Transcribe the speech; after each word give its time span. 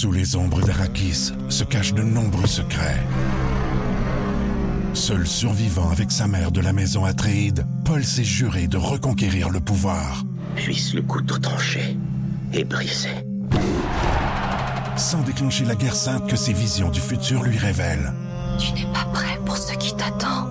Sous 0.00 0.12
les 0.12 0.34
ombres 0.34 0.62
d'Arakis 0.62 1.30
se 1.50 1.62
cachent 1.62 1.92
de 1.92 2.02
nombreux 2.02 2.46
secrets. 2.46 3.04
Seul 4.94 5.26
survivant 5.26 5.90
avec 5.90 6.10
sa 6.10 6.26
mère 6.26 6.52
de 6.52 6.62
la 6.62 6.72
maison 6.72 7.04
Atréide, 7.04 7.66
Paul 7.84 8.02
s'est 8.02 8.24
juré 8.24 8.66
de 8.66 8.78
reconquérir 8.78 9.50
le 9.50 9.60
pouvoir. 9.60 10.24
Puisse 10.56 10.94
le 10.94 11.02
couteau 11.02 11.36
tranché 11.36 11.98
et 12.54 12.64
brisé. 12.64 13.10
Sans 14.96 15.20
déclencher 15.20 15.66
la 15.66 15.74
guerre 15.74 15.94
sainte 15.94 16.26
que 16.30 16.36
ses 16.36 16.54
visions 16.54 16.88
du 16.88 16.98
futur 16.98 17.42
lui 17.42 17.58
révèlent. 17.58 18.14
Tu 18.58 18.72
n'es 18.72 18.90
pas 18.94 19.04
prêt 19.12 19.38
pour 19.44 19.58
ce 19.58 19.74
qui 19.74 19.94
t'attend. 19.94 20.48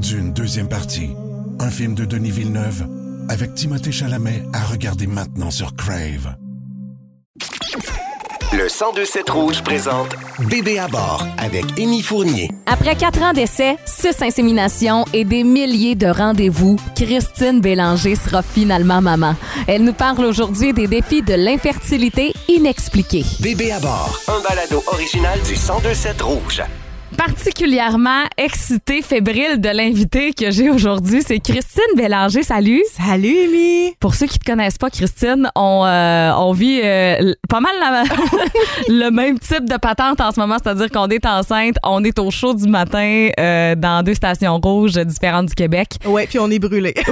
D'une 0.00 0.32
deuxième 0.32 0.68
partie, 0.68 1.10
un 1.58 1.70
film 1.70 1.96
de 1.96 2.04
Denis 2.04 2.30
Villeneuve 2.30 2.86
avec 3.28 3.56
Timothée 3.56 3.90
Chalamet 3.90 4.44
à 4.52 4.64
regarder 4.66 5.08
maintenant 5.08 5.50
sur 5.50 5.74
Crave. 5.74 6.36
Le 8.50 8.64
1027 8.64 9.28
Rouge 9.28 9.62
présente 9.62 10.14
Bébé 10.48 10.78
à 10.78 10.88
bord 10.88 11.22
avec 11.36 11.66
Émy 11.78 12.00
Fournier. 12.00 12.50
Après 12.64 12.96
quatre 12.96 13.20
ans 13.20 13.34
d'essai, 13.34 13.76
six 13.84 14.22
inséminations 14.22 15.04
et 15.12 15.24
des 15.24 15.44
milliers 15.44 15.94
de 15.94 16.06
rendez-vous, 16.06 16.76
Christine 16.96 17.60
Bélanger 17.60 18.14
sera 18.14 18.40
finalement 18.42 19.02
maman. 19.02 19.34
Elle 19.66 19.84
nous 19.84 19.92
parle 19.92 20.24
aujourd'hui 20.24 20.72
des 20.72 20.86
défis 20.86 21.20
de 21.20 21.34
l'infertilité 21.34 22.32
inexpliquée. 22.48 23.24
Bébé 23.40 23.70
à 23.70 23.80
bord, 23.80 24.18
un 24.28 24.40
balado 24.40 24.82
original 24.86 25.38
du 25.42 25.52
1027 25.52 26.22
Rouge. 26.22 26.62
Particulièrement 27.16 28.24
excitée, 28.36 29.00
fébrile 29.00 29.60
de 29.60 29.68
l'invité 29.70 30.32
que 30.32 30.50
j'ai 30.50 30.68
aujourd'hui, 30.70 31.22
c'est 31.26 31.38
Christine 31.40 31.82
Bélanger. 31.96 32.42
Salut. 32.42 32.82
Salut, 32.92 33.34
Amy. 33.44 33.94
Pour 33.98 34.14
ceux 34.14 34.26
qui 34.26 34.38
te 34.38 34.44
connaissent 34.44 34.76
pas, 34.76 34.90
Christine, 34.90 35.50
on, 35.56 35.84
euh, 35.86 36.30
on 36.36 36.52
vit 36.52 36.80
euh, 36.84 37.32
pas 37.48 37.60
mal 37.60 37.72
la- 37.80 38.02
le 38.88 39.10
même 39.10 39.38
type 39.38 39.64
de 39.64 39.76
patente 39.78 40.20
en 40.20 40.32
ce 40.32 40.38
moment, 40.38 40.56
c'est-à-dire 40.62 40.90
qu'on 40.90 41.08
est 41.08 41.24
enceinte, 41.24 41.76
on 41.82 42.04
est 42.04 42.18
au 42.18 42.30
chaud 42.30 42.52
du 42.54 42.68
matin 42.68 43.28
euh, 43.40 43.74
dans 43.74 44.02
deux 44.02 44.14
stations 44.14 44.58
rouges 44.62 44.92
différentes 44.98 45.46
du 45.46 45.54
Québec. 45.54 45.96
Ouais, 46.04 46.26
puis 46.26 46.38
on 46.38 46.50
est 46.50 46.58
brûlé. 46.58 46.94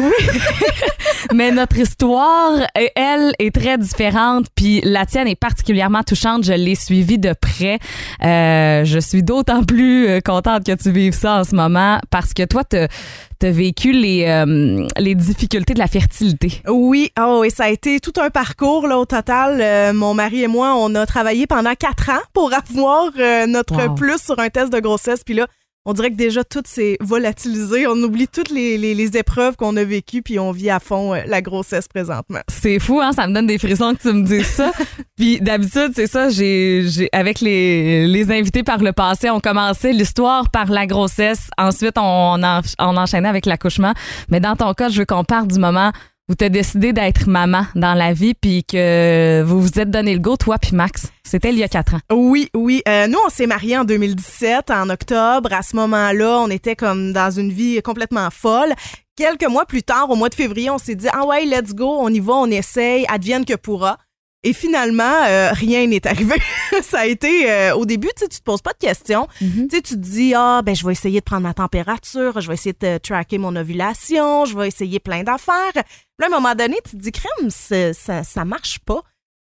Mais 1.34 1.50
notre 1.50 1.76
histoire, 1.78 2.52
elle, 2.74 3.32
est 3.40 3.52
très 3.52 3.78
différente, 3.78 4.46
puis 4.54 4.80
la 4.84 5.06
tienne 5.06 5.26
est 5.26 5.34
particulièrement 5.34 6.02
touchante. 6.04 6.44
Je 6.44 6.52
l'ai 6.52 6.76
suivie 6.76 7.18
de 7.18 7.32
près. 7.32 7.78
Je 8.22 8.98
suis 9.00 9.22
d'autant 9.24 9.64
plus 9.64 9.85
euh, 9.86 10.20
contente 10.20 10.64
que 10.64 10.72
tu 10.74 10.90
vives 10.90 11.14
ça 11.14 11.40
en 11.40 11.44
ce 11.44 11.54
moment 11.54 11.98
parce 12.10 12.34
que 12.34 12.44
toi, 12.44 12.62
tu 12.64 12.76
as 12.76 13.50
vécu 13.50 13.92
les, 13.92 14.24
euh, 14.26 14.86
les 14.98 15.14
difficultés 15.14 15.74
de 15.74 15.78
la 15.78 15.86
fertilité. 15.86 16.62
Oui, 16.68 17.10
oh, 17.20 17.42
et 17.44 17.50
ça 17.50 17.64
a 17.64 17.68
été 17.68 18.00
tout 18.00 18.12
un 18.20 18.30
parcours 18.30 18.86
là 18.86 18.98
au 18.98 19.04
total. 19.04 19.58
Euh, 19.60 19.92
mon 19.92 20.14
mari 20.14 20.42
et 20.42 20.48
moi, 20.48 20.74
on 20.76 20.94
a 20.94 21.06
travaillé 21.06 21.46
pendant 21.46 21.74
quatre 21.74 22.10
ans 22.10 22.22
pour 22.32 22.50
avoir 22.74 23.10
euh, 23.18 23.46
notre 23.46 23.88
Wow. 23.88 23.94
plus 23.94 24.18
sur 24.22 24.38
un 24.38 24.48
test 24.48 24.72
de 24.72 24.80
grossesse. 24.80 25.22
Puis 25.24 25.34
là, 25.34 25.46
on 25.86 25.94
dirait 25.94 26.10
que 26.10 26.16
déjà 26.16 26.44
tout 26.44 26.62
s'est 26.66 26.98
volatilisé. 27.00 27.86
On 27.86 27.92
oublie 28.02 28.28
toutes 28.28 28.50
les, 28.50 28.76
les- 28.76 28.94
les 28.94 29.16
épreuves 29.16 29.56
qu'on 29.56 29.74
a 29.76 29.84
vécues, 29.84 30.20
puis 30.20 30.38
on 30.38 30.52
vit 30.52 30.68
à 30.68 30.80
fond 30.80 31.14
euh, 31.14 31.20
la 31.26 31.40
grossesse 31.40 31.88
présentement. 31.88 32.40
C'est 32.48 32.78
fou, 32.78 33.00
hein? 33.00 33.12
Ça 33.12 33.26
me 33.26 33.32
donne 33.32 33.46
des 33.46 33.56
frissons 33.58 33.94
que 33.94 34.02
tu 34.02 34.12
me 34.12 34.22
dises 34.22 34.46
ça. 34.46 34.72
Puis 35.16 35.40
d'habitude, 35.40 35.92
c'est 35.94 36.06
ça, 36.06 36.28
j'ai, 36.28 36.84
j'ai, 36.86 37.08
avec 37.12 37.40
les, 37.40 38.06
les 38.06 38.30
invités 38.30 38.62
par 38.62 38.78
le 38.82 38.92
passé, 38.92 39.30
on 39.30 39.40
commençait 39.40 39.92
l'histoire 39.92 40.50
par 40.50 40.70
la 40.70 40.86
grossesse. 40.86 41.48
Ensuite, 41.56 41.96
on, 41.96 42.42
en- 42.42 42.60
on 42.78 42.96
enchaînait 42.96 43.28
avec 43.28 43.46
l'accouchement. 43.46 43.94
Mais 44.28 44.40
dans 44.40 44.56
ton 44.56 44.74
cas, 44.74 44.88
je 44.90 44.98
veux 44.98 45.06
qu'on 45.06 45.24
parte 45.24 45.48
du 45.48 45.58
moment 45.58 45.92
où 46.28 46.34
tu 46.34 46.50
décidé 46.50 46.92
d'être 46.92 47.28
maman 47.28 47.66
dans 47.74 47.94
la 47.94 48.12
vie, 48.12 48.34
puis 48.34 48.64
que 48.64 49.42
vous 49.42 49.60
vous 49.60 49.78
êtes 49.78 49.90
donné 49.90 50.12
le 50.12 50.20
go, 50.20 50.36
toi 50.36 50.58
puis 50.58 50.74
Max. 50.74 51.12
C'était 51.22 51.50
il 51.50 51.58
y 51.58 51.62
a 51.62 51.68
quatre 51.68 51.94
ans. 51.94 52.00
Oui, 52.12 52.48
oui. 52.54 52.82
Euh, 52.88 53.06
nous, 53.06 53.18
on 53.24 53.28
s'est 53.28 53.46
mariés 53.46 53.78
en 53.78 53.84
2017, 53.84 54.70
en 54.70 54.88
octobre. 54.90 55.52
À 55.52 55.62
ce 55.62 55.76
moment-là, 55.76 56.40
on 56.40 56.50
était 56.50 56.76
comme 56.76 57.12
dans 57.12 57.30
une 57.30 57.52
vie 57.52 57.80
complètement 57.82 58.28
folle. 58.30 58.72
Quelques 59.16 59.46
mois 59.48 59.66
plus 59.66 59.82
tard, 59.82 60.10
au 60.10 60.16
mois 60.16 60.28
de 60.28 60.34
février, 60.34 60.68
on 60.68 60.78
s'est 60.78 60.94
dit, 60.94 61.08
ah 61.12 61.24
ouais, 61.26 61.46
let's 61.46 61.74
go, 61.74 61.96
on 62.00 62.08
y 62.08 62.20
va, 62.20 62.34
on 62.34 62.50
essaye, 62.50 63.06
advienne 63.08 63.44
que 63.44 63.54
pourra. 63.54 63.98
Et 64.46 64.52
finalement, 64.52 65.24
euh, 65.24 65.50
rien 65.50 65.88
n'est 65.88 66.06
arrivé. 66.06 66.36
ça 66.82 67.00
a 67.00 67.06
été, 67.06 67.50
euh, 67.50 67.74
au 67.74 67.84
début, 67.84 68.10
tu 68.16 68.28
te 68.28 68.42
poses 68.44 68.62
pas 68.62 68.74
de 68.74 68.78
questions. 68.78 69.26
Tu 69.40 69.76
sais, 69.76 69.82
tu 69.82 69.94
te 69.94 69.98
dis, 69.98 70.34
ah, 70.36 70.62
ben, 70.64 70.72
je 70.72 70.86
vais 70.86 70.92
essayer 70.92 71.18
de 71.18 71.24
prendre 71.24 71.42
ma 71.42 71.52
température, 71.52 72.40
je 72.40 72.46
vais 72.46 72.54
essayer 72.54 72.76
de 72.80 72.98
tracker 72.98 73.38
mon 73.38 73.56
ovulation, 73.56 74.44
je 74.44 74.56
vais 74.56 74.68
essayer 74.68 75.00
plein 75.00 75.24
d'affaires. 75.24 75.72
Puis 75.72 75.82
là, 76.20 76.26
à 76.26 76.28
un 76.28 76.40
moment 76.40 76.54
donné, 76.54 76.76
tu 76.84 76.92
te 76.92 77.02
dis, 77.02 77.10
crème, 77.10 77.50
ça, 77.50 78.22
ça 78.22 78.44
marche 78.44 78.78
pas. 78.78 79.02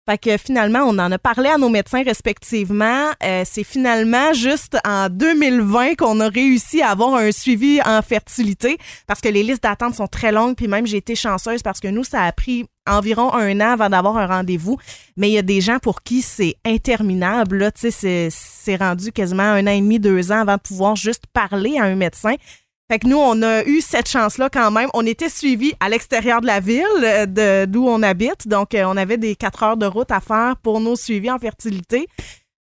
Fait 0.06 0.19
que 0.19 0.37
finalement, 0.37 0.81
on 0.81 0.98
en 0.98 1.10
a 1.10 1.19
parlé 1.19 1.48
à 1.48 1.56
nos 1.56 1.70
médecins 1.70 2.03
respectivement. 2.03 3.10
Euh, 3.22 3.42
c'est 3.47 3.65
finalement 3.65 4.34
juste 4.34 4.76
en 4.87 5.09
2020 5.09 5.94
qu'on 5.94 6.20
a 6.20 6.28
réussi 6.28 6.82
à 6.82 6.91
avoir 6.91 7.15
un 7.15 7.32
suivi 7.32 7.81
en 7.87 8.03
fertilité 8.03 8.76
parce 9.06 9.22
que 9.22 9.31
les 9.31 9.42
listes 9.42 9.62
d'attente 9.62 9.94
sont 9.94 10.06
très 10.06 10.31
longues. 10.31 10.56
Puis 10.56 10.69
même, 10.69 10.87
j'ai 10.87 10.98
été 10.98 11.15
chanceuse 11.15 11.62
parce 11.62 11.81
que 11.81 11.88
nous, 11.88 12.04
ça 12.04 12.22
a 12.22 12.32
pris 12.32 12.66
environ 12.87 13.32
un 13.32 13.59
an 13.62 13.72
avant 13.72 13.88
d'avoir 13.88 14.19
un 14.19 14.26
rendez-vous. 14.26 14.76
Mais 15.16 15.31
il 15.31 15.32
y 15.32 15.38
a 15.38 15.42
des 15.42 15.62
gens 15.62 15.78
pour 15.78 16.03
qui 16.03 16.21
c'est 16.21 16.56
interminable. 16.66 17.56
Là, 17.56 17.71
c'est, 17.75 18.28
c'est 18.31 18.76
rendu 18.76 19.10
quasiment 19.10 19.42
un 19.42 19.66
an 19.66 19.71
et 19.71 19.81
demi, 19.81 19.98
deux 19.98 20.32
ans 20.32 20.41
avant 20.41 20.56
de 20.56 20.60
pouvoir 20.60 20.97
juste 20.97 21.25
parler 21.32 21.78
à 21.78 21.84
un 21.84 21.94
médecin. 21.94 22.34
Fait 22.94 23.00
que 23.00 23.09
nous, 23.09 23.19
on 23.19 23.43
a 23.43 23.65
eu 23.65 23.81
cette 23.81 24.09
chance-là 24.09 24.49
quand 24.49 24.71
même. 24.71 24.88
On 24.94 25.05
était 25.05 25.28
suivis 25.28 25.72
à 25.81 25.88
l'extérieur 25.88 26.41
de 26.41 26.47
la 26.47 26.60
ville, 26.60 26.84
euh, 27.03 27.27
de, 27.27 27.65
d'où 27.65 27.88
on 27.88 28.05
habite. 28.05 28.47
Donc, 28.47 28.72
euh, 28.72 28.84
on 28.87 28.97
avait 28.97 29.16
des 29.16 29.34
quatre 29.34 29.65
heures 29.65 29.77
de 29.77 29.84
route 29.84 30.12
à 30.12 30.21
faire 30.21 30.55
pour 30.62 30.78
nos 30.78 30.94
suivis 30.94 31.28
en 31.28 31.41
fertilité. 31.41 32.06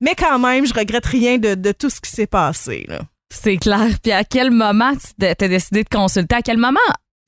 Mais 0.02 0.14
quand 0.14 0.38
même, 0.38 0.68
je 0.68 0.74
regrette 0.76 1.08
rien 1.08 1.40
de, 1.40 1.56
de 1.56 1.72
tout 1.72 1.90
ce 1.90 2.00
qui 2.00 2.12
s'est 2.12 2.28
passé. 2.28 2.86
là. 2.88 3.00
C'est 3.34 3.58
clair. 3.58 3.88
Puis 4.04 4.12
à 4.12 4.24
quel 4.24 4.52
moment 4.52 4.92
tu 5.20 5.26
as 5.26 5.34
décidé 5.34 5.84
de 5.84 5.90
consulter? 5.90 6.36
À 6.36 6.44
quel 6.44 6.58
moment 6.58 6.78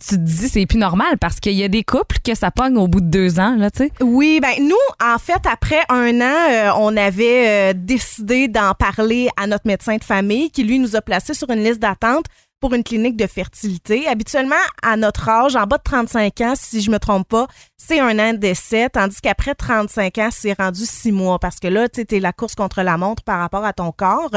tu 0.07 0.17
te 0.17 0.22
dis 0.22 0.47
c'est 0.47 0.67
plus 0.67 0.78
normal? 0.78 1.17
Parce 1.19 1.40
qu'il 1.40 1.53
y 1.53 1.63
a 1.63 1.69
des 1.69 1.84
couples 1.84 2.17
que 2.23 2.35
ça 2.35 2.51
pogne 2.51 2.78
au 2.78 2.88
bout 2.88 3.01
de 3.01 3.09
deux 3.09 3.40
ans, 3.40 3.56
là, 3.56 3.72
tu 3.72 3.85
sais. 3.85 3.91
Oui, 4.01 4.40
ben 4.40 4.53
nous, 4.59 4.75
en 5.03 5.17
fait, 5.17 5.41
après 5.51 5.81
un 5.90 6.22
an, 6.22 6.51
euh, 6.51 6.69
on 6.78 6.95
avait 6.95 7.72
euh, 7.72 7.73
décidé 7.75 8.47
d'en 8.47 8.75
parler 8.75 9.28
à 9.38 9.47
notre 9.47 9.66
médecin 9.66 9.97
de 9.97 10.03
famille 10.03 10.51
qui, 10.51 10.63
lui, 10.63 10.78
nous 10.78 10.95
a 10.95 11.01
placés 11.01 11.34
sur 11.34 11.50
une 11.50 11.63
liste 11.63 11.79
d'attente 11.79 12.25
pour 12.61 12.73
une 12.75 12.83
clinique 12.83 13.17
de 13.17 13.27
fertilité. 13.27 14.07
Habituellement, 14.07 14.55
à 14.83 14.95
notre 14.95 15.27
âge, 15.27 15.55
en 15.55 15.66
bas 15.66 15.77
de 15.77 15.83
35 15.83 16.41
ans, 16.41 16.53
si 16.55 16.79
je 16.79 16.91
me 16.91 16.99
trompe 16.99 17.27
pas, 17.27 17.47
c'est 17.75 17.99
un 17.99 18.17
an 18.19 18.33
d'essai, 18.33 18.88
tandis 18.94 19.19
qu'après 19.22 19.55
35 19.55 20.17
ans, 20.19 20.29
c'est 20.31 20.53
rendu 20.53 20.85
six 20.85 21.11
mois 21.11 21.39
parce 21.39 21.59
que 21.59 21.67
là, 21.67 21.89
tu 21.89 22.01
sais, 22.01 22.05
t'es 22.05 22.19
la 22.19 22.31
course 22.31 22.55
contre 22.55 22.83
la 22.83 22.97
montre 22.97 23.23
par 23.23 23.39
rapport 23.39 23.66
à 23.66 23.73
ton 23.73 23.91
corps. 23.91 24.31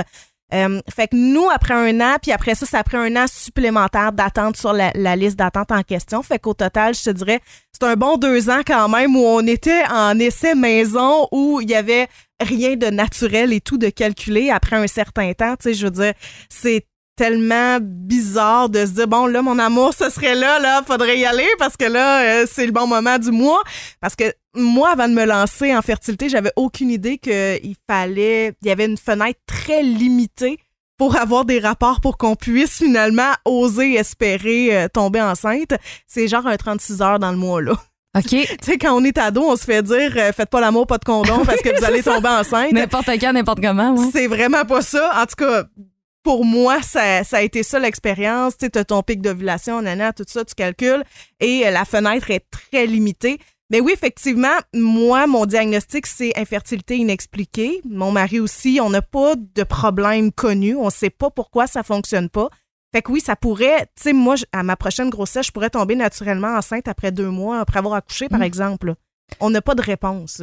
Euh, 0.53 0.81
fait 0.95 1.09
que 1.09 1.17
nous, 1.17 1.49
après 1.51 1.75
un 1.75 2.01
an, 2.01 2.17
puis 2.23 2.31
après 2.31 2.55
ça, 2.55 2.65
ça 2.65 2.79
a 2.79 2.85
pris 2.85 2.97
un 2.97 3.15
an 3.17 3.27
supplémentaire 3.27 4.13
d'attente 4.13 4.57
sur 4.57 4.73
la, 4.73 4.91
la 4.95 5.17
liste 5.17 5.37
d'attente 5.37 5.73
en 5.73 5.83
question. 5.83 6.23
Fait 6.23 6.39
qu'au 6.39 6.55
total, 6.55 6.95
je 6.95 7.03
te 7.03 7.11
dirais, 7.11 7.41
c'est 7.73 7.85
un 7.85 7.95
bon 7.95 8.17
deux 8.17 8.51
ans 8.51 8.61
quand 8.67 8.89
même 8.89 9.17
où 9.17 9.25
on 9.25 9.47
était 9.47 9.83
en 9.91 10.19
essai 10.19 10.55
maison 10.55 11.29
où 11.33 11.61
il 11.61 11.71
y 11.71 11.75
avait 11.75 12.09
rien 12.41 12.77
de 12.77 12.87
naturel 12.87 13.53
et 13.53 13.61
tout 13.61 13.79
de 13.79 13.89
calculé 13.89 14.51
après 14.51 14.77
un 14.77 14.87
certain 14.87 15.33
temps. 15.33 15.57
Tu 15.57 15.71
sais, 15.71 15.75
je 15.75 15.87
veux 15.87 15.91
dire, 15.91 16.13
c'est 16.49 16.87
tellement 17.17 17.79
bizarre 17.81 18.69
de 18.69 18.85
se 18.85 18.93
dire 18.93 19.09
bon 19.09 19.27
là 19.27 19.41
mon 19.43 19.59
amour 19.59 19.95
ce 19.95 20.11
serait 20.11 20.35
là 20.35 20.59
là 20.59 20.83
faudrait 20.87 21.19
y 21.19 21.25
aller 21.25 21.47
parce 21.59 21.77
que 21.77 21.85
là 21.85 22.23
euh, 22.23 22.47
c'est 22.51 22.67
le 22.67 22.73
bon 22.73 22.87
moment 22.87 23.19
du 23.19 23.31
mois 23.31 23.63
parce 24.01 24.17
que 24.17 24.25
moi 24.55 24.91
avant 24.91 25.09
de 25.09 25.15
me 25.15 25.25
lancer 25.25 25.75
en 25.75 25.83
fertilité 25.83 26.29
j'avais 26.29 26.53
aucune 26.57 26.91
idée 26.91 27.19
qu'il 27.19 27.77
fallait 27.89 28.55
il 28.63 28.69
y 28.69 28.71
avait 28.71 28.87
une 28.87 28.99
fenêtre 28.99 29.39
très 29.47 29.83
limitée 29.83 30.59
pour 30.97 31.17
avoir 31.17 31.45
des 31.45 31.61
rapports 31.61 32.01
pour 32.01 32.19
qu'on 32.19 32.35
puisse 32.35 32.79
finalement 32.79 33.33
oser 33.45 33.95
espérer 33.95 34.77
euh, 34.77 34.89
tomber 34.89 35.21
enceinte 35.21 35.75
c'est 36.09 36.27
genre 36.27 36.47
un 36.47 36.57
36 36.57 37.01
heures 37.01 37.19
dans 37.21 37.31
le 37.31 37.39
mois 37.39 37.63
là 37.63 37.75
OK. 38.17 38.25
tu 38.29 38.47
sais 38.61 38.79
quand 38.79 38.93
on 38.93 39.05
est 39.05 39.19
ado 39.19 39.43
on 39.43 39.57
se 39.57 39.65
fait 39.65 39.83
dire 39.85 40.13
euh, 40.17 40.33
faites 40.33 40.51
pas 40.51 40.61
l'amour 40.61 40.89
pas 40.89 40.99
de 40.99 41.05
condom 41.05 41.45
parce 41.47 41.61
que 41.61 41.79
vous 41.79 41.85
allez 41.85 42.03
tomber 42.03 42.29
enceinte 42.29 42.73
N'importe 42.73 43.11
quand, 43.21 43.33
n'importe 43.33 43.61
comment, 43.61 43.95
ouais. 43.95 44.11
c'est 44.13 44.27
vraiment 44.27 44.65
pas 44.65 44.83
ça. 44.83 45.13
En 45.21 45.27
tout 45.27 45.37
cas, 45.37 45.65
pour 46.25 46.45
moi, 46.45 46.83
ça, 46.83 47.23
ça 47.23 47.37
a 47.37 47.43
été 47.43 47.63
ça 47.63 47.79
l'expérience. 47.79 48.57
Tu 48.59 48.67
as 48.77 48.85
ton 48.85 49.03
pic 49.03 49.23
d'ovulation, 49.23 49.81
nana, 49.83 50.13
tout 50.13 50.25
ça, 50.27 50.45
tu 50.45 50.55
calcules. 50.55 51.05
Et 51.39 51.65
euh, 51.67 51.71
la 51.71 51.85
fenêtre 51.85 52.31
est 52.33 52.45
très 52.51 52.87
limitée. 52.87 53.39
Mais 53.71 53.81
oui, 53.81 53.93
effectivement, 53.93 54.57
moi, 54.75 55.27
mon 55.27 55.47
diagnostic, 55.47 56.07
c'est 56.07 56.37
infertilité 56.39 56.97
inexpliquée. 56.97 57.81
Mon 57.89 58.11
mari 58.11 58.41
aussi, 58.41 58.79
on 58.83 58.91
n'a 58.91 59.03
pas 59.03 59.35
de 59.37 59.63
problème 59.63 60.33
connu. 60.33 60.75
On 60.77 60.91
sait 60.91 61.11
pas 61.11 61.31
pourquoi 61.31 61.67
ça 61.67 61.83
fonctionne 61.83 62.29
pas. 62.29 62.49
Fait 62.93 63.03
que 63.03 63.11
oui, 63.11 63.21
ça 63.21 63.37
pourrait, 63.37 63.87
tu 63.97 64.03
sais, 64.05 64.13
moi, 64.13 64.37
à 64.53 64.63
ma 64.63 64.77
prochaine 64.77 65.11
grossesse, 65.11 65.47
je 65.47 65.51
pourrais 65.53 65.71
tomber 65.71 65.97
naturellement 65.97 66.57
enceinte 66.57 66.89
après 66.89 67.11
deux 67.13 67.29
mois, 67.31 67.59
après 67.61 67.79
avoir 67.79 67.95
accouché, 67.95 68.29
par 68.29 68.41
Mm. 68.41 68.45
exemple. 68.45 68.95
On 69.41 69.51
n'a 69.51 69.63
pas 69.63 69.75
de 69.75 69.83
réponse. 69.83 70.43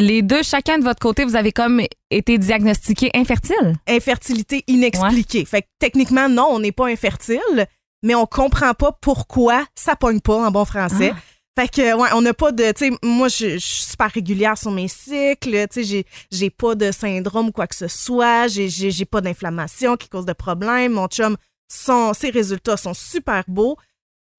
Les 0.00 0.22
deux, 0.22 0.42
chacun 0.42 0.78
de 0.78 0.82
votre 0.84 0.98
côté, 0.98 1.24
vous 1.26 1.36
avez 1.36 1.52
comme 1.52 1.82
été 2.10 2.38
diagnostiqués 2.38 3.10
infertiles. 3.14 3.74
infertilité 3.86 4.64
inexpliquée. 4.66 5.44
Fait 5.44 5.60
que 5.60 5.66
techniquement, 5.78 6.26
non, 6.26 6.46
on 6.50 6.58
n'est 6.58 6.72
pas 6.72 6.86
infertile, 6.88 7.66
mais 8.02 8.14
on 8.14 8.24
comprend 8.24 8.72
pas 8.72 8.92
pourquoi 9.02 9.66
ça 9.74 9.96
pogne 9.96 10.20
pas 10.20 10.36
en 10.46 10.50
bon 10.50 10.64
français. 10.64 11.12
Ah. 11.14 11.18
Fait 11.58 11.68
que, 11.68 11.94
ouais, 11.94 12.08
on 12.14 12.22
n'a 12.22 12.32
pas 12.32 12.50
de. 12.50 12.72
Tu 12.72 12.86
sais, 12.86 12.90
moi, 13.02 13.28
je 13.28 13.58
je 13.58 13.58
suis 13.58 13.82
super 13.90 14.10
régulière 14.10 14.56
sur 14.56 14.70
mes 14.70 14.88
cycles. 14.88 15.66
Tu 15.70 15.84
sais, 15.84 16.04
j'ai- 16.30 16.50
pas 16.50 16.74
de 16.74 16.92
syndrome 16.92 17.48
ou 17.48 17.52
quoi 17.52 17.66
que 17.66 17.76
ce 17.76 17.88
soit. 17.88 18.46
J'ai 18.48 19.04
pas 19.04 19.20
d'inflammation 19.20 19.98
qui 19.98 20.08
cause 20.08 20.24
de 20.24 20.32
problèmes. 20.32 20.92
Mon 20.92 21.08
chum, 21.08 21.36
son, 21.70 22.14
ses 22.14 22.30
résultats 22.30 22.78
sont 22.78 22.94
super 22.94 23.44
beaux. 23.48 23.76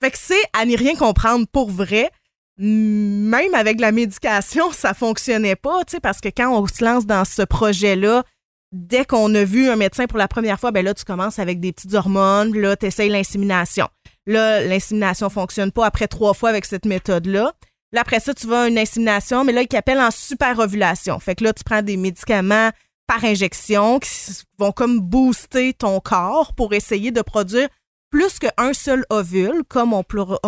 Fait 0.02 0.10
que 0.10 0.18
c'est 0.20 0.42
à 0.54 0.66
n'y 0.66 0.76
rien 0.76 0.96
comprendre 0.96 1.46
pour 1.52 1.70
vrai. 1.70 2.10
Même 2.58 3.54
avec 3.54 3.80
la 3.80 3.92
médication, 3.92 4.72
ça 4.74 4.94
fonctionnait 4.94 5.56
pas, 5.56 5.84
tu 5.86 5.94
sais, 5.94 6.00
parce 6.00 6.22
que 6.22 6.30
quand 6.30 6.52
on 6.52 6.68
se 6.68 6.84
lance 6.84 7.06
dans 7.06 7.26
ce 7.26 7.42
projet-là, 7.42 8.24
dès 8.72 9.06
qu'on 9.06 9.34
a 9.36 9.44
vu 9.44 9.70
un 9.70 9.76
médecin 9.76 10.06
pour 10.06 10.18
la 10.18 10.28
première 10.28 10.60
fois, 10.60 10.72
ben 10.72 10.84
là, 10.86 10.94
tu 10.94 11.04
commences 11.04 11.40
avec 11.40 11.60
des 11.60 11.74
petites 11.74 11.94
hormones, 11.94 12.58
là, 12.58 12.76
tu 12.76 12.86
essayes 12.86 13.10
l'insémination. 13.10 13.88
Là, 14.26 14.62
l'insémination 14.62 15.30
fonctionne 15.30 15.72
pas 15.72 15.86
après 15.86 16.08
trois 16.08 16.34
fois 16.34 16.50
avec 16.50 16.66
cette 16.66 16.86
méthode-là. 16.86 17.54
Là, 17.94 18.02
après 18.02 18.20
ça, 18.20 18.34
tu 18.34 18.48
vas 18.48 18.64
à 18.64 18.68
une 18.68 18.78
insémination, 18.78 19.44
mais 19.44 19.52
là, 19.52 19.64
ils 19.70 19.76
appellent 19.76 20.00
en 20.00 20.12
super 20.12 20.60
ovulation. 20.60 21.20
Fait 21.20 21.36
que 21.36 21.44
là, 21.44 21.54
tu 21.54 21.64
prends 21.64 21.82
des 21.82 21.98
médicaments 21.98 22.70
par 23.08 23.26
injection 23.26 24.00
qui 24.00 24.10
vont 24.58 24.72
comme 24.72 25.02
booster 25.02 25.74
ton 25.74 26.00
corps 26.00 26.54
pour 26.56 26.74
essayer 26.74 27.12
de 27.12 27.22
produire 27.22 27.68
plus 28.12 28.40
qu'un 28.40 28.74
seul 28.74 29.06
ovule, 29.10 29.64
comme 29.68 29.94
on, 29.94 30.04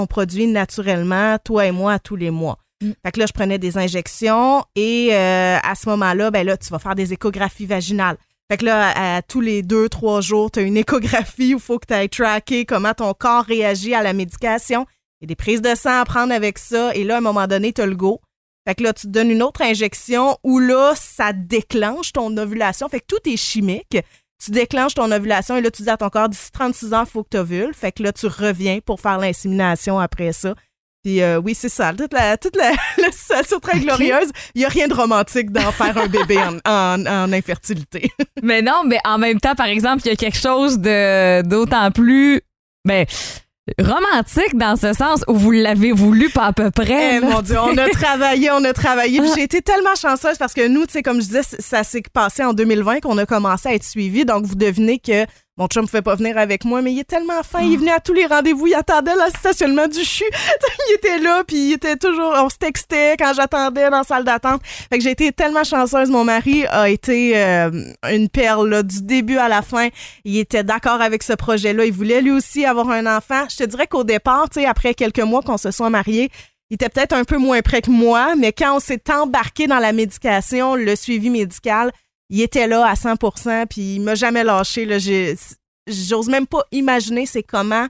produit 0.06 0.48
naturellement, 0.48 1.38
toi 1.44 1.66
et 1.66 1.72
moi, 1.72 1.98
tous 1.98 2.18
les 2.18 2.30
mois. 2.30 2.60
Fait 2.82 3.14
que 3.14 3.20
là, 3.20 3.26
je 3.26 3.32
prenais 3.32 3.58
des 3.58 3.78
injections 3.78 4.66
et 4.76 5.10
euh, 5.14 5.58
à 5.64 5.74
ce 5.74 5.88
moment-là, 5.90 6.32
ben 6.32 6.46
là, 6.46 6.58
tu 6.58 6.70
vas 6.70 6.80
faire 6.80 6.96
des 6.96 7.14
échographies 7.14 7.66
vaginales. 7.66 8.18
Fait 8.52 8.58
que 8.58 8.66
là, 8.66 9.16
à, 9.16 9.22
tous 9.22 9.40
les 9.40 9.64
deux, 9.64 9.88
trois 9.88 10.20
jours, 10.20 10.52
tu 10.52 10.60
as 10.60 10.64
une 10.64 10.76
échographie 10.78 11.54
où 11.54 11.58
il 11.58 11.64
faut 11.64 11.80
que 11.80 11.88
tu 11.88 11.94
ailles 11.94 12.10
tracker 12.10 12.66
comment 12.66 12.94
ton 12.94 13.14
corps 13.14 13.46
réagit 13.46 13.96
à 13.96 14.04
la 14.04 14.12
médication. 14.12 14.86
Il 15.22 15.24
y 15.24 15.28
a 15.28 15.28
des 15.28 15.36
prises 15.36 15.62
de 15.62 15.74
sang 15.76 16.02
à 16.02 16.06
prendre 16.06 16.34
avec 16.34 16.58
ça. 16.58 16.94
Et 16.94 17.06
là, 17.06 17.16
à 17.16 17.18
un 17.20 17.22
moment 17.22 17.48
donné, 17.48 17.72
tu 17.72 17.82
as 17.82 17.86
le 17.86 17.96
go. 17.96 18.20
Fait 18.68 18.76
que 18.76 18.84
là, 18.84 18.94
tu 18.94 19.08
te 19.08 19.12
donnes 19.12 19.32
une 19.32 19.44
autre 19.44 19.62
injection 19.62 20.38
où 20.44 20.60
là, 20.60 20.94
ça 20.96 21.34
déclenche 21.34 22.14
ton 22.14 22.36
ovulation. 22.38 22.88
Fait 22.90 23.00
que 23.00 23.06
tout 23.08 23.30
est 23.30 23.38
chimique. 23.38 23.98
Tu 24.44 24.52
déclenches 24.52 24.96
ton 24.96 25.10
ovulation 25.12 25.56
et 25.56 25.62
là, 25.62 25.72
tu 25.72 25.84
dis 25.84 25.90
à 25.90 25.96
ton 25.96 26.10
corps, 26.10 26.28
d'ici 26.28 26.52
36 26.52 26.94
ans, 26.94 27.04
il 27.06 27.10
faut 27.10 27.24
que 27.24 27.30
tu 27.32 27.38
ovules. 27.38 27.74
Fait 27.74 27.92
que 27.92 28.04
là, 28.04 28.12
tu 28.12 28.28
reviens 28.28 28.80
pour 28.86 29.00
faire 29.00 29.18
l'insémination 29.18 30.00
après 30.00 30.34
ça. 30.34 30.54
Puis 31.04 31.22
euh, 31.22 31.38
oui, 31.38 31.54
c'est 31.54 31.70
ça. 31.70 31.94
Toute 31.94 32.14
la, 32.14 32.38
toute 32.38 32.56
la, 32.56 32.72
la 32.98 33.12
situation 33.12 33.60
très 33.60 33.80
glorieuse. 33.80 34.32
Il 34.56 34.60
n'y 34.60 34.66
a 34.66 34.70
rien 34.70 34.88
de 34.88 34.94
romantique 34.94 35.52
d'en 35.52 35.72
faire 35.72 35.98
un 35.98 36.08
bébé 36.08 36.38
en, 36.38 36.58
en, 36.66 37.06
en 37.06 37.34
infertilité. 37.34 38.12
Mais 38.44 38.62
non, 38.62 38.84
mais 38.86 39.00
en 39.06 39.18
même 39.18 39.40
temps, 39.40 39.56
par 39.56 39.68
exemple, 39.68 40.02
il 40.06 40.10
y 40.10 40.12
a 40.12 40.16
quelque 40.16 40.38
chose 40.38 40.80
de 40.80 41.42
d'autant 41.44 41.92
plus 41.92 42.42
ben 42.86 43.06
romantique 43.80 44.56
dans 44.58 44.76
ce 44.76 44.94
sens 44.94 45.24
où 45.28 45.36
vous 45.36 45.52
l'avez 45.52 45.92
voulu 45.92 46.30
pas 46.30 46.46
à 46.46 46.54
peu 46.54 46.70
près. 46.70 47.18
Eh, 47.18 47.20
là, 47.20 47.28
mon 47.28 47.42
Dieu, 47.42 47.58
on 47.60 47.78
a 47.78 47.90
travaillé, 47.90 48.52
on 48.52 48.64
a 48.64 48.74
travaillé. 48.74 49.20
Puis 49.20 49.30
j'ai 49.36 49.44
été 49.44 49.62
tellement 49.62 49.96
chanceuse 49.96 50.38
parce 50.38 50.54
que 50.54 50.68
nous, 50.68 50.86
tu 50.86 50.94
sais, 50.94 51.04
comme 51.04 51.22
je 51.22 51.28
disais, 51.28 51.44
ça 51.44 51.84
s'est 51.84 52.04
passé 52.14 52.44
en 52.44 52.54
2020 52.54 53.00
qu'on 53.02 53.18
a 53.18 53.26
commencé 53.26 53.70
à 53.70 53.74
être 53.74 53.84
suivis. 53.84 54.26
Donc, 54.26 54.46
vous 54.46 54.56
devinez 54.56 55.00
que 55.00 55.26
mon 55.56 55.68
chum 55.68 55.84
ne 55.84 55.88
pouvait 55.88 56.02
pas 56.02 56.16
venir 56.16 56.36
avec 56.40 56.66
moi, 56.66 56.82
mais 56.82 56.92
il 56.94 57.00
est 57.00 57.04
tellement 57.04 57.44
fin. 57.44 57.62
Il 57.62 57.78
venait 57.78 57.92
à 57.92 58.00
tous 58.00 58.14
les 58.14 58.26
rendez-vous. 58.26 58.66
Il 58.66 58.74
attendait 58.74 59.14
le 59.14 59.30
stationnement 59.38 59.88
du 59.88 60.04
CHU. 60.04 60.24
il 60.90 60.96
était 60.96 61.20
là, 61.20 61.44
puis 61.46 61.58
il 61.58 61.74
était 61.74 61.96
toujours... 61.96 62.34
On 62.38 62.50
se 62.50 62.58
textait 62.58 63.16
quand 63.20 63.34
j'attendais 63.36 63.84
dans 63.92 63.98
la 63.98 64.04
salle 64.04 64.24
d'attente. 64.24 64.62
Fait 64.66 64.98
que 64.98 65.04
j'ai 65.04 65.12
été 65.12 65.32
tellement 65.32 65.64
chanceuse. 65.64 66.10
Mon 66.10 66.24
mari 66.24 66.66
a 66.66 66.90
été 66.90 67.38
euh, 67.38 67.70
une 68.10 68.30
perle 68.30 68.68
là, 68.68 68.82
du 68.82 69.04
début 69.04 69.38
à 69.38 69.48
la 69.48 69.62
fin. 69.62 69.90
Il 70.24 70.40
était 70.40 70.64
d'accord 70.64 71.02
avec 71.02 71.22
ce 71.22 71.34
projet-là. 71.34 71.86
Il 71.86 71.94
voulait 71.94 72.22
lui 72.22 72.32
aussi 72.32 72.66
avoir 72.66 72.90
un 72.90 73.06
enfant. 73.06 73.46
Je 73.48 73.58
te 73.58 73.64
dirais 73.64 73.86
qu'au 73.86 74.04
départ, 74.04 74.50
tu 74.50 74.62
sais, 74.62 74.66
après 74.66 74.96
quelques 74.96 75.20
mois 75.20 75.44
qu'on 75.44 75.60
se 75.60 75.70
soit 75.70 75.92
mariés, 75.92 76.32
il 76.72 76.76
était 76.76 76.90
peut-être 76.90 77.14
un 77.14 77.26
peu 77.26 77.38
moins 77.38 77.62
près 77.62 77.84
que 77.84 77.92
moi, 77.92 78.36
mais 78.36 78.52
quand 78.52 78.78
on 78.78 78.80
s'est 78.80 79.04
embarqué 79.12 79.68
dans 79.68 79.78
la 79.78 79.92
médication, 79.92 80.74
le 80.74 80.96
suivi 80.96 81.30
médical, 81.30 81.92
il 82.34 82.42
était 82.42 82.68
là 82.68 82.86
à 82.88 82.96
100% 82.96 83.68
puis 83.68 83.96
il 83.96 84.02
m'a 84.02 84.16
jamais 84.16 84.44
lâché. 84.44 84.86
là. 84.86 84.98
J'ose 85.88 86.30
même 86.30 86.48
pas 86.48 86.64
imaginer 86.72 87.28
c'est 87.28 87.44
comment 87.44 87.88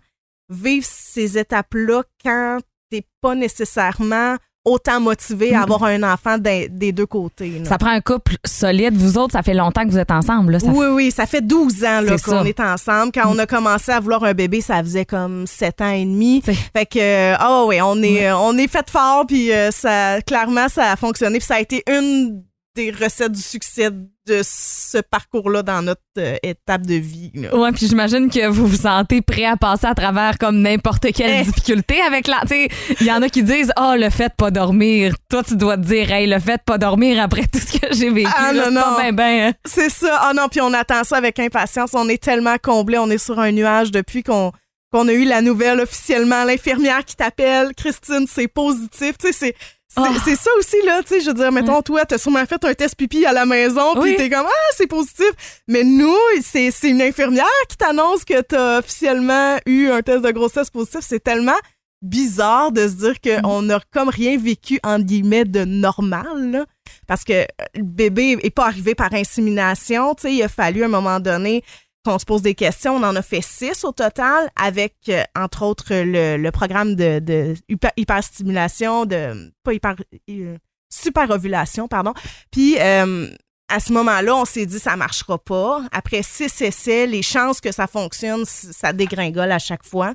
vivre 0.50 0.86
ces 0.88 1.38
étapes-là 1.38 2.04
quand 2.24 2.60
t'es 2.92 3.06
pas 3.22 3.36
nécessairement 3.36 4.36
autant 4.66 5.00
motivé 5.00 5.56
à 5.56 5.62
avoir 5.64 5.84
un 5.86 6.04
enfant 6.04 6.38
des, 6.38 6.68
des 6.68 6.92
deux 6.92 7.06
côtés. 7.06 7.60
là. 7.60 7.66
Ça 7.66 7.78
prend 7.78 7.90
un 7.92 8.02
couple 8.02 8.36
solide. 8.46 8.96
Vous 8.96 9.18
autres, 9.18 9.32
ça 9.34 9.44
fait 9.44 9.54
longtemps 9.54 9.86
que 9.86 9.92
vous 9.92 9.98
êtes 9.98 10.12
ensemble. 10.12 10.54
Là. 10.54 10.60
Ça 10.60 10.68
Oui, 10.68 10.88
oui, 10.88 11.12
ça 11.12 11.26
fait 11.26 11.42
12 11.42 11.84
ans 11.86 12.02
qu'on 12.26 12.44
est 12.44 12.60
ensemble. 12.60 13.12
Quand 13.14 13.30
on 13.34 13.40
a 13.40 13.46
commencé 13.46 13.92
à 13.92 14.00
vouloir 14.02 14.24
un 14.26 14.34
bébé, 14.34 14.60
ça 14.60 14.82
faisait 14.84 15.06
comme 15.06 15.48
7 15.48 15.82
ans 15.82 15.90
et 15.92 16.06
demi. 16.06 16.42
Fait 16.42 16.86
que, 16.86 17.34
ah 17.36 17.66
ouais, 17.66 17.82
on 17.82 18.02
est, 18.04 18.30
on 18.34 18.58
est 18.58 18.68
fait 18.70 18.90
fort, 18.90 19.26
puis 19.26 19.54
euh, 19.54 19.72
ça, 19.72 20.22
clairement, 20.22 20.68
ça 20.68 20.92
a 20.92 20.96
fonctionné. 20.98 21.40
Puis 21.40 21.48
ça 21.48 21.56
a 21.56 21.60
été 21.62 21.84
une 21.88 22.44
des 22.76 22.92
recettes 22.92 23.32
du 23.34 23.42
succès 23.42 23.90
de 23.92 24.42
ce 24.44 24.98
parcours-là 25.00 25.64
dans 25.64 25.82
notre 25.82 26.02
euh, 26.18 26.38
étape 26.44 26.84
de 26.86 26.96
vie. 26.96 27.32
là. 27.36 27.56
Ouais, 27.56 27.72
puis 27.72 27.88
j'imagine 27.88 28.30
que 28.30 28.48
vous 28.48 28.66
vous 28.68 28.78
sentez 28.78 29.22
prêt 29.22 29.46
à 29.46 29.58
passer 29.58 29.86
à 29.86 29.94
travers 29.94 30.38
comme 30.38 30.60
n'importe 30.60 31.12
quelle 31.14 31.42
Eh. 31.42 31.44
difficulté 31.44 32.02
avec 32.02 32.28
la. 32.28 32.40
Tu 32.42 32.48
sais, 32.48 32.68
il 33.02 33.06
y 33.08 33.12
en 33.12 33.22
a 33.22 33.30
qui 33.30 33.44
disent 33.44 33.72
Ah, 33.76 33.96
le 33.98 34.10
fait 34.10 34.30
de 34.30 34.34
pas 34.36 34.50
dormir. 34.50 35.14
Toi, 35.30 35.44
tu 35.44 35.56
dois 35.56 35.78
te 35.78 35.82
dire 35.84 36.12
Hey, 36.12 36.26
le 36.28 36.40
fait 36.40 36.58
de 36.58 36.64
pas 36.66 36.78
dormir 36.78 37.22
après 37.22 37.44
tout 37.52 37.60
ce 37.60 37.78
que 37.80 37.88
j'ai 37.94 38.10
vécu. 38.10 38.30
Ah, 38.36 38.54
là, 38.54 38.70
non, 38.72 38.82
non. 38.82 38.98
ben, 38.98 39.14
ben. 39.16 39.54
C'est 39.66 39.90
ça. 39.90 40.18
Ah 40.22 40.34
non, 40.34 40.48
puis 40.50 40.62
on 40.62 40.74
attend 40.74 41.04
ça 41.04 41.18
avec 41.18 41.38
impatience. 41.40 41.92
On 41.94 42.08
est 42.10 42.22
tellement 42.24 42.56
comblés. 42.62 42.98
On 42.98 43.10
est 43.10 43.18
sur 43.24 43.40
un 43.40 43.52
nuage 43.52 43.92
depuis 43.92 44.24
qu'on 44.24 44.52
qu'on 44.92 45.08
a 45.08 45.14
eu 45.14 45.26
la 45.26 45.42
nouvelle 45.42 45.80
officiellement. 45.80 46.44
L'infirmière 46.44 47.04
qui 47.04 47.16
t'appelle, 47.16 47.74
Christine, 47.76 48.26
c'est 48.28 48.48
positif. 48.48 49.18
Tu 49.20 49.28
sais, 49.28 49.34
c'est. 49.34 49.56
C'est 49.96 50.02
Ah. 50.04 50.10
c'est 50.26 50.36
ça 50.36 50.50
aussi, 50.58 50.76
là, 50.86 51.02
tu 51.04 51.10
sais, 51.10 51.22
je 51.22 51.28
veux 51.28 51.34
dire, 51.36 51.52
mettons, 51.52 51.82
toi, 51.84 52.04
t'as 52.06 52.18
sûrement 52.18 52.44
fait 52.46 52.64
un 52.66 52.74
test 52.74 52.96
pipi 52.96 53.26
à 53.26 53.32
la 53.34 53.46
maison, 53.46 53.94
puis 53.94 54.02
Oui. 54.12 54.16
t'es 54.18 54.30
comme, 54.30 54.46
ah, 54.48 54.72
c'est 54.76 54.88
positif. 54.88 55.30
Mais 55.68 55.84
nous, 55.84 56.16
c'est 56.42 56.72
une 56.84 57.02
infirmière 57.02 57.46
qui 57.70 57.78
t'annonce 57.78 58.26
que 58.26 58.42
t'as 58.42 58.80
officiellement 58.80 59.58
eu 59.68 59.90
un 59.90 60.02
test 60.02 60.22
de 60.24 60.32
grossesse 60.32 60.70
positif. 60.72 61.02
C'est 61.02 61.24
tellement 61.24 61.58
bizarre 62.02 62.72
de 62.72 62.88
se 62.88 62.94
dire 62.94 63.14
Mm. 63.24 63.42
qu'on 63.42 63.62
n'a 63.62 63.80
comme 63.92 64.10
rien 64.10 64.38
vécu, 64.38 64.80
entre 64.84 65.06
guillemets, 65.06 65.46
de 65.46 65.64
normal, 65.64 66.52
là. 66.52 66.66
Parce 67.08 67.24
que 67.24 67.34
euh, 67.34 67.46
le 67.76 67.84
bébé 67.84 68.38
est 68.42 68.50
pas 68.50 68.66
arrivé 68.66 68.96
par 68.96 69.14
insémination, 69.14 70.16
tu 70.16 70.24
sais, 70.24 70.34
il 70.34 70.44
a 70.44 70.50
fallu 70.50 70.82
à 70.84 70.86
un 70.86 70.90
moment 70.90 71.20
donné 71.20 71.64
qu'on 72.04 72.20
se 72.20 72.26
pose 72.26 72.42
des 72.42 72.56
questions. 72.56 72.96
On 72.96 73.04
en 73.04 73.16
a 73.16 73.22
fait 73.22 73.42
six 73.42 73.84
au 73.84 73.92
total 73.92 74.50
avec, 74.56 74.96
euh, 75.10 75.24
entre 75.36 75.64
autres, 75.64 75.88
le, 75.92 76.38
le 76.38 76.52
programme 76.52 76.96
de, 76.96 77.20
de 77.20 77.56
hyper, 77.70 77.92
hyperstimulation, 77.98 79.06
de, 79.06 79.52
pas 79.64 79.74
hyper, 79.74 79.96
euh, 80.30 80.58
super 80.90 81.30
ovulation, 81.32 81.88
pardon. 81.88 82.14
Puis, 82.52 82.78
euh, 82.80 83.30
à 83.70 83.80
ce 83.80 83.94
moment-là, 83.94 84.36
on 84.36 84.46
s'est 84.46 84.66
dit 84.66 84.80
ça 84.80 84.96
marchera 84.96 85.38
pas. 85.38 85.82
Après 85.92 86.22
six 86.22 86.62
essais, 86.62 87.08
les 87.08 87.24
chances 87.24 87.62
que 87.62 87.72
ça 87.72 87.88
fonctionne, 87.88 88.46
ça 88.46 88.94
dégringole 88.94 89.52
à 89.52 89.60
chaque 89.60 89.86
fois. 89.86 90.14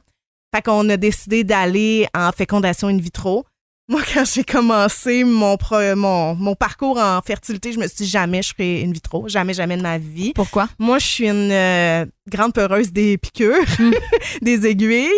Fait 0.55 0.63
qu'on 0.63 0.89
a 0.89 0.97
décidé 0.97 1.45
d'aller 1.45 2.07
en 2.15 2.31
fécondation 2.33 2.89
in 2.89 2.99
vitro. 2.99 3.45
Moi, 3.91 4.03
quand 4.13 4.25
j'ai 4.27 4.45
commencé 4.45 5.25
mon, 5.25 5.57
pro- 5.57 5.97
mon, 5.97 6.35
mon 6.35 6.55
parcours 6.55 6.99
en 6.99 7.23
fertilité, 7.23 7.73
je 7.73 7.79
me 7.79 7.87
suis 7.87 8.05
dit 8.05 8.07
jamais 8.07 8.43
je 8.43 8.53
ferai 8.53 8.85
in 8.85 8.93
vitro, 8.93 9.29
jamais, 9.29 9.55
jamais 9.55 9.79
de 9.79 9.83
ma 9.83 9.97
vie. 9.97 10.33
Pourquoi? 10.35 10.69
Moi, 10.79 10.99
je 10.99 11.07
suis 11.07 11.27
une 11.29 11.51
euh, 11.51 12.05
grande 12.29 12.53
peureuse 12.53 12.93
des 12.93 13.17
piqûres, 13.17 13.65
des 14.43 14.67
aiguilles. 14.67 15.09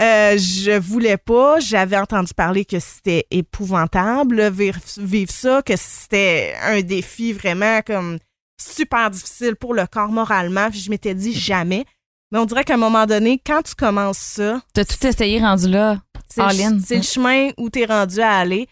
Euh, 0.00 0.36
je 0.36 0.76
voulais 0.76 1.18
pas. 1.18 1.60
J'avais 1.60 1.96
entendu 1.98 2.34
parler 2.34 2.64
que 2.64 2.80
c'était 2.80 3.26
épouvantable, 3.30 4.50
vivre, 4.50 4.80
vivre 4.98 5.30
ça, 5.30 5.62
que 5.62 5.74
c'était 5.76 6.54
un 6.64 6.80
défi 6.82 7.32
vraiment 7.32 7.80
comme 7.86 8.18
super 8.60 9.08
difficile 9.10 9.54
pour 9.54 9.72
le 9.72 9.86
corps 9.86 10.10
moralement. 10.10 10.68
Puis 10.70 10.80
je 10.80 10.90
m'étais 10.90 11.14
dit 11.14 11.32
jamais. 11.32 11.84
Mais 12.32 12.38
on 12.38 12.44
dirait 12.44 12.64
qu'à 12.64 12.74
un 12.74 12.78
moment 12.78 13.06
donné, 13.06 13.40
quand 13.44 13.62
tu 13.62 13.74
commences 13.74 14.18
ça, 14.18 14.60
T'as 14.74 14.84
tout 14.84 15.06
essayé 15.06 15.40
rendu 15.40 15.68
là. 15.68 16.00
c'est 16.28 16.42
le, 16.42 17.02
chemin 17.02 17.50
où 17.56 17.70
tu 17.70 17.80
es 17.80 17.86
rendu 17.86 18.20
à 18.20 18.38
aller. 18.38 18.66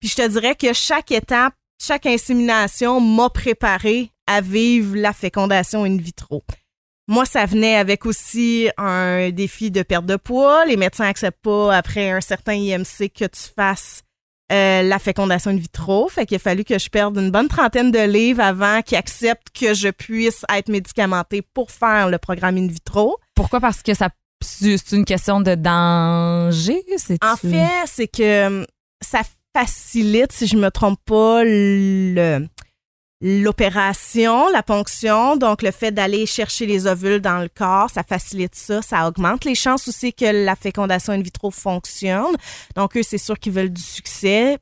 Puis 0.00 0.08
je 0.08 0.16
te 0.16 0.28
dirais 0.28 0.54
que 0.54 0.72
chaque 0.72 1.10
étape, 1.10 1.54
chaque 1.80 2.06
insémination 2.06 3.00
m'a 3.00 3.28
préparé 3.28 4.10
à 4.26 4.40
vivre 4.40 4.96
la 4.96 5.12
fécondation 5.12 5.84
in 5.84 5.96
vitro. 5.96 6.44
Moi, 7.08 7.24
ça 7.24 7.44
venait 7.44 7.74
avec 7.74 8.06
aussi 8.06 8.70
un 8.78 9.30
défi 9.30 9.72
de 9.72 9.82
perte 9.82 10.06
de 10.06 10.14
poids. 10.14 10.64
Les 10.64 10.76
médecins 10.76 11.04
n'acceptent 11.04 11.42
pas, 11.42 11.76
après 11.76 12.10
un 12.10 12.20
certain 12.20 12.54
IMC, 12.54 13.10
que 13.12 13.24
tu 13.24 13.40
fasses 13.56 14.04
euh, 14.50 14.82
la 14.82 14.98
fécondation 14.98 15.50
in 15.50 15.56
vitro. 15.56 16.08
Fait 16.08 16.26
qu'il 16.26 16.36
a 16.36 16.38
fallu 16.38 16.64
que 16.64 16.78
je 16.78 16.88
perde 16.88 17.16
une 17.18 17.30
bonne 17.30 17.48
trentaine 17.48 17.90
de 17.90 18.00
livres 18.00 18.42
avant 18.42 18.82
qu'ils 18.82 18.98
acceptent 18.98 19.48
que 19.50 19.74
je 19.74 19.88
puisse 19.88 20.44
être 20.52 20.68
médicamentée 20.68 21.42
pour 21.42 21.70
faire 21.70 22.08
le 22.08 22.18
programme 22.18 22.56
in 22.56 22.66
vitro. 22.66 23.18
Pourquoi? 23.34 23.60
Parce 23.60 23.82
que 23.82 23.94
ça 23.94 24.08
c'est 24.42 24.92
une 24.92 25.04
question 25.04 25.40
de 25.40 25.54
danger? 25.54 26.82
C'est 26.96 27.22
En 27.22 27.36
fait, 27.36 27.84
c'est 27.86 28.08
que 28.08 28.66
ça 29.02 29.20
facilite, 29.54 30.32
si 30.32 30.46
je 30.46 30.56
me 30.56 30.70
trompe 30.70 30.98
pas, 31.04 31.42
le, 31.44 32.46
l'opération, 33.20 34.48
la 34.48 34.62
ponction, 34.62 35.36
donc 35.36 35.62
le 35.62 35.70
fait 35.70 35.90
d'aller 35.90 36.26
chercher 36.26 36.66
les 36.66 36.86
ovules 36.86 37.20
dans 37.20 37.38
le 37.38 37.48
corps, 37.48 37.90
ça 37.90 38.02
facilite 38.02 38.54
ça, 38.54 38.80
ça 38.82 39.06
augmente 39.06 39.44
les 39.44 39.54
chances 39.54 39.88
aussi 39.88 40.12
que 40.14 40.44
la 40.44 40.56
fécondation 40.56 41.12
in 41.12 41.20
vitro 41.20 41.50
fonctionne. 41.50 42.36
Donc 42.76 42.96
eux, 42.96 43.02
c'est 43.02 43.18
sûr 43.18 43.38
qu'ils 43.38 43.52
veulent 43.52 43.72
du 43.72 43.82
succès. 43.82 44.58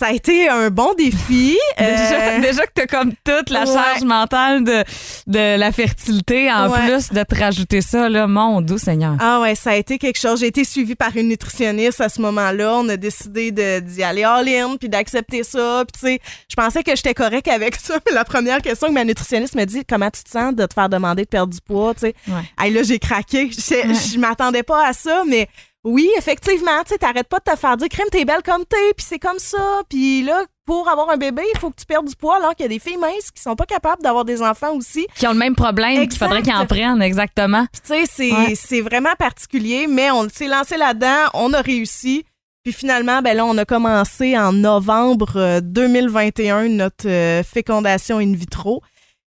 Ça 0.00 0.06
a 0.06 0.12
été 0.12 0.48
un 0.48 0.70
bon 0.70 0.94
défi. 0.96 1.58
Déjà, 1.78 2.20
Euh, 2.20 2.40
déjà 2.40 2.66
que 2.66 2.72
t'as 2.74 2.86
comme 2.86 3.12
toute 3.22 3.50
la 3.50 3.60
ouais. 3.60 3.66
charge 3.66 4.02
mentale 4.02 4.64
de, 4.64 4.82
de 5.26 5.58
la 5.58 5.72
fertilité, 5.72 6.50
en 6.50 6.70
Ouais. 6.70 6.86
plus 6.86 7.10
de 7.10 7.22
te 7.22 7.34
rajouter 7.38 7.82
ça, 7.82 8.08
là, 8.08 8.26
mon 8.26 8.62
doux 8.62 8.78
Seigneur. 8.78 9.16
Ah 9.20 9.40
ouais, 9.40 9.54
ça 9.54 9.72
a 9.72 9.74
été 9.76 9.98
quelque 9.98 10.18
chose. 10.18 10.40
J'ai 10.40 10.46
été 10.46 10.64
suivie 10.64 10.94
par 10.94 11.14
une 11.18 11.28
nutritionniste 11.28 12.00
à 12.00 12.08
ce 12.08 12.18
moment-là. 12.22 12.76
On 12.78 12.88
a 12.88 12.96
décidé 12.96 13.52
de- 13.52 13.80
d'y 13.80 14.02
aller 14.02 14.24
all-in 14.24 14.76
puis 14.78 14.88
d'accepter 14.88 15.42
ça. 15.44 15.84
Puis 15.92 16.00
tu 16.00 16.06
sais, 16.14 16.20
je 16.48 16.56
pensais 16.56 16.82
que 16.82 16.96
j'étais 16.96 17.12
correct 17.14 17.46
avec 17.48 17.76
ça. 17.76 17.98
Mais 18.06 18.14
la 18.14 18.24
première 18.24 18.62
question 18.62 18.88
que 18.88 18.94
ma 18.94 19.04
nutritionniste 19.04 19.54
me 19.54 19.66
dit, 19.66 19.82
comment 19.86 20.08
tu 20.10 20.24
te 20.24 20.30
sens 20.30 20.54
de 20.54 20.64
te 20.64 20.72
faire 20.72 20.88
demander 20.88 21.24
de 21.24 21.28
perdre 21.28 21.52
du 21.52 21.60
poids, 21.60 21.92
tu 21.92 22.00
sais? 22.00 22.14
Ouais. 22.26 22.70
Là, 22.70 22.82
j'ai 22.84 22.98
craqué. 22.98 23.50
Je 23.52 24.18
m'attendais 24.18 24.62
pas 24.62 24.86
à 24.86 24.94
ça, 24.94 25.24
mais 25.26 25.46
oui, 25.84 26.10
effectivement, 26.18 26.82
tu 26.84 26.90
sais, 26.92 26.98
t'arrêtes 26.98 27.28
pas 27.28 27.38
de 27.38 27.50
te 27.50 27.56
faire 27.56 27.76
dire, 27.76 27.88
crème, 27.88 28.08
t'es 28.12 28.24
belle 28.24 28.42
comme 28.44 28.64
t'es, 28.66 28.92
puis 28.96 29.06
c'est 29.08 29.18
comme 29.18 29.38
ça. 29.38 29.80
Puis 29.88 30.22
là, 30.22 30.44
pour 30.66 30.88
avoir 30.88 31.08
un 31.10 31.16
bébé, 31.16 31.42
il 31.54 31.58
faut 31.58 31.70
que 31.70 31.76
tu 31.80 31.86
perdes 31.86 32.06
du 32.06 32.14
poids, 32.14 32.36
alors 32.36 32.54
qu'il 32.54 32.64
y 32.64 32.66
a 32.66 32.68
des 32.68 32.78
filles 32.78 32.98
minces 32.98 33.30
qui 33.34 33.42
sont 33.42 33.56
pas 33.56 33.64
capables 33.66 34.02
d'avoir 34.02 34.24
des 34.24 34.42
enfants 34.42 34.74
aussi. 34.74 35.06
Qui 35.16 35.26
ont 35.26 35.32
le 35.32 35.38
même 35.38 35.56
problème, 35.56 36.06
qu'il 36.06 36.18
faudrait 36.18 36.42
qu'ils 36.42 36.52
en 36.54 36.66
prennent, 36.66 37.00
exactement. 37.02 37.66
Tu 37.72 38.04
sais, 38.06 38.54
c'est, 38.54 38.74
Ouais. 38.74 38.80
vraiment 38.82 39.14
particulier, 39.18 39.86
mais 39.88 40.10
on 40.10 40.28
s'est 40.28 40.48
lancé 40.48 40.76
là-dedans, 40.76 41.30
on 41.34 41.52
a 41.54 41.60
réussi. 41.62 42.24
Puis 42.62 42.74
finalement, 42.74 43.22
ben 43.22 43.34
là, 43.34 43.46
on 43.46 43.56
a 43.56 43.64
commencé 43.64 44.38
en 44.38 44.52
novembre 44.52 45.32
euh, 45.36 45.60
2021 45.62 46.68
notre 46.68 47.08
euh, 47.08 47.42
fécondation 47.42 48.18
in 48.18 48.34
vitro, 48.34 48.82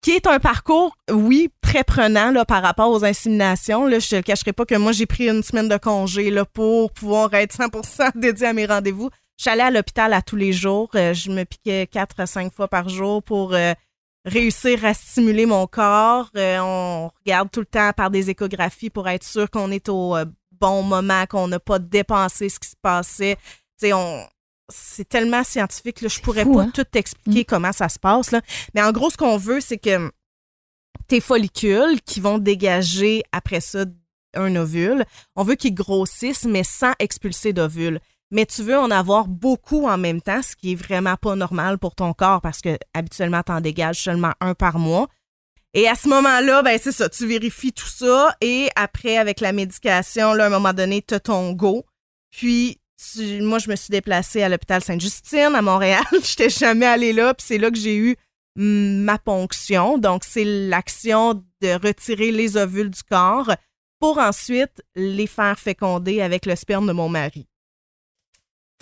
qui 0.04 0.11
est 0.11 0.26
un 0.26 0.38
parcours, 0.38 0.94
oui, 1.11 1.49
très 1.62 1.82
prenant 1.82 2.30
là, 2.30 2.44
par 2.44 2.62
rapport 2.62 2.90
aux 2.90 3.06
inséminations. 3.06 3.87
Là, 3.87 4.00
je 4.00 4.16
le 4.16 4.20
cacherai 4.23 4.52
pas 4.52 4.66
que 4.66 4.75
moi, 4.75 4.92
j'ai 4.92 5.06
pris 5.06 5.30
une 5.30 5.42
semaine 5.42 5.66
de 5.66 5.78
congé 5.78 6.30
là, 6.30 6.44
pour 6.44 6.92
pouvoir 6.92 7.32
être 7.32 7.56
100% 7.56 8.11
dédié 8.14 8.49
à 8.49 8.52
mes 8.52 8.66
rendez-vous. 8.66 9.08
Allée 9.46 9.62
à 9.62 9.70
l'hôpital 9.70 10.12
à 10.12 10.20
tous 10.20 10.37
les 10.37 10.52
jours. 10.52 10.90
Euh, 10.94 11.14
je 11.14 11.30
me 11.30 11.44
piquais 11.44 11.87
quatre 11.87 12.20
à 12.20 12.26
cinq 12.26 12.52
fois 12.52 12.68
par 12.68 12.90
jour 12.90 13.23
pour 13.23 13.54
euh, 13.54 13.73
réussir 14.26 14.84
à 14.84 14.92
stimuler 14.92 15.46
mon 15.46 15.66
corps. 15.66 16.28
Euh, 16.37 16.58
on 16.61 17.11
regarde 17.25 17.50
tout 17.50 17.61
le 17.61 17.66
temps 17.66 17.92
par 17.96 18.11
des 18.11 18.28
échographies 18.28 18.90
pour 18.90 19.08
être 19.08 19.25
sûr 19.25 19.50
qu'on 19.50 19.70
est 19.70 19.88
au 19.88 20.16
bon 20.52 20.82
moment, 20.82 21.25
qu'on 21.26 21.49
n'a 21.49 21.61
pas 21.61 21.78
dépensé 21.78 22.50
ce 22.50 22.58
qui 22.58 22.68
se 22.68 22.76
passait. 22.80 23.38
On 23.84 24.26
c'est 24.68 25.09
tellement 25.09 25.44
scientifique, 25.44 26.00
là, 26.00 26.09
je 26.09 26.21
pourrais 26.21 26.44
fou, 26.44 26.54
pas 26.54 26.62
hein? 26.62 26.71
tout 26.73 26.87
expliquer 26.94 27.44
comment 27.44 27.73
ça 27.73 27.88
se 27.88 27.99
passe. 27.99 28.30
Là. 28.30 28.40
Mais 28.75 28.83
en 28.83 28.92
gros, 28.92 29.11
ce 29.11 29.16
qu'on 29.16 29.37
veut, 29.37 29.61
c'est 29.61 29.78
que 29.78 30.11
tes 31.09 31.21
follicules 31.21 32.00
qui 32.02 32.21
vont 32.21 32.38
dégager 32.38 33.23
après 33.33 33.61
ça 33.61 33.85
un 34.35 34.56
ovule, 34.56 35.04
on 35.37 35.44
veut 35.44 35.54
qu'ils 35.54 35.75
grossissent, 35.75 36.44
mais 36.44 36.64
sans 36.64 36.92
expulser 36.99 37.52
d'ovules. 37.52 38.00
Mais 38.30 38.47
tu 38.47 38.62
veux 38.62 38.76
en 38.76 38.90
avoir 38.90 39.28
beaucoup 39.28 39.87
en 39.87 39.99
même 39.99 40.21
temps, 40.21 40.42
ce 40.42 40.56
qui 40.56 40.73
est 40.73 40.76
vraiment 40.76 41.16
pas 41.16 41.37
normal 41.37 41.78
pour 41.78 41.94
ton 41.94 42.12
corps 42.14 42.40
parce 42.40 42.61
que 42.61 42.76
habituellement, 42.94 43.42
tu 43.44 43.52
en 43.52 43.61
dégages 43.61 44.02
seulement 44.02 44.33
un 44.40 44.54
par 44.54 44.78
mois. 44.78 45.09
Et 45.75 45.88
à 45.88 45.94
ce 45.94 46.09
moment-là, 46.09 46.62
ben 46.62 46.78
c'est 46.80 46.92
ça, 46.92 47.09
tu 47.09 47.26
vérifies 47.26 47.73
tout 47.73 47.88
ça 47.88 48.35
et 48.40 48.71
après, 48.76 49.18
avec 49.18 49.40
la 49.40 49.52
médication, 49.52 50.33
là, 50.33 50.44
à 50.44 50.47
un 50.47 50.50
moment 50.50 50.73
donné, 50.73 51.02
tu 51.02 51.14
as 51.14 51.21
ton 51.21 51.52
go. 51.52 51.85
Puis, 52.30 52.80
tu- 53.12 53.42
moi, 53.42 53.58
je 53.58 53.68
me 53.70 53.76
suis 53.76 53.90
déplacée 53.90 54.42
à 54.42 54.49
l'hôpital 54.49 54.82
Sainte-Justine 54.82 55.54
à 55.54 55.62
Montréal. 55.62 56.02
Je 56.12 56.16
n'étais 56.16 56.50
jamais 56.50 56.87
allée 56.87 57.12
là, 57.12 57.34
puis 57.34 57.44
c'est 57.46 57.58
là 57.58 57.70
que 57.70 57.76
j'ai 57.76 57.96
eu 57.96 58.16
mm, 58.56 59.02
ma 59.04 59.18
ponction. 59.18 59.99
Donc, 59.99 60.25
c'est 60.25 60.44
l'action 60.44 61.34
de 61.61 61.73
retirer 61.87 62.32
les 62.32 62.56
ovules 62.56 62.90
du 62.90 63.02
corps 63.02 63.50
pour 64.00 64.18
ensuite 64.18 64.82
les 64.96 65.26
faire 65.26 65.58
féconder 65.58 66.20
avec 66.20 66.46
le 66.46 66.56
sperme 66.56 66.87
de 66.87 66.92
mon 66.92 67.08
mari. 67.08 67.46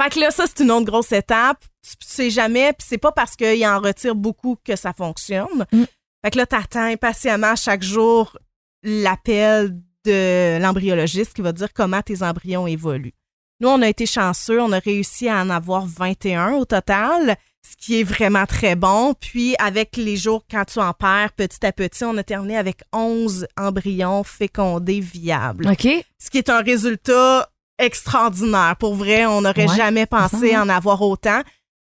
Fait 0.00 0.11
que 0.11 0.19
là, 0.21 0.31
ça, 0.31 0.47
c'est 0.47 0.64
une 0.64 0.71
autre 0.71 0.87
grosse 0.87 1.12
étape. 1.12 1.62
Tu 1.83 1.95
sais 2.00 2.31
jamais, 2.31 2.73
puis 2.73 2.87
c'est 2.88 2.99
pas 2.99 3.12
parce 3.12 3.37
qu'il 3.37 3.64
en 3.67 3.79
retire 3.81 4.14
beaucoup 4.14 4.57
que 4.64 4.75
ça 4.76 4.93
fonctionne. 4.93 5.67
Mm. 5.73 5.85
Fait 6.25 6.31
que 6.31 6.38
là, 6.38 6.47
t'attends 6.47 6.85
impatiemment 6.87 7.57
chaque 7.57 7.83
jour 7.83 8.37
l'appel 8.83 9.76
de 10.05 10.59
l'embryologiste 10.61 11.35
qui 11.35 11.43
va 11.43 11.52
dire 11.52 11.73
comment 11.73 12.02
tes 12.02 12.23
embryons 12.23 12.67
évoluent. 12.67 13.14
Nous, 13.62 13.69
on 13.69 13.81
a 13.81 13.88
été 13.88 14.07
chanceux, 14.07 14.61
on 14.61 14.73
a 14.73 14.81
réussi 14.81 15.28
à 15.28 15.37
en 15.37 15.49
avoir 15.49 15.87
21 15.87 16.54
au 16.54 16.64
total, 16.64 17.37
ce 17.64 17.76
qui 17.76 18.00
est 18.00 18.02
vraiment 18.02 18.45
très 18.45 18.75
bon. 18.75 19.14
Puis, 19.14 19.54
avec 19.61 19.97
les 19.97 20.16
jours, 20.16 20.45
quand 20.50 20.64
tu 20.64 20.81
en 20.81 20.92
perds 20.92 21.31
petit 21.37 21.64
à 21.64 21.71
petit, 21.71 22.04
on 22.04 22.16
a 22.16 22.25
terminé 22.25 22.57
avec 22.57 22.81
11 22.92 23.47
embryons 23.57 24.25
fécondés 24.25 24.99
viables 24.99 25.69
OK? 25.69 25.87
ce 26.19 26.31
qui 26.31 26.38
est 26.38 26.50
un 26.50 26.61
résultat 26.61 27.49
extraordinaire. 27.78 28.75
Pour 28.81 28.97
vrai, 28.97 29.26
on 29.26 29.42
n'aurait 29.42 29.69
Ouais, 29.69 29.76
jamais 29.76 30.07
pensé 30.07 30.50
ça, 30.50 30.62
en 30.62 30.69
avoir 30.69 31.00
autant. 31.00 31.42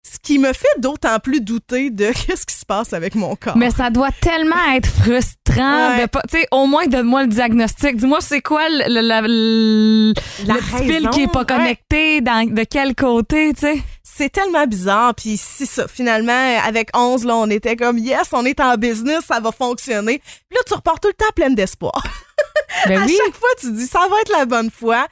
Ce 0.09 0.19
qui 0.23 0.39
me 0.39 0.53
fait 0.53 0.69
d'autant 0.79 1.19
plus 1.19 1.41
douter 1.41 1.91
de 1.91 2.07
qu'est-ce 2.27 2.47
qui 2.47 2.55
se 2.55 2.65
passe 2.65 2.93
avec 2.93 3.17
mon 3.17 3.35
corps. 3.35 3.57
Mais 3.57 3.71
ça 3.73 3.91
doit 3.91 4.13
tellement 4.21 4.73
être 4.77 4.87
frustrant 4.89 5.37
Ouais. 5.97 6.03
de 6.03 6.07
pas. 6.07 6.23
Tu 6.31 6.39
sais, 6.39 6.47
au 6.53 6.67
moins, 6.67 6.87
donne-moi 6.87 7.23
le 7.23 7.29
diagnostic. 7.29 7.97
Dis-moi, 7.97 8.21
c'est 8.21 8.41
quoi 8.43 8.69
le, 8.69 8.85
le, 8.95 9.01
la- 9.01 9.21
le- 9.23 10.13
La 10.47 10.55
le 10.55 10.61
petit 10.61 10.85
fil 10.85 10.93
raison, 10.93 11.11
qui 11.11 11.23
est 11.23 11.27
pas 11.33 11.41
ouais. 11.41 11.47
connecté, 11.47 12.21
dans, 12.21 12.47
de 12.49 12.65
quel 12.65 12.95
côté, 12.95 13.53
tu 13.55 13.61
sais? 13.61 13.83
C'est 14.03 14.31
tellement 14.31 14.67
bizarre. 14.67 15.15
Puis 15.15 15.37
c'est 15.37 15.67
ça. 15.67 15.89
Finalement, 15.89 16.59
avec 16.65 16.91
11, 16.97 17.25
là, 17.25 17.37
on 17.37 17.51
était 17.51 17.75
comme, 17.77 17.99
yes, 17.99 18.29
on 18.33 18.45
est 18.45 18.61
en 18.61 18.77
business, 18.77 19.25
ça 19.27 19.41
va 19.41 19.51
fonctionner. 19.53 20.19
Puis 20.19 20.57
là, 20.57 20.61
tu 20.67 20.75
repars 20.75 21.01
tout 21.01 21.09
le 21.09 21.15
temps 21.15 21.33
pleine 21.35 21.55
d'espoir. 21.55 22.03
Ben 22.87 23.01
à 23.03 23.07
oui. 23.07 23.17
chaque 23.25 23.35
fois, 23.35 23.49
tu 23.59 23.73
dis, 23.73 23.87
ça 23.87 24.01
va 24.01 24.21
être 24.21 24.33
la 24.37 24.45
bonne 24.45 24.71
fois. 24.71 25.07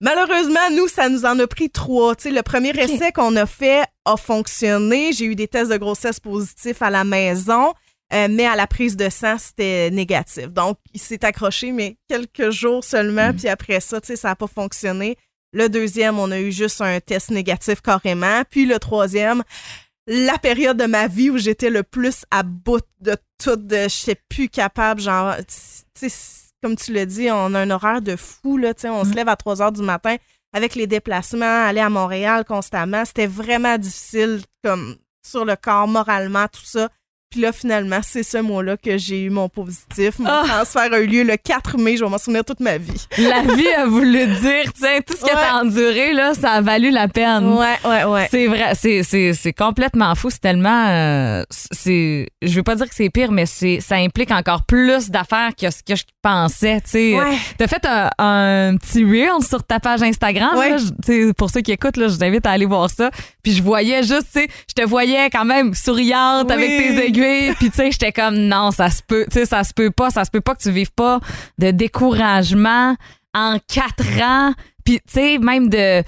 Malheureusement, 0.00 0.70
nous, 0.72 0.88
ça 0.88 1.10
nous 1.10 1.26
en 1.26 1.38
a 1.38 1.46
pris 1.46 1.68
trois. 1.68 2.16
Tu 2.16 2.24
sais, 2.24 2.30
le 2.30 2.42
premier 2.42 2.70
essai 2.70 3.12
qu'on 3.12 3.36
a 3.36 3.44
fait 3.44 3.84
a 4.06 4.16
fonctionné. 4.16 5.12
J'ai 5.12 5.26
eu 5.26 5.34
des 5.34 5.46
tests 5.46 5.70
de 5.70 5.76
grossesse 5.76 6.20
positifs 6.20 6.80
à 6.80 6.88
la 6.88 7.04
maison, 7.04 7.74
euh, 8.14 8.26
mais 8.30 8.46
à 8.46 8.56
la 8.56 8.66
prise 8.66 8.96
de 8.96 9.10
sang, 9.10 9.36
c'était 9.38 9.90
négatif. 9.90 10.46
Donc, 10.48 10.78
il 10.94 11.00
s'est 11.00 11.22
accroché, 11.24 11.72
mais 11.72 11.96
quelques 12.08 12.50
jours 12.50 12.82
seulement. 12.82 13.34
Puis 13.34 13.48
après 13.48 13.80
ça, 13.80 14.00
tu 14.00 14.08
sais, 14.08 14.16
ça 14.16 14.28
n'a 14.28 14.36
pas 14.36 14.46
fonctionné. 14.46 15.16
Le 15.52 15.68
deuxième, 15.68 16.18
on 16.18 16.30
a 16.30 16.40
eu 16.40 16.50
juste 16.50 16.80
un 16.80 16.98
test 17.00 17.30
négatif 17.30 17.82
carrément. 17.82 18.42
Puis 18.48 18.64
le 18.64 18.78
troisième, 18.78 19.42
la 20.06 20.38
période 20.38 20.78
de 20.78 20.86
ma 20.86 21.08
vie 21.08 21.28
où 21.28 21.36
j'étais 21.36 21.70
le 21.70 21.82
plus 21.82 22.24
à 22.30 22.42
bout 22.42 22.82
de 23.00 23.16
tout, 23.42 23.56
de 23.56 23.82
je 23.82 23.88
suis 23.88 24.14
plus 24.30 24.48
capable, 24.48 25.00
genre, 25.00 25.36
tu 25.38 26.08
sais, 26.08 26.49
comme 26.62 26.76
tu 26.76 26.92
l'as 26.92 27.06
dit, 27.06 27.30
on 27.30 27.54
a 27.54 27.60
un 27.60 27.70
horaire 27.70 28.02
de 28.02 28.16
fou, 28.16 28.56
là, 28.56 28.72
on 28.84 29.04
se 29.04 29.14
lève 29.14 29.28
à 29.28 29.36
3 29.36 29.62
heures 29.62 29.72
du 29.72 29.82
matin 29.82 30.16
avec 30.52 30.74
les 30.74 30.86
déplacements, 30.86 31.66
aller 31.66 31.80
à 31.80 31.90
Montréal 31.90 32.44
constamment, 32.44 33.04
c'était 33.04 33.26
vraiment 33.26 33.78
difficile, 33.78 34.40
comme, 34.64 34.96
sur 35.24 35.44
le 35.44 35.56
corps, 35.56 35.86
moralement, 35.86 36.46
tout 36.48 36.64
ça. 36.64 36.88
Puis 37.30 37.42
là, 37.42 37.52
finalement, 37.52 38.00
c'est 38.02 38.24
ce 38.24 38.38
mois-là 38.38 38.76
que 38.76 38.98
j'ai 38.98 39.22
eu 39.22 39.30
mon 39.30 39.48
positif. 39.48 40.18
Mon 40.18 40.28
Ah. 40.28 40.42
transfert 40.48 40.92
a 40.92 40.98
eu 40.98 41.06
lieu 41.06 41.22
le 41.22 41.36
4 41.36 41.78
mai. 41.78 41.96
Je 41.96 42.02
vais 42.02 42.10
m'en 42.10 42.18
souvenir 42.18 42.44
toute 42.44 42.58
ma 42.58 42.76
vie. 42.76 43.06
La 43.18 43.42
vie 43.42 43.68
a 43.68 43.86
voulu 43.86 44.26
dire, 44.26 44.72
tiens, 44.76 44.98
tout 45.06 45.14
ce 45.14 45.20
que 45.20 45.26
Ouais. 45.26 45.34
t'as 45.40 45.60
enduré, 45.60 46.12
là, 46.12 46.34
ça 46.34 46.50
a 46.54 46.60
valu 46.60 46.90
la 46.90 47.06
peine. 47.06 47.52
Ouais, 47.52 47.76
ouais, 47.84 48.02
ouais. 48.02 48.26
C'est 48.32 48.48
vrai, 48.48 48.72
c'est, 48.74 49.52
complètement 49.56 50.12
fou. 50.16 50.28
C'est 50.30 50.40
tellement. 50.40 50.88
euh, 50.88 51.44
c'est, 51.50 52.26
je 52.42 52.52
veux 52.52 52.64
pas 52.64 52.74
dire 52.74 52.88
que 52.88 52.94
c'est 52.96 53.10
pire, 53.10 53.30
mais 53.30 53.46
c'est, 53.46 53.78
ça 53.80 53.94
implique 53.94 54.32
encore 54.32 54.64
plus 54.64 55.08
d'affaires 55.10 55.52
que 55.56 55.70
ce 55.70 55.84
que 55.84 55.94
je 55.94 56.02
pensais. 56.22 56.80
Tu 56.80 56.90
sais, 56.90 57.14
Ouais. 57.14 57.36
T'as 57.58 57.68
fait 57.68 57.86
un, 57.86 58.10
un 58.18 58.76
petit 58.76 59.04
reel 59.04 59.40
sur 59.48 59.62
ta 59.62 59.78
page 59.78 60.02
Instagram. 60.02 60.56
Ouais. 60.56 60.70
là. 60.70 61.32
Pour 61.38 61.48
ceux 61.50 61.60
qui 61.60 61.70
écoutent, 61.70 61.96
là, 61.96 62.08
je 62.08 62.16
t'invite 62.16 62.44
à 62.44 62.50
aller 62.50 62.66
voir 62.66 62.90
ça. 62.90 63.10
Puis 63.44 63.52
je 63.52 63.62
voyais 63.62 64.02
juste, 64.02 64.26
tu 64.32 64.40
sais, 64.40 64.48
je 64.68 64.74
te 64.82 64.84
voyais 64.84 65.30
quand 65.30 65.44
même 65.44 65.74
souriante 65.74 66.46
Oui. 66.48 66.52
avec 66.54 66.68
tes 66.68 67.04
aiguilles. 67.06 67.19
Puis 67.58 67.70
tu 67.70 67.76
sais, 67.76 67.90
j'étais 67.92 68.12
comme 68.12 68.36
non, 68.36 68.70
ça 68.70 68.90
se 68.90 69.02
peut, 69.02 69.24
tu 69.30 69.38
sais, 69.38 69.46
ça 69.46 69.64
se 69.64 69.72
peut 69.74 69.90
pas, 69.90 70.10
ça 70.10 70.24
se 70.24 70.30
peut 70.30 70.40
pas 70.40 70.54
que 70.54 70.62
tu 70.62 70.70
vives 70.70 70.92
pas 70.92 71.20
de 71.58 71.70
découragement 71.70 72.96
en 73.34 73.58
quatre 73.72 74.04
ans. 74.22 74.52
Puis 74.84 74.96
tu 75.06 75.12
sais, 75.12 75.38
même 75.38 75.68
de 75.68 76.02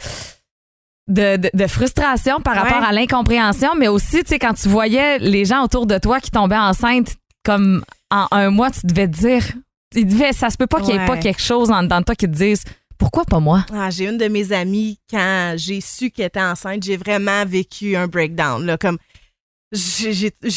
de, 1.09 1.37
de, 1.37 1.51
de 1.53 1.67
frustration 1.67 2.41
par 2.41 2.55
rapport 2.55 2.81
Ouais. 2.81 2.87
à 2.89 2.93
l'incompréhension, 2.93 3.75
mais 3.77 3.89
aussi, 3.89 4.23
tu 4.23 4.29
sais, 4.31 4.39
quand 4.39 4.55
tu 4.55 4.69
voyais 4.69 5.19
les 5.19 5.45
gens 5.45 5.63
autour 5.65 5.87
de 5.87 5.99
toi 5.99 6.21
qui 6.21 6.31
tombaient 6.31 6.57
enceintes 6.57 7.17
comme 7.45 7.85
en 8.11 8.29
un 8.31 8.51
mois, 8.51 8.71
tu 8.71 8.87
devais 8.87 9.09
te 9.09 9.17
dire, 9.19 9.45
il 9.95 10.07
devait, 10.07 10.33
ça 10.33 10.49
se 10.49 10.57
peut 10.57 10.69
pas 10.69 10.81
qu'il 10.81 10.91
y 10.95 10.97
ait 10.97 11.01
Ouais. 11.01 11.07
pas 11.07 11.17
quelque 11.17 11.43
chose 11.43 11.71
en 11.71 11.83
dedans 11.83 11.99
de 12.01 12.05
toi 12.05 12.15
qui 12.15 12.27
te 12.27 12.31
dise, 12.33 12.63
pourquoi 12.99 13.25
pas 13.25 13.41
moi? 13.41 13.67
Ah, 13.75 13.91
j'ai 13.91 14.05
une 14.09 14.17
de 14.17 14.29
mes 14.29 14.53
amies, 14.53 15.01
quand 15.11 15.55
j'ai 15.57 15.81
su 15.81 16.11
qu'elle 16.11 16.27
était 16.27 16.41
enceinte, 16.41 16.85
j'ai 16.85 16.97
vraiment 16.97 17.45
vécu 17.45 17.97
un 17.97 18.07
breakdown. 18.07 18.65
Là, 18.65 18.79
comme 18.79 18.97
je 19.73 20.09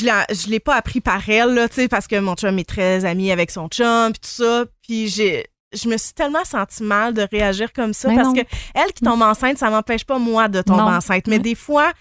l'ai- 0.05 0.35
je 0.35 0.49
l'ai 0.49 0.59
pas 0.59 0.75
appris 0.75 1.01
par 1.01 1.27
elle, 1.29 1.53
là, 1.53 1.69
tu 1.69 1.75
sais, 1.75 1.87
parce 1.87 2.07
que 2.07 2.19
mon 2.19 2.35
chum 2.35 2.59
est 2.59 2.67
très 2.69 3.05
ami 3.05 3.31
avec 3.31 3.49
son 3.51 3.67
chum, 3.69 4.11
puis 4.11 4.19
tout 4.21 4.43
ça. 4.43 4.65
Puis 4.83 5.07
j'ai, 5.07 5.45
je 5.73 5.87
me 5.87 5.97
suis 5.97 6.13
tellement 6.13 6.43
senti 6.43 6.83
mal 6.83 7.13
de 7.13 7.25
réagir 7.31 7.71
comme 7.73 7.93
ça, 7.93 8.09
Mais 8.09 8.15
parce 8.15 8.27
non. 8.27 8.33
que 8.33 8.47
elle 8.73 8.91
qui 8.93 9.03
tombe 9.03 9.21
enceinte, 9.21 9.57
ça 9.57 9.69
m'empêche 9.69 10.03
pas 10.05 10.19
moi 10.19 10.47
de 10.49 10.61
tomber 10.61 10.81
Non. 10.81 10.87
enceinte. 10.95 11.27
Mais 11.27 11.39
des 11.39 11.55
fois, 11.55 11.91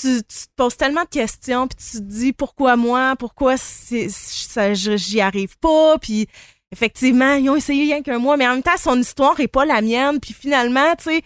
tu, 0.00 0.22
tu 0.22 0.46
te 0.46 0.52
poses 0.56 0.76
tellement 0.76 1.02
de 1.02 1.08
questions, 1.08 1.66
puis 1.68 1.76
tu 1.76 1.98
te 1.98 2.02
dis 2.02 2.32
pourquoi 2.32 2.76
moi, 2.76 3.14
pourquoi 3.18 3.56
c'est, 3.56 4.08
ça, 4.08 4.74
je- 4.74 4.96
j'y 4.96 5.20
arrive 5.20 5.58
pas, 5.58 5.98
puis 5.98 6.26
effectivement, 6.74 7.34
ils 7.34 7.48
ont 7.48 7.54
essayé 7.54 7.84
rien 7.84 8.02
qu'un 8.02 8.18
mois, 8.18 8.36
mais 8.36 8.46
en 8.48 8.54
même 8.54 8.62
temps, 8.62 8.76
son 8.76 8.98
histoire 9.00 9.38
est 9.38 9.48
pas 9.48 9.64
la 9.64 9.80
mienne, 9.80 10.18
puis 10.18 10.34
finalement, 10.34 10.94
tu 10.96 11.04
sais, 11.04 11.22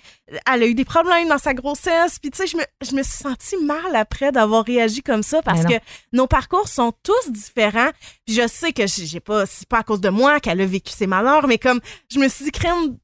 elle 0.46 0.62
a 0.62 0.66
eu 0.66 0.74
des 0.74 0.84
problèmes 0.84 1.26
dans 1.26 1.38
sa 1.38 1.54
grossesse, 1.54 2.18
puis 2.18 2.30
tu 2.30 2.36
sais, 2.36 2.46
je 2.46 2.58
me, 2.58 2.62
je 2.82 2.94
me 2.94 3.02
suis 3.02 3.16
sentie 3.16 3.56
mal 3.56 3.96
après 3.96 4.30
d'avoir 4.30 4.64
réagi 4.64 5.02
comme 5.02 5.22
ça, 5.22 5.40
parce 5.40 5.64
que 5.64 5.74
nos 6.12 6.26
parcours 6.26 6.68
sont 6.68 6.92
tous 7.02 7.32
différents, 7.32 7.90
puis 8.26 8.34
je 8.34 8.46
sais 8.46 8.74
que 8.74 8.86
j'ai 8.86 9.20
pas, 9.20 9.46
c'est 9.46 9.66
pas 9.66 9.78
à 9.78 9.82
cause 9.82 10.02
de 10.02 10.10
moi 10.10 10.38
qu'elle 10.38 10.60
a 10.60 10.66
vécu 10.66 10.92
ses 10.92 11.06
malheurs, 11.06 11.48
mais 11.48 11.56
comme, 11.56 11.80
je 12.12 12.18
me 12.18 12.28
suis 12.28 12.44
dit, 12.44 12.52
crème, 12.52 12.98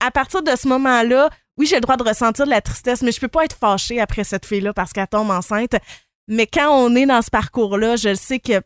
à 0.00 0.10
partir 0.10 0.42
de 0.42 0.54
ce 0.56 0.66
moment-là, 0.66 1.30
oui, 1.56 1.66
j'ai 1.66 1.76
le 1.76 1.80
droit 1.80 1.96
de 1.96 2.02
ressentir 2.02 2.44
de 2.44 2.50
la 2.50 2.60
tristesse, 2.60 3.02
mais 3.02 3.12
je 3.12 3.20
peux 3.20 3.28
pas 3.28 3.44
être 3.44 3.56
fâchée 3.56 4.00
après 4.00 4.24
cette 4.24 4.46
fille-là 4.46 4.72
parce 4.72 4.92
qu'elle 4.92 5.08
tombe 5.08 5.30
enceinte. 5.30 5.76
Mais 6.28 6.46
quand 6.46 6.70
on 6.70 6.94
est 6.94 7.06
dans 7.06 7.22
ce 7.22 7.30
parcours-là, 7.30 7.96
je 7.96 8.10
le 8.10 8.14
sais 8.14 8.38
que, 8.38 8.60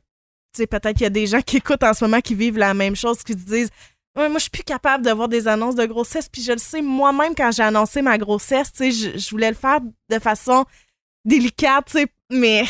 peut-être 0.67 0.93
qu'il 0.93 1.03
y 1.03 1.07
a 1.07 1.11
des 1.11 1.27
gens 1.27 1.41
qui 1.41 1.57
écoutent 1.59 1.83
en 1.83 1.95
ce 1.95 2.05
moment 2.05 2.21
qui 2.21 2.35
vivent 2.35 2.59
la 2.59 2.75
même 2.75 2.97
chose, 2.97 3.23
qui 3.23 3.33
se 3.33 3.39
disent, 3.39 3.71
Ouais, 4.15 4.29
moi, 4.29 4.37
je 4.37 4.43
suis 4.43 4.51
plus 4.51 4.63
capable 4.63 5.05
de 5.07 5.11
voir 5.11 5.27
des 5.29 5.49
annonces 5.49 5.75
de 5.75 5.87
grossesse. 5.87 6.29
Puis 6.31 6.43
je 6.43 6.53
le 6.53 6.59
sais, 6.59 6.83
moi-même, 6.83 7.35
quand 7.35 7.51
j'ai 7.51 7.63
annoncé 7.63 8.03
ma 8.03 8.19
grossesse, 8.19 8.71
je, 8.79 9.17
je 9.19 9.31
voulais 9.31 9.49
le 9.49 9.57
faire 9.57 9.81
de 10.11 10.19
façon 10.19 10.67
délicate, 11.25 11.97
mais 12.31 12.65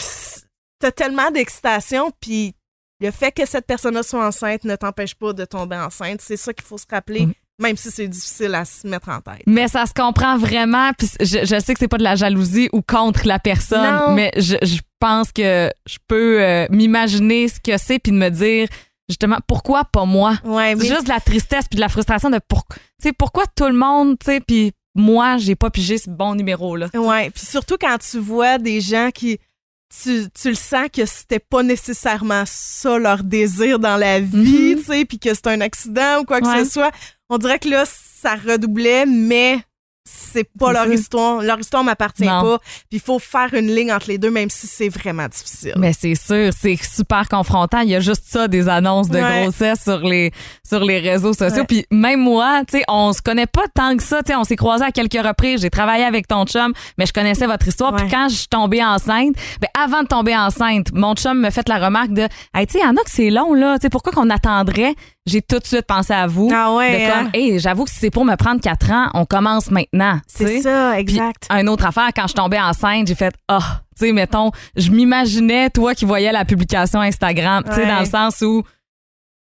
t'as 0.79 0.93
tellement 0.93 1.31
d'excitation, 1.31 2.13
puis 2.21 2.55
le 3.01 3.11
fait 3.11 3.33
que 3.33 3.47
cette 3.47 3.67
personne-là 3.67 4.03
soit 4.03 4.25
enceinte 4.25 4.65
ne 4.65 4.77
t'empêche 4.77 5.15
pas 5.15 5.33
de 5.33 5.45
tomber 5.45 5.77
enceinte. 5.77 6.21
C'est 6.21 6.37
ça 6.37 6.53
qu'il 6.53 6.65
faut 6.65 6.79
se 6.79 6.87
rappeler, 6.89 7.27
Mhm. 7.27 7.33
même 7.59 7.77
si 7.77 7.91
c'est 7.91 8.07
difficile 8.07 8.55
à 8.55 8.65
se 8.65 8.87
mettre 8.87 9.09
en 9.09 9.21
tête. 9.21 9.43
Mais 9.47 9.67
ça 9.67 9.87
se 9.87 9.93
comprend 9.95 10.39
vraiment. 10.39 10.93
Puis 10.97 11.09
je, 11.21 11.45
je 11.45 11.61
sais 11.61 11.75
que 11.75 11.81
c'est 11.81 11.89
pas 11.89 11.99
de 11.99 12.05
la 12.05 12.15
jalousie 12.15 12.69
ou 12.73 12.83
contre 12.83 13.27
la 13.27 13.41
personne, 13.41 13.83
Non. 14.07 14.15
mais 14.15 14.31
je, 14.37 14.57
je 14.63 14.81
pense 15.07 15.33
que 15.33 15.71
je 15.87 15.99
peux 16.07 16.41
euh, 16.41 16.67
m'imaginer 16.71 17.49
ce 17.49 17.59
que 17.61 17.77
c'est 17.77 17.99
puis 17.99 18.13
de 18.13 18.17
me 18.17 18.29
dire 18.31 18.69
justement 19.09 19.39
pourquoi 19.47 19.85
pas 19.85 20.05
moi? 20.05 20.39
Ouais, 20.45 20.75
C'est 20.79 20.87
juste 20.87 21.05
de 21.05 21.09
la 21.09 21.21
tristesse 21.21 21.67
puis 21.69 21.77
de 21.77 21.81
la 21.81 21.89
frustration 21.89 22.31
de 22.31 22.39
pour, 22.47 22.65
pourquoi 23.19 23.45
tout 23.57 23.67
le 23.67 23.73
monde, 23.75 24.17
tu 24.19 24.27
sais, 24.27 24.41
puis 24.41 24.73
moi 24.95 25.39
j'ai 25.39 25.57
pas 25.57 25.71
pigé 25.71 25.99
ce 25.99 26.09
bon 26.09 26.35
numéro 26.37 26.77
là. 26.77 26.87
Ouais, 26.95 27.31
puis 27.31 27.45
surtout 27.45 27.77
quand 27.81 27.97
tu 27.99 28.19
vois 28.19 28.59
des 28.59 28.81
gens 28.81 29.11
qui 29.13 29.39
tu, 30.03 30.25
tu 30.41 30.49
le 30.49 30.55
sens 30.55 30.87
que 30.91 31.05
c'était 31.05 31.39
pas 31.41 31.63
nécessairement 31.63 32.45
ça 32.47 32.97
leur 32.99 33.23
désir 33.25 33.79
dans 33.79 33.97
la 33.99 34.21
vie, 34.21 34.75
Mhm. 34.75 34.79
tu 34.79 34.85
sais, 34.85 35.05
puis 35.05 35.19
que 35.19 35.35
c'est 35.35 35.49
un 35.49 35.61
accident 35.61 36.21
ou 36.21 36.25
quoi 36.25 36.41
que 36.41 36.47
Ouais. 36.47 36.65
ce 36.65 36.71
soit. 36.71 36.93
On 37.29 37.37
dirait 37.39 37.59
que 37.59 37.69
là 37.69 37.85
ça 37.87 38.37
redoublait, 38.37 39.05
mais 39.05 39.59
c'est 40.05 40.49
pas 40.59 40.73
leur 40.73 40.87
ça. 40.87 40.95
histoire. 40.95 41.43
Leur 41.43 41.59
histoire 41.61 41.85
m'appartient 41.85 42.25
pas. 42.25 42.59
Puis 42.91 42.99
il 42.99 43.01
faut 43.01 43.19
faire 43.19 43.53
une 43.55 43.69
ligne 43.75 43.93
entre 43.93 44.09
les 44.09 44.19
deux, 44.19 44.31
même 44.31 44.51
si 44.51 44.67
c'est 44.67 44.89
vraiment 44.89 45.27
difficile. 45.29 45.75
Mais 45.77 45.93
c'est 45.93 46.15
sûr, 46.15 46.51
c'est 46.59 46.77
super 46.83 47.29
confrontant. 47.29 47.81
Il 47.81 47.91
y 47.91 47.95
a 47.95 48.01
juste 48.01 48.25
ça, 48.27 48.49
des 48.49 48.69
annonces 48.69 49.09
de 49.09 49.19
Ouais. 49.19 49.43
grossesse 49.43 49.83
sur 49.85 49.99
les, 50.01 50.33
sur 50.69 50.81
les 50.85 50.99
réseaux 50.99 51.33
sociaux. 51.33 51.61
Ouais. 51.61 51.67
Puis 51.67 51.87
même 51.93 52.21
moi, 52.21 52.63
tu 52.67 52.79
sais, 52.79 52.85
on 52.89 53.13
se 53.13 53.23
connaît 53.23 53.47
pas 53.47 53.63
tant 53.75 53.97
que 53.97 54.03
ça. 54.03 54.23
Tu 54.23 54.33
sais, 54.33 54.37
on 54.37 54.45
s'est 54.45 54.57
croisés 54.57 54.85
à 54.85 54.91
quelques 54.91 55.25
reprises. 55.25 55.61
J'ai 55.63 55.71
travaillé 55.71 56.05
avec 56.05 56.27
ton 56.27 56.45
chum, 56.47 56.73
mais 56.99 57.07
je 57.07 57.13
connaissais 57.13 57.47
votre 57.47 57.69
histoire. 57.69 57.95
Puis 57.95 58.09
quand 58.09 58.29
je 58.29 58.35
suis 58.35 58.49
tombée 58.49 58.83
enceinte, 58.85 59.35
ben 59.61 59.69
avant 59.81 60.03
de 60.03 60.09
tomber 60.09 60.37
enceinte, 60.37 60.89
mon 60.93 61.15
chum 61.15 61.39
me 61.41 61.51
fait 61.51 61.69
la 61.69 61.79
remarque 61.79 62.13
de, 62.13 62.23
hey, 62.55 62.67
tu 62.67 62.73
sais, 62.73 62.79
il 62.81 62.83
y 62.83 62.87
en 62.87 62.97
a 62.97 63.05
que 63.05 63.11
c'est 63.11 63.31
long, 63.31 63.55
là. 63.55 63.79
Tu 63.79 63.83
sais, 63.83 63.91
pourquoi 63.91 64.13
qu'on 64.13 64.31
attendrait? 64.31 64.95
J'ai 65.25 65.41
tout 65.41 65.59
de 65.61 65.65
suite 65.67 65.87
pensé 65.87 66.13
à 66.13 66.27
vous. 66.27 66.51
Ah 66.53 66.75
ouais, 66.75 66.93
De 67.07 67.11
comme, 67.13 67.27
hein? 67.27 67.31
hey, 67.33 67.59
j'avoue 67.61 67.85
que 67.85 67.91
si 67.91 67.99
c'est 68.01 68.11
pour 68.11 68.25
me 68.25 68.35
prendre 68.35 68.61
quatre 68.61 68.91
ans, 68.91 69.09
on 69.15 69.25
commence 69.25 69.71
maintenant. 69.71 70.19
C'est 70.27 70.61
ça, 70.63 70.93
Puis, 70.95 71.01
exact. 71.03 71.47
un 71.49 71.67
autre 71.69 71.87
affaire, 71.87 72.11
quand 72.15 72.27
je 72.27 72.35
tombais 72.35 72.59
enceinte, 72.59 73.07
j'ai 73.07 73.15
fait 73.15 73.33
Ah, 73.47 73.83
tu 73.97 74.07
sais, 74.07 74.13
mettons, 74.13 74.51
je 74.77 74.91
m'imaginais, 74.91 75.71
toi 75.71 75.95
qui 75.95 76.05
voyais 76.07 76.33
la 76.33 76.45
publication 76.45 77.01
Instagram, 77.01 77.63
tu 77.65 77.73
sais, 77.73 77.83
Ouais. 77.83 77.87
dans 77.89 78.01
le 78.01 78.07
sens 78.07 78.41
où 78.41 78.65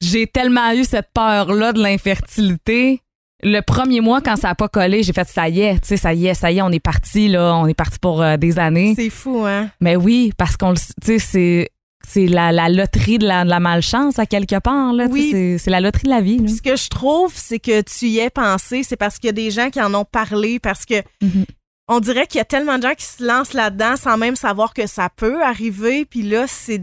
j'ai 0.01 0.27
tellement 0.27 0.71
eu 0.73 0.83
cette 0.83 1.09
peur-là 1.15 1.73
de 1.73 1.81
l'infertilité. 1.81 3.01
Le 3.43 3.59
premier 3.61 4.01
mois, 4.01 4.21
quand 4.21 4.35
ça 4.37 4.49
n'a 4.49 4.55
pas 4.55 4.67
collé, 4.69 5.03
j'ai 5.03 5.13
fait 5.13 5.27
ça 5.27 5.49
y 5.49 5.61
est, 5.61 5.73
tu 5.81 5.87
sais, 5.89 5.97
ça 5.97 6.13
y 6.13 6.27
est, 6.27 6.33
ça 6.35 6.51
y 6.51 6.59
est, 6.59 6.61
on 6.61 6.69
est 6.71 6.79
parti, 6.79 7.27
là, 7.27 7.55
on 7.55 7.67
est 7.67 7.73
parti 7.73 7.97
pour 7.99 8.21
euh, 8.21 8.37
des 8.37 8.57
années. 8.59 8.93
C'est 8.95 9.09
fou, 9.09 9.43
hein? 9.45 9.69
Mais 9.81 9.95
oui, 9.95 10.31
parce 10.37 10.57
qu'on 10.57 10.69
le 10.71 10.77
tu 10.77 10.83
sais, 11.03 11.19
c'est. 11.19 11.69
C'est 12.07 12.27
la, 12.27 12.51
la 12.51 12.69
loterie 12.69 13.17
de 13.17 13.25
la, 13.27 13.43
de 13.43 13.49
la 13.49 13.59
malchance 13.59 14.19
à 14.19 14.25
quelque 14.25 14.59
part. 14.59 14.93
Là, 14.93 15.07
Oui. 15.09 15.57
c'est- 15.59 15.69
la 15.69 15.79
loterie 15.81 16.03
de 16.03 16.09
la 16.09 16.21
vie. 16.21 16.37
là. 16.37 16.47
Ce 16.47 16.61
que 16.61 16.75
je 16.75 16.87
trouve, 16.89 17.33
c'est 17.35 17.59
que 17.59 17.81
tu 17.81 18.05
y 18.07 18.19
es 18.19 18.29
pensé, 18.29 18.83
c'est 18.83 18.95
parce 18.95 19.17
qu'il 19.17 19.27
y 19.27 19.29
a 19.29 19.33
des 19.33 19.51
gens 19.51 19.69
qui 19.69 19.81
en 19.81 19.93
ont 19.93 20.05
parlé, 20.05 20.59
parce 20.59 20.85
que 20.85 20.95
Mhm. 21.21 21.45
on 21.87 21.99
dirait 21.99 22.27
qu'il 22.27 22.37
y 22.37 22.41
a 22.41 22.45
tellement 22.45 22.77
de 22.77 22.83
gens 22.83 22.93
qui 22.95 23.05
se 23.05 23.23
lancent 23.23 23.53
là-dedans 23.53 23.95
sans 23.97 24.17
même 24.17 24.35
savoir 24.35 24.73
que 24.73 24.87
ça 24.87 25.09
peut 25.09 25.43
arriver. 25.43 26.05
Puis 26.05 26.21
là, 26.21 26.45
c'est 26.47 26.81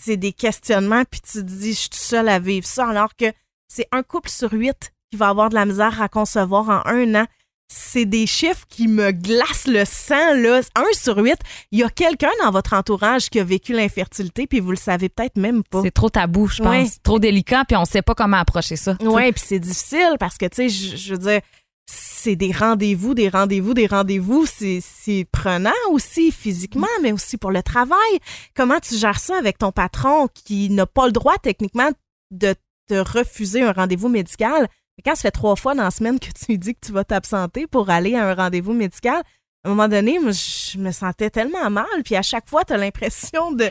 c'est 0.00 0.16
des 0.18 0.32
questionnements, 0.32 1.02
puis 1.10 1.20
tu 1.20 1.38
te 1.38 1.44
dis, 1.44 1.72
je 1.72 1.78
suis 1.78 1.88
tout 1.88 1.96
seul 1.98 2.28
à 2.28 2.38
vivre 2.38 2.66
ça, 2.66 2.86
alors 2.86 3.16
que 3.16 3.24
c'est 3.68 3.88
un 3.90 4.02
couple 4.02 4.28
sur 4.28 4.52
huit 4.52 4.92
qui 5.10 5.16
va 5.16 5.28
avoir 5.28 5.48
de 5.48 5.54
la 5.54 5.64
misère 5.64 6.00
à 6.02 6.08
concevoir 6.08 6.68
en 6.68 6.82
un 6.90 7.14
an. 7.22 7.26
C'est 7.68 8.04
des 8.04 8.26
chiffres 8.26 8.64
qui 8.68 8.88
me 8.88 9.10
glacent 9.10 9.66
le 9.66 9.84
sang, 9.84 10.34
là. 10.36 10.60
Un 10.76 10.84
sur 10.92 11.16
huit, 11.18 11.38
il 11.72 11.80
y 11.80 11.82
a 11.82 11.88
quelqu'un 11.88 12.30
dans 12.42 12.50
votre 12.50 12.74
entourage 12.74 13.30
qui 13.30 13.40
a 13.40 13.44
vécu 13.44 13.72
l'infertilité, 13.72 14.46
puis 14.46 14.60
vous 14.60 14.70
le 14.70 14.76
savez 14.76 15.08
peut-être 15.08 15.36
même 15.36 15.64
pas. 15.64 15.80
C'est 15.82 15.90
trop 15.90 16.10
tabou, 16.10 16.46
je 16.46 16.62
pense. 16.62 16.66
Ouais. 16.68 16.86
Trop 17.02 17.18
délicat, 17.18 17.64
puis 17.66 17.76
on 17.76 17.84
sait 17.84 18.02
pas 18.02 18.14
comment 18.14 18.36
approcher 18.36 18.76
ça. 18.76 18.96
Oui, 19.00 19.32
puis 19.32 19.42
c'est 19.44 19.58
difficile 19.58 20.16
parce 20.20 20.36
que, 20.36 20.46
tu 20.46 20.56
sais, 20.56 20.68
je, 20.68 20.96
je 20.96 21.12
veux 21.14 21.18
dire, 21.18 21.40
c'est 21.86 22.36
des 22.36 22.52
rendez-vous, 22.52 23.14
des 23.14 23.28
rendez-vous, 23.28 23.74
des 23.74 23.86
rendez-vous. 23.86 24.46
C'est 24.46 24.80
c'est 24.82 25.26
prenant 25.30 25.70
aussi 25.90 26.32
physiquement, 26.32 26.86
mais 27.02 27.12
aussi 27.12 27.36
pour 27.36 27.50
le 27.50 27.62
travail. 27.62 28.18
Comment 28.54 28.80
tu 28.80 28.96
gères 28.96 29.20
ça 29.20 29.36
avec 29.36 29.58
ton 29.58 29.72
patron 29.72 30.28
qui 30.32 30.70
n'a 30.70 30.86
pas 30.86 31.06
le 31.06 31.12
droit 31.12 31.36
techniquement 31.42 31.90
de 32.30 32.54
te 32.88 32.94
refuser 32.94 33.62
un 33.62 33.72
rendez-vous 33.72 34.08
médical? 34.08 34.68
Quand 35.04 35.14
ça 35.14 35.22
fait 35.22 35.30
trois 35.30 35.56
fois 35.56 35.74
dans 35.74 35.82
la 35.84 35.90
semaine 35.90 36.18
que 36.20 36.26
tu 36.26 36.44
lui 36.48 36.58
dis 36.58 36.74
que 36.74 36.86
tu 36.86 36.92
vas 36.92 37.04
t'absenter 37.04 37.66
pour 37.66 37.90
aller 37.90 38.14
à 38.14 38.28
un 38.28 38.34
rendez-vous 38.34 38.72
médical, 38.74 39.22
à 39.64 39.68
un 39.68 39.70
moment 39.70 39.88
donné, 39.88 40.18
moi, 40.18 40.32
je 40.32 40.78
me 40.78 40.92
sentais 40.92 41.30
tellement 41.30 41.68
mal. 41.70 41.86
Puis 42.04 42.16
à 42.16 42.22
chaque 42.22 42.48
fois, 42.48 42.64
tu 42.64 42.72
as 42.72 42.76
l'impression 42.76 43.52
de 43.52 43.70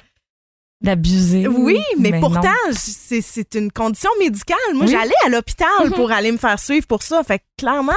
D'abuser. 0.81 1.47
oui, 1.47 1.79
mais, 1.97 2.11
non. 2.11 2.19
pourtant, 2.19 2.49
c'est 2.73 3.21
c'est 3.21 3.55
une 3.55 3.71
condition 3.71 4.09
médicale. 4.19 4.57
Moi, 4.73 4.85
Oui. 4.85 4.91
j'allais 4.91 5.13
à 5.25 5.29
l'hôpital 5.29 5.69
Mhm. 5.85 5.91
pour 5.93 6.11
aller 6.11 6.31
me 6.31 6.37
faire 6.37 6.59
suivre 6.59 6.85
pour 6.87 7.03
ça. 7.03 7.23
Fait 7.23 7.39
que 7.39 7.43
clairement, 7.57 7.93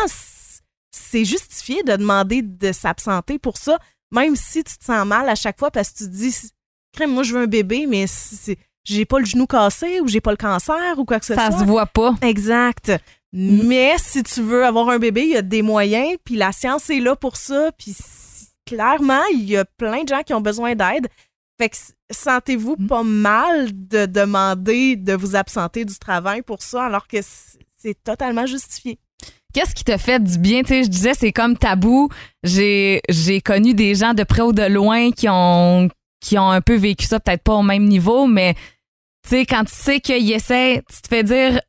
c'est 0.92 1.24
justifié 1.24 1.82
de 1.82 1.96
demander 1.96 2.42
de 2.42 2.70
s'absenter 2.72 3.40
pour 3.40 3.56
ça, 3.56 3.78
même 4.12 4.36
si 4.36 4.62
tu 4.62 4.78
te 4.78 4.84
sens 4.84 5.04
mal 5.04 5.28
à 5.28 5.34
chaque 5.34 5.58
fois 5.58 5.72
parce 5.72 5.90
que 5.90 5.98
tu 5.98 6.04
te 6.04 6.10
dis, 6.10 6.34
crème, 6.92 7.12
moi, 7.12 7.24
je 7.24 7.34
veux 7.34 7.40
un 7.42 7.46
bébé, 7.48 7.86
mais 7.88 8.06
c'est- 8.06 8.56
j'ai 8.86 9.04
pas 9.04 9.18
le 9.18 9.24
genou 9.26 9.46
cassé 9.46 10.00
ou 10.00 10.08
j'ai 10.08 10.20
pas 10.20 10.30
le 10.30 10.36
cancer 10.36 10.98
ou 10.98 11.04
quoi 11.04 11.18
que 11.20 11.26
ce 11.26 11.34
Ça 11.34 11.50
soit. 11.50 11.60
se 11.60 11.64
voit 11.64 11.86
pas. 11.86 12.14
Exact. 12.22 12.92
Mais 13.32 13.94
si 13.98 14.22
tu 14.22 14.40
veux 14.40 14.64
avoir 14.64 14.88
un 14.88 14.98
bébé, 14.98 15.22
il 15.22 15.30
y 15.32 15.36
a 15.36 15.42
des 15.42 15.60
moyens, 15.62 16.16
puis 16.24 16.36
la 16.36 16.52
science 16.52 16.88
est 16.88 17.00
là 17.00 17.16
pour 17.16 17.36
ça, 17.36 17.70
puis 17.76 17.94
clairement, 18.64 19.22
il 19.32 19.44
y 19.44 19.56
a 19.56 19.64
plein 19.64 20.04
de 20.04 20.08
gens 20.08 20.22
qui 20.22 20.32
ont 20.34 20.40
besoin 20.40 20.74
d'aide. 20.74 21.08
Fait 21.58 21.68
que 21.68 21.76
sentez-vous 22.10 22.76
Mm. 22.78 22.86
pas 22.86 23.02
mal 23.02 23.68
de 23.72 24.06
demander 24.06 24.96
de 24.96 25.14
vous 25.14 25.36
absenter 25.36 25.84
du 25.84 25.98
travail 25.98 26.42
pour 26.42 26.62
ça, 26.62 26.84
alors 26.84 27.06
que 27.06 27.18
c'est 27.78 28.02
totalement 28.04 28.46
justifié. 28.46 28.98
Qu'est-ce 29.54 29.74
qui 29.74 29.84
te 29.84 29.96
fait 29.96 30.22
du 30.22 30.38
bien? 30.38 30.62
Tu 30.62 30.68
sais, 30.68 30.84
je 30.84 30.88
disais, 30.88 31.14
c'est 31.14 31.32
comme 31.32 31.56
tabou. 31.56 32.10
J'ai, 32.42 33.00
j'ai 33.08 33.40
connu 33.40 33.72
des 33.72 33.94
gens 33.94 34.12
de 34.12 34.22
près 34.22 34.42
ou 34.42 34.52
de 34.52 34.64
loin 34.66 35.10
qui 35.12 35.28
ont, 35.30 35.88
qui 36.20 36.38
ont 36.38 36.50
un 36.50 36.60
peu 36.60 36.74
vécu 36.76 37.06
ça, 37.06 37.20
peut-être 37.20 37.42
pas 37.42 37.54
au 37.54 37.62
même 37.62 37.84
niveau, 37.84 38.26
mais 38.26 38.54
tu 39.28 39.30
sais, 39.30 39.46
quand 39.46 39.64
tu 39.64 39.74
sais 39.74 40.00
qu'ils 40.00 40.32
essaient, 40.32 40.82
tu 40.88 41.02
te 41.02 41.08
fais 41.08 41.22
dire, 41.24 41.60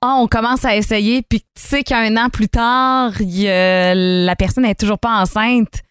ah, 0.00 0.16
on 0.18 0.28
commence 0.28 0.64
à 0.64 0.76
essayer, 0.76 1.22
puis 1.22 1.40
tu 1.40 1.46
sais 1.56 1.82
qu'un 1.82 2.16
an 2.16 2.28
plus 2.30 2.48
tard, 2.48 3.12
la 3.20 4.36
personne 4.36 4.64
n'est 4.64 4.74
toujours 4.74 4.98
pas 4.98 5.20
enceinte. 5.20 5.82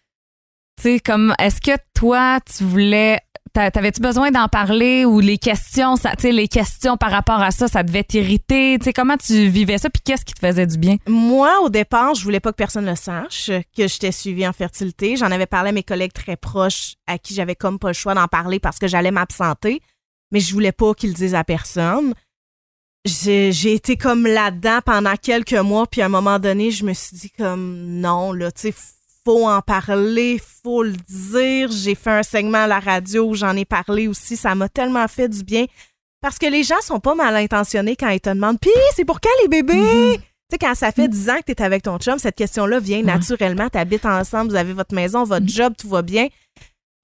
Tu 0.76 0.82
sais, 0.82 1.00
comme, 1.00 1.34
est-ce 1.38 1.60
que 1.60 1.76
toi, 1.94 2.38
tu 2.40 2.64
voulais, 2.64 3.18
t'a- 3.52 3.70
t'avais-tu 3.70 4.00
besoin 4.00 4.30
d'en 4.30 4.48
parler 4.48 5.04
ou 5.04 5.20
les 5.20 5.36
questions, 5.36 5.96
ça, 5.96 6.14
les 6.22 6.48
questions 6.48 6.96
par 6.96 7.10
rapport 7.10 7.42
à 7.42 7.50
ça, 7.50 7.68
ça 7.68 7.82
devait 7.82 8.02
t'irriter? 8.04 8.78
Comment 8.96 9.18
tu 9.18 9.48
vivais 9.48 9.76
ça, 9.76 9.90
puis 9.90 10.00
qu'est-ce 10.02 10.24
qui 10.24 10.32
te 10.32 10.40
faisait 10.40 10.66
du 10.66 10.78
bien? 10.78 10.96
Moi, 11.06 11.60
au 11.60 11.68
départ, 11.68 12.14
je 12.14 12.24
voulais 12.24 12.40
pas 12.40 12.52
que 12.52 12.56
personne 12.56 12.86
le 12.86 12.96
sache, 12.96 13.50
que 13.76 13.86
j'étais 13.86 14.12
suivie 14.12 14.48
en 14.48 14.54
fertilité. 14.54 15.16
J'en 15.16 15.30
avais 15.30 15.44
parlé 15.46 15.68
à 15.68 15.72
mes 15.72 15.82
collègues 15.82 16.14
très 16.14 16.36
proches 16.36 16.94
à 17.06 17.18
qui 17.18 17.34
j'avais 17.34 17.56
comme 17.56 17.78
pas 17.78 17.88
le 17.88 17.92
choix 17.94 18.14
d'en 18.14 18.28
parler 18.28 18.58
parce 18.58 18.78
que 18.78 18.88
j'allais 18.88 19.10
m'absenter, 19.10 19.82
mais 20.30 20.40
je 20.40 20.52
voulais 20.52 20.72
pas 20.72 20.94
qu'ils 20.94 21.10
le 21.10 21.14
disent 21.16 21.34
à 21.34 21.44
personne. 21.44 22.14
J'ai 23.04 23.72
été 23.72 23.96
comme 23.96 24.26
là-dedans 24.26 24.80
pendant 24.84 25.16
quelques 25.16 25.54
mois, 25.54 25.86
puis 25.86 26.02
à 26.02 26.06
un 26.06 26.10
moment 26.10 26.38
donné, 26.38 26.70
je 26.70 26.84
me 26.84 26.92
suis 26.92 27.16
dit 27.16 27.30
comme 27.30 27.86
non, 27.86 28.32
là, 28.32 28.52
tu 28.52 28.72
sais, 28.72 28.74
faut 29.24 29.48
en 29.48 29.60
parler, 29.62 30.40
faut 30.62 30.82
le 30.82 30.96
dire. 31.08 31.70
J'ai 31.72 31.94
fait 31.94 32.10
un 32.10 32.22
segment 32.22 32.64
à 32.64 32.66
la 32.66 32.80
radio 32.80 33.24
où 33.24 33.34
j'en 33.34 33.56
ai 33.56 33.64
parlé 33.64 34.08
aussi, 34.08 34.36
ça 34.36 34.54
m'a 34.54 34.68
tellement 34.68 35.06
fait 35.08 35.28
du 35.28 35.42
bien. 35.42 35.66
Parce 36.20 36.38
que 36.38 36.46
les 36.46 36.62
gens 36.62 36.80
sont 36.82 37.00
pas 37.00 37.14
mal 37.14 37.34
intentionnés 37.36 37.96
quand 37.96 38.10
ils 38.10 38.20
te 38.20 38.28
demandent 38.28 38.60
Puis, 38.60 38.70
c'est 38.94 39.06
pour 39.06 39.20
quand 39.20 39.30
les 39.42 39.48
bébés? 39.48 40.18
Tu 40.18 40.22
sais, 40.50 40.58
quand 40.58 40.74
ça 40.74 40.92
fait 40.92 41.08
10 41.08 41.30
ans 41.30 41.38
que 41.38 41.52
tu 41.52 41.52
es 41.52 41.62
avec 41.62 41.82
ton 41.84 41.98
chum, 41.98 42.18
cette 42.18 42.34
question-là 42.34 42.80
vient 42.80 43.02
naturellement. 43.02 43.68
Tu 43.70 43.78
habites 43.78 44.04
ensemble, 44.04 44.50
vous 44.50 44.56
avez 44.56 44.72
votre 44.72 44.94
maison, 44.94 45.24
votre 45.24 45.46
job, 45.46 45.72
tout 45.78 45.88
va 45.88 46.02
bien. 46.02 46.26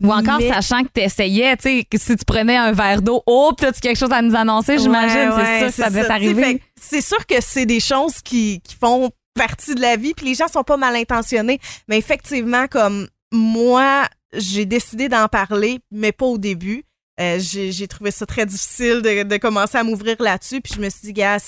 Ou 0.02 0.12
encore 0.12 0.38
Mais- 0.38 0.48
sachant 0.48 0.82
que 0.82 0.88
tu 0.94 1.00
essayais, 1.00 1.56
tu 1.56 1.62
sais, 1.62 1.84
que 1.90 1.98
si 1.98 2.16
tu 2.16 2.24
prenais 2.24 2.56
un 2.56 2.72
verre 2.72 3.00
d'eau, 3.00 3.22
oh, 3.26 3.52
as-tu 3.62 3.80
quelque 3.80 3.96
chose 3.98 4.12
à 4.12 4.20
nous 4.20 4.36
annoncer, 4.36 4.78
j'imagine. 4.78 5.30
Ouais, 5.30 5.60
c'est 5.60 5.60
ça 5.60 5.66
que 5.66 5.72
ça 5.72 5.90
devait 5.90 6.06
t'arriver. 6.06 6.62
C'est 6.80 7.00
sûr 7.00 7.24
que 7.26 7.36
c'est 7.40 7.64
des 7.66 7.80
choses 7.80 8.20
qui, 8.22 8.60
qui 8.62 8.74
font 8.76 9.10
partie 9.34 9.74
de 9.74 9.80
la 9.80 9.96
vie, 9.96 10.12
puis 10.14 10.26
les 10.26 10.34
gens 10.34 10.48
sont 10.48 10.64
pas 10.64 10.76
mal 10.76 10.94
intentionnés. 10.96 11.60
Mais 11.88 11.96
effectivement, 11.98 12.66
comme 12.68 13.08
moi, 13.32 14.06
j'ai 14.34 14.66
décidé 14.66 15.08
d'en 15.08 15.28
parler, 15.28 15.80
mais 15.90 16.12
pas 16.12 16.26
au 16.26 16.38
début. 16.38 16.84
Euh, 17.18 17.38
j'ai 17.38 17.72
j'ai 17.72 17.88
trouvé 17.88 18.10
ça 18.10 18.26
très 18.26 18.44
difficile 18.44 19.00
de, 19.00 19.22
de 19.22 19.36
commencer 19.38 19.78
à 19.78 19.84
m'ouvrir 19.84 20.16
là-dessus, 20.20 20.60
puis 20.60 20.74
je 20.76 20.80
me 20.80 20.90
suis 20.90 21.00
dit, 21.04 21.12
gars, 21.14 21.38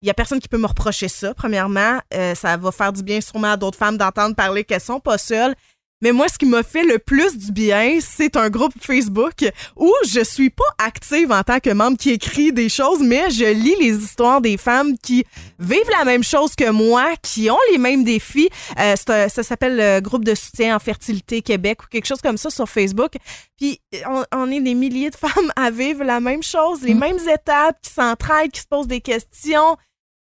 il 0.00 0.06
y 0.06 0.10
a 0.10 0.14
personne 0.14 0.38
qui 0.40 0.48
peut 0.48 0.58
me 0.58 0.66
reprocher 0.66 1.08
ça. 1.08 1.34
Premièrement, 1.34 1.98
Euh, 2.14 2.34
ça 2.36 2.56
va 2.56 2.70
faire 2.70 2.92
du 2.92 3.02
bien 3.02 3.20
sûrement 3.20 3.52
à 3.52 3.56
d'autres 3.56 3.78
femmes 3.78 3.96
d'entendre 3.96 4.34
parler 4.36 4.62
qu'elles 4.64 4.80
sont 4.80 5.00
pas 5.00 5.18
seules. 5.18 5.54
Mais 6.02 6.12
moi, 6.12 6.28
ce 6.28 6.36
qui 6.36 6.44
m'a 6.44 6.62
fait 6.62 6.82
le 6.84 6.98
plus 6.98 7.38
du 7.38 7.50
bien, 7.52 7.98
c'est 8.00 8.36
un 8.36 8.50
groupe 8.50 8.72
Facebook 8.80 9.32
où 9.76 9.90
je 10.06 10.22
suis 10.22 10.50
pas 10.50 10.64
active 10.78 11.32
en 11.32 11.42
tant 11.42 11.60
que 11.60 11.70
membre 11.70 11.96
qui 11.96 12.10
écrit 12.10 12.52
des 12.52 12.68
choses, 12.68 13.00
mais 13.02 13.30
je 13.30 13.44
lis 13.44 13.76
les 13.80 13.96
histoires 14.04 14.40
des 14.42 14.56
femmes 14.58 14.98
qui 15.02 15.24
vivent 15.58 15.90
la 15.98 16.04
même 16.04 16.22
chose 16.24 16.54
que 16.54 16.68
moi, 16.70 17.12
qui 17.22 17.48
ont 17.50 17.58
les 17.70 17.78
mêmes 17.78 18.04
défis. 18.04 18.50
Euh, 18.78 18.94
un- 19.08 19.28
ça 19.28 19.42
s'appelle 19.42 19.76
le 19.76 20.00
groupe 20.00 20.24
de 20.24 20.34
soutien 20.34 20.76
en 20.76 20.78
fertilité 20.78 21.40
Québec 21.40 21.82
ou 21.84 21.86
quelque 21.88 22.06
chose 22.06 22.20
comme 22.20 22.36
ça 22.36 22.50
sur 22.50 22.68
Facebook. 22.68 23.12
Puis 23.56 23.80
on, 24.08 24.24
on 24.34 24.50
est 24.50 24.60
des 24.60 24.74
milliers 24.74 25.10
de 25.10 25.16
femmes 25.24 25.52
à 25.56 25.70
vivre 25.70 26.02
la 26.04 26.18
même 26.20 26.42
chose, 26.42 26.82
les 26.82 26.94
mêmes 26.94 27.18
étapes, 27.32 27.76
qui 27.80 27.92
s'entraident, 27.92 28.50
qui 28.50 28.60
se 28.60 28.66
posent 28.66 28.88
des 28.88 29.00
questions. 29.00 29.76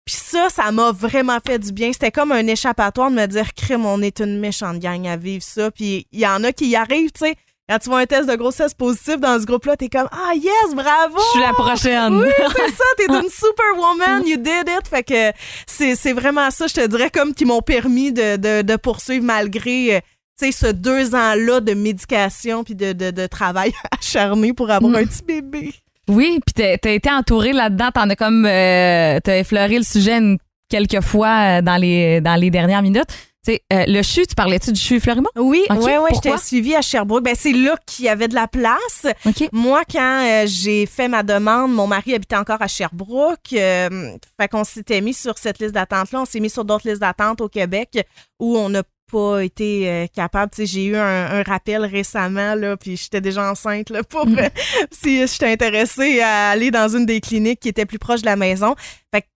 Puis 0.10 0.18
ça, 0.18 0.50
ça 0.50 0.72
m'a 0.72 0.92
vraiment 0.92 1.38
fait 1.46 1.60
du 1.60 1.72
bien. 1.72 1.94
C'était 1.94 2.10
comme 2.10 2.32
un 2.32 2.48
échappatoire 2.48 3.12
de 3.12 3.16
me 3.16 3.28
dire, 3.28 3.54
crime, 3.54 3.86
on 3.86 4.02
est 4.02 4.22
une 4.22 4.40
méchante 4.40 4.80
gang 4.80 5.06
à 5.06 5.18
vivre 5.18 5.44
ça. 5.44 5.70
Puis 5.70 6.08
il 6.12 6.20
y 6.20 6.26
en 6.26 6.44
a 6.44 6.52
qui 6.52 6.66
y 6.66 6.76
arrivent, 6.76 7.12
tu 7.12 7.26
sais. 7.28 7.36
Quand 7.70 7.78
tu 7.78 7.90
vois 7.90 8.00
un 8.00 8.06
test 8.08 8.28
de 8.28 8.34
grossesse 8.36 8.74
positif 8.74 9.20
dans 9.20 9.40
ce 9.40 9.46
groupe-là, 9.46 9.78
t'es 9.78 9.88
comme, 9.88 10.10
ah 10.12 10.34
yes, 10.34 10.74
bravo! 10.74 11.16
Je 11.16 11.30
suis 11.30 11.40
la 11.42 11.54
prochaine. 11.54 12.22
Oui, 12.22 12.28
c'est 12.40 12.70
ça, 12.76 12.84
t'es 12.98 13.06
une 13.06 13.30
superwoman, 13.30 14.26
you 14.26 14.38
did 14.38 14.68
it. 14.68 14.88
Fait 14.90 15.04
que 15.04 15.32
c'est 15.68 16.14
vraiment 16.14 16.50
ça, 16.50 16.66
je 16.66 16.74
te 16.74 16.88
dirais, 16.88 17.12
comme 17.12 17.36
qui 17.36 17.46
m'ont 17.46 17.62
permis 17.62 18.12
de, 18.12 18.38
de, 18.38 18.64
de 18.64 18.76
poursuivre 18.78 19.24
malgré 19.24 19.98
euh, 19.98 20.00
tu 20.40 20.52
sais, 20.52 20.52
ce 20.52 20.72
deux 20.72 21.14
ans-là 21.14 21.60
de 21.60 21.76
médication 21.76 22.64
puis 22.64 22.74
de, 22.74 22.94
de, 22.94 23.12
de 23.12 23.28
travail 23.28 23.74
acharné 23.92 24.54
pour 24.54 24.72
avoir 24.72 24.96
un 24.96 25.06
petit 25.06 25.22
bébé. 25.22 25.76
Oui, 26.10 26.40
puis 26.46 26.54
t'as 26.54 26.78
t'as 26.78 26.92
été 26.92 27.10
entourée 27.10 27.54
là-dedans. 27.54 27.90
T'en 27.94 28.10
as 28.10 28.16
comme. 28.16 28.46
euh, 28.46 29.20
t'as 29.24 29.38
effleuré 29.40 29.78
le 29.78 29.84
sujet 29.84 30.18
une- 30.18 30.38
quelques 30.70 31.02
fois 31.02 31.60
euh, 31.60 31.62
dans 31.62 31.78
les, 31.78 32.20
dans 32.22 32.36
les 32.36 32.50
dernières 32.52 32.82
minutes. 32.82 33.08
Tu 33.46 33.54
sais, 33.54 33.62
euh, 33.72 33.86
le 33.88 34.02
CHU, 34.04 34.28
tu 34.28 34.36
parlais-tu 34.36 34.74
du 34.74 34.80
CHU 34.80 35.00
Fleurimont? 35.00 35.30
Oui, 35.38 35.64
oui, 35.70 35.92
oui, 36.04 36.10
j'étais 36.14 36.38
suivie 36.38 36.76
à 36.76 36.82
Sherbrooke. 36.82 37.24
Ben, 37.24 37.36
c'est 37.38 37.54
là 37.54 37.76
qu'il 37.86 38.04
y 38.06 38.10
avait 38.10 38.28
de 38.28 38.36
la 38.36 38.48
place. 38.48 39.08
Moi, 39.54 39.82
quand 39.90 40.26
euh, 40.28 40.44
j'ai 40.46 40.86
fait 40.86 41.08
ma 41.08 41.24
demande, 41.24 41.72
mon 41.74 41.88
mari 41.88 42.14
habitait 42.14 42.36
encore 42.36 42.62
à 42.62 42.68
Sherbrooke. 42.68 43.54
euh, 43.54 44.12
fait 44.40 44.48
qu'on 44.50 44.66
s'était 44.66 45.00
mis 45.00 45.14
sur 45.14 45.38
cette 45.38 45.60
liste 45.60 45.74
d'attente-là. 45.74 46.22
On 46.22 46.26
s'est 46.26 46.42
mis 46.42 46.50
sur 46.50 46.66
d'autres 46.66 46.88
listes 46.90 47.00
d'attente 47.02 47.40
au 47.40 47.48
Québec 47.48 48.06
où 48.40 48.58
on 48.58 48.68
n'a 48.70 48.84
pas 49.10 49.44
été 49.44 49.90
euh, 49.90 50.08
capable. 50.08 50.52
Tu 50.52 50.58
sais, 50.58 50.66
j'ai 50.66 50.86
eu 50.86 50.96
un, 50.96 51.26
un 51.40 51.44
rappel 51.44 51.84
récemment, 51.86 52.56
là, 52.56 52.78
puis 52.78 52.98
j'étais 52.98 53.22
déjà 53.22 53.50
enceinte, 53.50 53.90
là, 53.90 54.04
pour 54.04 54.26
euh, 54.28 54.50
si 54.92 55.26
j'étais 55.28 55.52
intéressée 55.52 56.22
à 56.22 56.50
aller 56.52 56.72
dans 56.72 56.88
une 56.96 57.06
des 57.06 57.22
cliniques 57.22 57.60
qui 57.60 57.70
était 57.70 57.86
plus 57.86 58.00
proche 58.00 58.22
de 58.22 58.26
la 58.28 58.36
maison. 58.36 58.76
Fait 59.14 59.22
que 59.22 59.28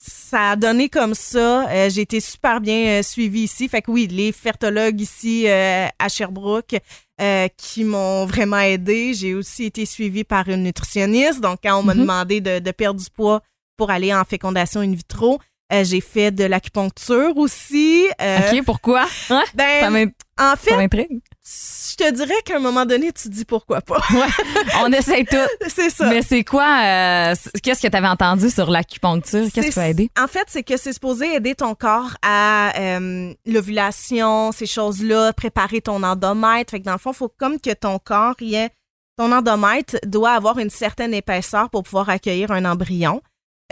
ça 0.00 0.50
a 0.52 0.56
donné 0.56 0.88
comme 0.88 1.14
ça. 1.14 1.68
Euh, 1.68 1.90
j'ai 1.90 2.02
été 2.02 2.20
super 2.20 2.60
bien 2.60 2.98
euh, 2.98 3.02
suivie 3.02 3.42
ici. 3.42 3.68
Fait 3.68 3.82
que 3.82 3.90
oui, 3.90 4.06
les 4.06 4.32
fertologues 4.32 5.00
ici 5.00 5.46
à 5.48 6.08
Sherbrooke 6.08 6.76
qui 7.56 7.82
m'ont 7.84 8.26
vraiment 8.26 8.60
aidé. 8.60 9.12
J'ai 9.14 9.34
aussi 9.34 9.64
été 9.64 9.86
suivie 9.86 10.22
par 10.24 10.48
une 10.48 10.62
nutritionniste. 10.62 11.40
Donc, 11.40 11.58
quand 11.64 11.78
on 11.78 11.82
m'a 11.82 11.94
Mhm. 11.94 12.00
demandé 12.00 12.40
de, 12.40 12.58
de 12.60 12.70
perdre 12.70 13.00
du 13.00 13.10
poids 13.10 13.42
pour 13.76 13.90
aller 13.90 14.14
en 14.14 14.24
fécondation 14.24 14.80
in 14.80 14.92
vitro, 14.92 15.38
euh, 15.72 15.84
j'ai 15.84 16.00
fait 16.00 16.30
de 16.30 16.44
l'acupuncture 16.44 17.36
aussi. 17.36 18.08
Euh, 18.20 18.38
OK, 18.52 18.64
pourquoi? 18.64 19.06
Hein? 19.30 19.42
ben, 19.54 19.80
Ça 19.80 19.90
en 20.40 20.54
fait, 20.56 20.70
je 20.70 21.96
te 21.96 22.10
dirais 22.12 22.34
qu'à 22.44 22.56
un 22.56 22.60
moment 22.60 22.86
donné, 22.86 23.10
tu 23.12 23.24
te 23.24 23.34
dis 23.34 23.44
pourquoi 23.44 23.80
pas. 23.80 24.00
On 24.82 24.92
essaye 24.92 25.24
tout. 25.24 25.36
c'est 25.68 25.90
ça. 25.90 26.08
Mais 26.08 26.22
c'est 26.22 26.44
quoi? 26.44 26.62
euh, 26.84 27.34
Qu'est-ce 27.62 27.82
que 27.82 27.88
tu 27.88 27.96
avais 27.96 28.06
entendu 28.06 28.48
sur 28.50 28.70
l'acupuncture? 28.70 29.46
Qu'est-ce 29.52 29.66
qui 29.68 29.72
peut 29.72 29.80
aider? 29.80 30.10
En 30.18 30.28
fait, 30.28 30.44
c'est 30.46 30.62
que 30.62 30.76
c'est 30.76 30.92
supposé 30.92 31.34
aider 31.34 31.54
ton 31.54 31.74
corps 31.74 32.16
à 32.22 32.72
euh, 32.78 33.32
l'ovulation, 33.46 34.52
ces 34.52 34.66
choses-là, 34.66 35.32
préparer 35.32 35.80
ton 35.80 36.02
endomètre. 36.02 36.70
Fait 36.70 36.80
que 36.80 36.84
dans 36.84 36.92
le 36.92 36.98
fond, 36.98 37.10
il 37.12 37.16
faut 37.16 37.32
comme 37.36 37.60
que 37.60 37.72
ton 37.74 37.98
corps 37.98 38.36
y 38.40 38.54
ait. 38.54 38.70
Ton 39.16 39.32
endomètre 39.32 39.96
doit 40.06 40.30
avoir 40.32 40.58
une 40.58 40.70
certaine 40.70 41.12
épaisseur 41.12 41.68
pour 41.70 41.82
pouvoir 41.82 42.08
accueillir 42.08 42.52
un 42.52 42.64
embryon. 42.64 43.20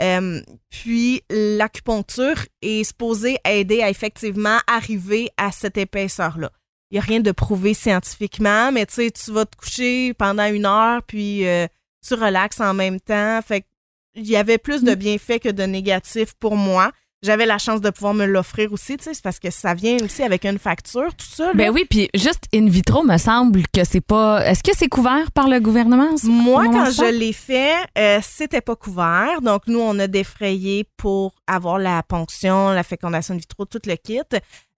Euh, 0.01 0.41
puis 0.69 1.23
l'acupuncture 1.29 2.45
est 2.61 2.83
supposée 2.83 3.37
aider 3.45 3.81
à 3.81 3.89
effectivement 3.89 4.59
arriver 4.67 5.29
à 5.37 5.51
cette 5.51 5.77
épaisseur-là. 5.77 6.51
Il 6.91 6.95
n'y 6.95 6.99
a 6.99 7.01
rien 7.01 7.19
de 7.19 7.31
prouvé 7.31 7.73
scientifiquement, 7.73 8.71
mais 8.71 8.85
tu 8.85 8.93
sais, 8.93 9.11
tu 9.11 9.31
vas 9.31 9.45
te 9.45 9.55
coucher 9.57 10.13
pendant 10.13 10.45
une 10.45 10.65
heure, 10.65 11.01
puis 11.03 11.45
euh, 11.47 11.67
tu 12.07 12.13
relaxes 12.13 12.61
en 12.61 12.73
même 12.73 12.99
temps. 12.99 13.41
Fait 13.41 13.61
que 13.61 13.67
il 14.15 14.27
y 14.27 14.35
avait 14.35 14.57
plus 14.57 14.83
de 14.83 14.95
bienfaits 14.95 15.39
que 15.39 15.49
de 15.49 15.63
négatifs 15.63 16.33
pour 16.39 16.55
moi. 16.55 16.91
J'avais 17.23 17.47
la 17.47 17.57
chance 17.57 17.81
de 17.81 17.89
pouvoir 17.89 18.13
me 18.13 18.25
l'offrir 18.25 18.71
aussi, 18.71 18.95
tu 18.95 19.05
sais, 19.05 19.13
c'est 19.15 19.23
parce 19.23 19.39
que 19.39 19.49
ça 19.49 19.73
vient 19.73 19.97
aussi 20.03 20.21
avec 20.21 20.45
une 20.45 20.59
facture, 20.59 21.15
tout 21.15 21.25
ça. 21.25 21.47
là. 21.47 21.53
Ben 21.55 21.71
oui, 21.71 21.85
puis 21.89 22.09
juste 22.13 22.43
in 22.53 22.67
vitro, 22.67 23.03
me 23.03 23.17
semble 23.17 23.63
que 23.73 23.83
c'est 23.83 24.01
pas. 24.01 24.45
Est-ce 24.45 24.61
que 24.61 24.71
c'est 24.77 24.87
couvert 24.87 25.31
par 25.31 25.47
le 25.47 25.59
gouvernement? 25.59 26.09
Moi, 26.23 26.65
quand 26.65 26.91
je 26.91 27.11
l'ai 27.11 27.33
fait, 27.33 27.73
euh, 27.97 28.19
c'était 28.21 28.61
pas 28.61 28.75
couvert. 28.75 29.41
Donc, 29.41 29.63
nous, 29.65 29.79
on 29.79 29.97
a 29.97 30.05
défrayé 30.05 30.85
pour 30.95 31.33
avoir 31.47 31.79
la 31.79 32.03
ponction, 32.03 32.69
la 32.69 32.83
fécondation 32.83 33.33
in 33.33 33.37
vitro, 33.37 33.65
tout 33.65 33.81
le 33.87 33.95
kit. 33.95 34.19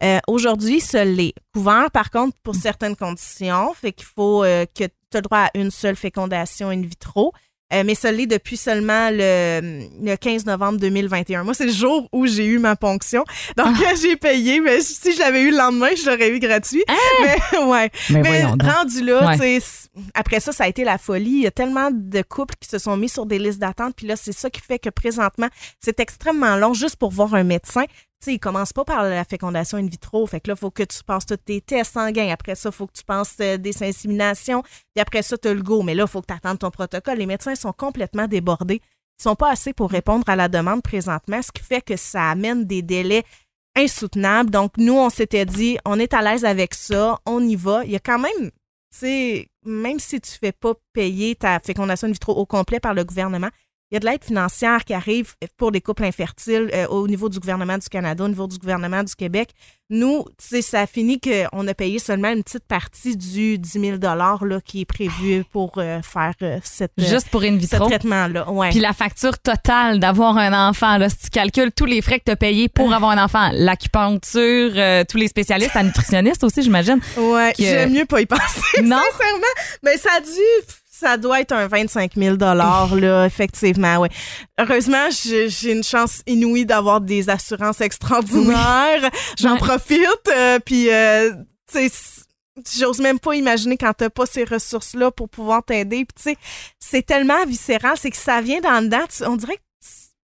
Euh, 0.02 0.20
Aujourd'hui, 0.28 0.80
ce 0.80 1.04
l'est. 1.04 1.34
Couvert, 1.54 1.92
par 1.92 2.10
contre, 2.10 2.38
pour 2.42 2.56
certaines 2.56 2.96
conditions. 2.96 3.74
Fait 3.74 3.92
qu'il 3.92 4.06
faut 4.06 4.46
euh, 4.46 4.66
que 4.66 4.86
tu 4.86 5.18
aies 5.18 5.18
le 5.18 5.22
droit 5.24 5.40
à 5.40 5.50
une 5.56 5.72
seule 5.72 5.98
fécondation 5.98 6.70
in 6.70 6.82
vitro. 6.84 7.34
Euh, 7.74 7.84
mais 7.86 7.94
ça 7.96 8.12
l'est 8.12 8.26
depuis 8.26 8.58
seulement 8.58 9.10
le, 9.12 9.88
le 10.04 10.16
15 10.16 10.46
novembre 10.46 10.80
2021. 10.80 11.44
Moi, 11.44 11.54
c'est 11.54 11.66
le 11.68 11.72
jour 11.72 12.08
où 12.12 12.26
j'ai 12.26 12.46
eu 12.46 12.58
ma 12.58 12.76
ponction. 12.76 13.24
Donc, 13.58 13.76
j'ai 14.02 14.16
payé. 14.16 14.60
Mais 14.60 14.82
si 14.82 15.14
je 15.14 15.20
l'avais 15.20 15.42
eu 15.44 15.52
le 15.52 15.58
lendemain, 15.58 15.90
je 15.96 16.10
l'aurais 16.10 16.30
eu 16.30 16.40
gratuit. 16.40 16.84
Mais 17.22 17.60
ouais. 17.60 17.92
Mais 18.10 18.44
rendu 18.46 19.04
là, 19.04 19.36
Ouais. 19.38 19.60
après 20.14 20.40
ça, 20.40 20.52
ça 20.52 20.64
a 20.64 20.68
été 20.68 20.84
la 20.84 20.98
folie. 20.98 21.30
Il 21.30 21.42
y 21.42 21.48
a 21.48 21.52
tellement 21.52 21.90
de 21.92 22.22
couples 22.24 22.56
qui 22.60 22.68
se 22.70 22.78
sont 22.80 22.98
mis 22.98 23.10
sur 23.10 23.26
des 23.26 23.38
listes 23.40 23.60
d'attente. 23.60 23.94
Puis 23.96 24.08
là, 24.08 24.16
c'est 24.16 24.32
ça 24.32 24.50
qui 24.50 24.62
fait 24.62 24.80
que 24.80 24.90
présentement, 24.90 25.48
c'est 25.80 26.00
extrêmement 26.00 26.56
long 26.56 26.74
juste 26.74 26.96
pour 26.96 27.12
voir 27.12 27.36
un 27.36 27.44
médecin. 27.44 27.84
Tu 28.22 28.26
sais, 28.26 28.34
il 28.34 28.40
commence 28.40 28.74
pas 28.74 28.84
par 28.84 29.04
la 29.04 29.24
fécondation 29.24 29.78
in 29.78 29.88
vitro. 29.88 30.28
Fait 30.28 30.42
que 30.42 30.50
là, 30.50 30.56
il 30.58 30.60
faut 30.60 30.72
que 30.72 30.84
tu 30.84 31.04
passes 31.06 31.26
tous 31.26 31.38
tes 31.38 31.62
tests 31.62 31.94
sanguins. 31.94 32.30
Après 32.30 32.56
ça, 32.56 32.68
il 32.70 32.76
faut 32.76 32.86
que 32.86 32.98
tu 32.98 33.06
passes 33.06 33.38
euh, 33.40 33.58
des 33.58 33.82
inséminations. 33.82 34.62
Puis 34.62 35.02
après 35.02 35.22
ça, 35.22 35.38
tu 35.38 35.48
as 35.48 35.54
le 35.54 35.64
go. 35.64 35.84
Mais 35.84 35.96
là, 35.96 36.04
il 36.04 36.10
faut 36.10 36.20
que 36.22 36.28
tu 36.28 36.34
attendes 36.34 36.60
ton 36.60 36.70
protocole. 36.70 37.18
Les 37.18 37.26
médecins 37.26 37.56
sont 37.56 37.72
complètement 37.72 38.28
débordés. 38.28 38.82
Ils 39.20 39.24
sont 39.24 39.36
pas 39.36 39.52
assez 39.52 39.72
pour 39.74 39.90
répondre 39.90 40.28
à 40.28 40.36
la 40.36 40.50
demande 40.50 40.82
présentement, 40.82 41.42
ce 41.42 41.52
qui 41.52 41.64
fait 41.64 41.82
que 41.82 41.96
ça 41.96 42.30
amène 42.30 42.66
des 42.66 42.82
délais 42.82 43.24
insoutenables. 43.76 44.50
Donc, 44.50 44.74
nous, 44.78 44.98
on 44.98 45.10
s'était 45.10 45.46
dit, 45.46 45.78
on 45.86 45.98
est 45.98 46.14
à 46.14 46.22
l'aise 46.22 46.44
avec 46.44 46.74
ça, 46.74 47.20
on 47.26 47.42
y 47.42 47.56
va. 47.56 47.86
Il 47.86 47.92
y 47.92 47.96
a 47.96 48.00
quand 48.00 48.20
même, 48.20 48.50
tu 48.50 48.52
sais, 48.92 49.48
même 49.66 50.00
si 50.00 50.20
tu 50.20 50.32
fais 50.32 50.52
pas 50.52 50.74
payer 50.94 51.36
ta 51.36 51.60
fécondation 51.60 52.08
in 52.08 52.12
vitro 52.12 52.34
au 52.34 52.46
complet 52.46 52.80
par 52.80 52.94
le 52.94 53.04
gouvernement, 53.04 53.50
il 53.92 53.96
y 53.96 53.98
a 53.98 54.00
de 54.00 54.06
l'aide 54.06 54.24
financière 54.24 54.86
qui 54.86 54.94
arrive 54.94 55.34
pour 55.58 55.72
les 55.72 55.82
couples 55.82 56.04
infertiles 56.04 56.70
euh, 56.74 56.86
au 56.88 57.08
niveau 57.08 57.28
du 57.30 57.40
gouvernement 57.40 57.78
du 57.78 57.90
Canada, 57.90 58.24
au 58.24 58.28
niveau 58.28 58.46
du 58.48 58.58
gouvernement 58.58 59.04
du 59.04 59.16
Québec. 59.16 59.50
Nous, 59.90 60.24
ça 60.38 60.82
a 60.82 60.86
fini 60.86 61.20
qu'on 61.20 61.68
a 61.68 61.74
payé 61.74 61.98
seulement 61.98 62.30
une 62.30 62.44
petite 62.44 62.68
partie 62.68 63.18
du 63.18 63.58
10 63.58 63.72
000 63.72 63.98
là, 64.00 64.60
qui 64.64 64.82
est 64.82 64.86
prévu 64.86 65.44
pour 65.52 65.72
euh, 65.78 66.02
faire 66.04 66.34
euh, 66.44 66.60
cette, 66.64 66.92
Juste 67.00 67.30
pour 67.30 67.42
in 67.42 67.54
ce 67.56 67.62
vitro. 67.62 67.88
traitement-là. 67.88 68.52
Ouais. 68.52 68.70
Puis 68.70 68.80
la 68.80 68.94
facture 68.94 69.40
totale 69.40 70.00
d'avoir 70.00 70.38
un 70.38 70.70
enfant, 70.70 70.98
là, 71.00 71.10
si 71.10 71.18
tu 71.18 71.30
calcules 71.32 71.72
tous 71.72 71.86
les 71.86 72.04
frais 72.04 72.20
que 72.20 72.26
tu 72.26 72.32
as 72.32 72.36
payés 72.36 72.70
pour 72.70 72.94
avoir 72.94 73.10
un 73.12 73.24
enfant, 73.24 73.50
l'acupuncture, 73.54 75.06
tous 75.10 75.18
les 75.18 75.28
spécialistes, 75.28 75.74
la 75.74 75.82
nutritionniste 75.84 76.44
aussi, 76.44 76.62
j'imagine. 76.62 77.00
Ouais, 77.18 77.54
j'aime 77.58 77.92
mieux 77.94 78.06
pas 78.06 78.22
y 78.22 78.28
penser, 78.28 78.82
Non? 78.84 78.98
sincèrement. 79.12 79.46
Mais 79.84 79.98
ça 79.98 80.10
a 80.18 80.22
dû, 80.22 80.30
ça 81.00 81.18
doit 81.18 81.42
être 81.42 81.52
un 81.52 81.68
25 81.68 82.14
000 82.16 82.36
là, 82.38 83.26
effectivement, 83.26 83.98
ouais. 84.00 84.10
Heureusement, 84.60 85.08
j'ai 85.12 85.72
une 85.72 85.84
chance 85.84 86.22
inouïe 86.28 86.66
d'avoir 86.66 87.02
des 87.02 87.30
assurances 87.30 87.82
extraordinaires. 87.82 89.10
J'en 89.40 89.54
Ouais. 89.54 89.58
profite, 89.60 90.30
euh, 90.36 90.60
puis, 90.60 90.90
euh, 90.92 91.34
tu 91.72 91.90
sais, 91.90 92.24
j'ose 92.78 93.00
même 93.00 93.20
pas 93.20 93.36
imaginer 93.36 93.78
quand 93.78 93.94
t'as 93.94 94.10
pas 94.10 94.26
ces 94.26 94.44
ressources-là 94.44 95.12
pour 95.12 95.30
pouvoir 95.30 95.64
t'aider. 95.64 96.06
Puis, 96.06 96.16
tu 96.16 96.24
sais, 96.32 96.38
c'est 96.80 97.06
tellement 97.06 97.46
viscéral, 97.46 97.96
c'est 97.98 98.10
que 98.12 98.18
ça 98.18 98.42
vient 98.42 98.60
dans 98.62 98.80
le 98.82 98.86
dedans. 98.88 99.06
Tu- 99.16 99.24
On 99.26 99.36
dirait 99.38 99.58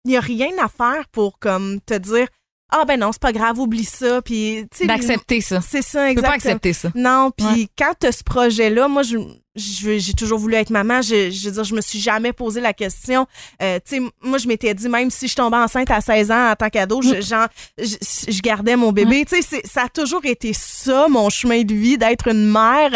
qu'il 0.04 0.12
y 0.12 0.16
a 0.16 0.20
rien 0.20 0.50
à 0.62 0.68
faire 0.68 1.08
pour, 1.10 1.38
comme, 1.38 1.80
te 1.80 1.94
dire 1.94 2.28
ah 2.74 2.86
ben 2.86 2.98
non, 2.98 3.12
c'est 3.12 3.20
pas 3.20 3.32
grave, 3.32 3.58
oublie 3.58 3.84
ça. 3.84 4.22
Puis, 4.22 4.66
tu 4.70 4.78
sais, 4.78 4.86
D'accepter 4.86 5.42
ça. 5.42 5.60
C'est 5.60 5.82
ça, 5.82 6.08
Tu 6.08 6.14
peux 6.14 6.22
pas 6.22 6.28
exactement. 6.28 6.34
accepter 6.34 6.72
ça. 6.72 6.90
Non, 6.94 7.30
puis 7.36 7.46
Ouais. 7.46 7.68
quand 7.76 7.92
tu 8.00 8.06
as 8.06 8.12
ce 8.12 8.24
projet-là, 8.24 8.88
moi, 8.88 9.02
je, 9.02 9.18
je- 9.18 9.24
j'ai 9.54 10.14
toujours 10.14 10.38
voulu 10.38 10.54
être 10.54 10.70
maman. 10.70 11.02
Je, 11.02 11.30
je 11.30 11.44
veux 11.46 11.52
dire, 11.52 11.64
je 11.64 11.74
me 11.74 11.80
suis 11.80 12.00
jamais 12.00 12.32
posé 12.32 12.60
la 12.60 12.72
question. 12.72 13.26
Euh, 13.60 13.78
tu 13.86 13.96
sais, 13.96 14.02
moi, 14.22 14.38
je 14.38 14.48
m'étais 14.48 14.72
dit, 14.74 14.88
même 14.88 15.10
si 15.10 15.28
je 15.28 15.36
tombais 15.36 15.58
enceinte 15.58 15.90
à 15.90 16.00
16 16.00 16.30
ans 16.30 16.50
en 16.52 16.56
tant 16.56 16.70
qu'ado, 16.70 17.02
je, 17.02 17.20
genre, 17.20 17.48
je, 17.78 17.96
je 18.28 18.40
gardais 18.40 18.76
mon 18.76 18.92
bébé. 18.92 19.24
Tu 19.26 19.42
sais, 19.42 19.62
ça 19.64 19.82
a 19.84 19.88
toujours 19.88 20.24
été 20.24 20.52
ça, 20.54 21.06
mon 21.08 21.28
chemin 21.30 21.62
de 21.62 21.74
vie, 21.74 21.98
d'être 21.98 22.28
une 22.28 22.50
mère. 22.50 22.90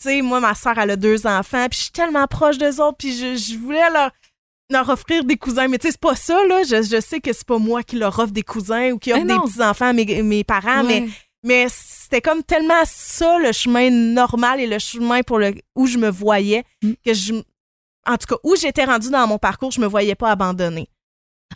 Tu 0.00 0.08
sais, 0.08 0.22
moi, 0.22 0.40
ma 0.40 0.54
soeur, 0.54 0.78
elle 0.78 0.90
a 0.92 0.96
deux 0.96 1.26
enfants, 1.26 1.66
puis 1.68 1.76
je 1.78 1.82
suis 1.84 1.92
tellement 1.92 2.26
proche 2.26 2.56
d'eux 2.56 2.80
autres, 2.80 2.96
puis 2.98 3.12
je, 3.14 3.36
je 3.36 3.58
voulais 3.58 3.90
leur 3.92 4.10
leur 4.72 4.88
offrir 4.88 5.24
des 5.24 5.36
cousins. 5.36 5.66
Mais 5.66 5.78
tu 5.78 5.88
sais, 5.88 5.92
c'est 5.92 6.00
pas 6.00 6.14
ça, 6.14 6.46
là. 6.46 6.62
Je, 6.62 6.76
je 6.82 7.00
sais 7.00 7.18
que 7.20 7.32
c'est 7.32 7.44
pas 7.46 7.58
moi 7.58 7.82
qui 7.82 7.96
leur 7.96 8.16
offre 8.20 8.32
des 8.32 8.44
cousins 8.44 8.92
ou 8.92 8.98
qui 8.98 9.12
offre 9.12 9.24
des 9.24 9.34
petits-enfants 9.34 9.86
à 9.88 9.92
mes, 9.92 10.22
mes 10.22 10.44
parents, 10.44 10.84
Ouais. 10.86 11.00
mais 11.00 11.08
c'était 11.68 12.20
comme 12.20 12.42
tellement 12.42 12.82
ça 12.84 13.38
le 13.38 13.52
chemin 13.52 13.90
normal 13.90 14.60
et 14.60 14.66
le 14.66 14.78
chemin 14.78 15.22
pour 15.22 15.38
le 15.38 15.54
où 15.74 15.86
je 15.86 15.98
me 15.98 16.08
voyais 16.10 16.64
Mm. 16.82 16.92
que 17.04 17.14
je 17.14 17.32
en 18.06 18.16
tout 18.16 18.26
cas 18.28 18.36
où 18.44 18.56
j'étais 18.56 18.84
rendue 18.84 19.10
dans 19.10 19.26
mon 19.26 19.38
parcours, 19.38 19.70
je 19.70 19.80
me 19.80 19.86
voyais 19.86 20.14
pas 20.14 20.30
abandonner. 20.30 20.88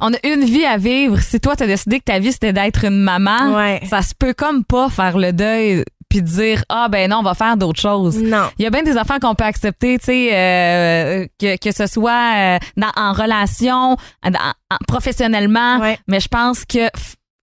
On 0.01 0.12
a 0.12 0.16
une 0.27 0.44
vie 0.44 0.64
à 0.64 0.77
vivre. 0.77 1.18
Si 1.20 1.40
toi, 1.40 1.57
t'as 1.57 1.66
décidé 1.66 1.99
que 2.01 2.05
ta 2.05 2.18
vie, 2.18 2.33
c'était 2.33 2.53
d'être 2.53 2.85
une 2.85 3.01
maman, 3.01 3.55
Ouais. 3.55 3.81
ça 3.88 4.03
se 4.03 4.12
peut 4.18 4.35
comme 4.35 4.64
pas 4.64 4.88
faire 4.90 5.16
le 5.16 5.33
deuil 5.33 5.85
puis 6.11 6.20
dire, 6.20 6.62
ah 6.68 6.88
ben 6.90 7.11
non, 7.11 7.18
on 7.18 7.23
va 7.23 7.35
faire 7.35 7.57
d'autres 7.57 7.81
choses. 7.81 8.18
Non. 8.23 8.51
Il 8.59 8.62
y 8.62 8.66
a 8.66 8.70
bien 8.70 8.83
des 8.83 8.97
affaires 8.97 9.18
qu'on 9.20 9.35
peut 9.35 9.44
accepter, 9.44 9.99
tu 9.99 10.05
sais, 10.07 10.29
euh, 10.35 11.27
que, 11.40 11.57
que 11.57 11.73
ce 11.73 11.87
soit 11.87 12.35
euh, 12.37 12.59
dans- 12.77 12.92
en 12.94 13.12
relation, 13.12 13.97
dans- 14.23 14.53
en- 14.70 14.77
professionnellement, 14.87 15.79
Ouais. 15.79 15.99
mais 16.07 16.20
je 16.20 16.29
pense 16.29 16.64
que 16.64 16.88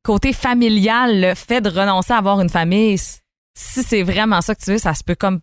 côté 0.04 0.34
familial, 0.34 1.22
le 1.22 1.36
fait 1.36 1.62
de 1.62 1.70
renoncer 1.70 2.14
à 2.14 2.18
avoir 2.18 2.42
une 2.42 2.50
famille, 2.50 2.98
si 2.98 3.84
c'est 3.84 4.04
vraiment 4.04 4.42
ça 4.42 4.56
que 4.56 4.62
tu 4.64 4.72
veux, 4.72 4.78
ça 4.78 4.94
se 4.94 5.04
peut 5.04 5.16
comme 5.16 5.42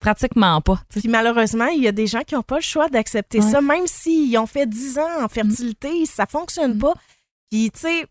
pratiquement 0.00 0.60
pas. 0.60 0.80
Puis 0.90 1.08
malheureusement, 1.08 1.66
il 1.66 1.82
y 1.82 1.88
a 1.88 1.92
des 1.92 2.06
gens 2.06 2.20
qui 2.20 2.34
n'ont 2.34 2.42
pas 2.42 2.56
le 2.56 2.62
choix 2.62 2.88
d'accepter 2.88 3.40
Ouais. 3.40 3.50
ça, 3.50 3.60
même 3.60 3.86
s'ils 3.86 4.36
ont 4.38 4.46
fait 4.46 4.66
10 4.66 4.98
ans 4.98 5.24
en 5.24 5.28
fertilité, 5.28 6.06
ça 6.06 6.26
fonctionne 6.26 6.74
Mm. 6.74 6.78
pas. 6.78 6.94
Puis, 7.50 7.70
tu 7.72 7.80
sais, 7.80 8.06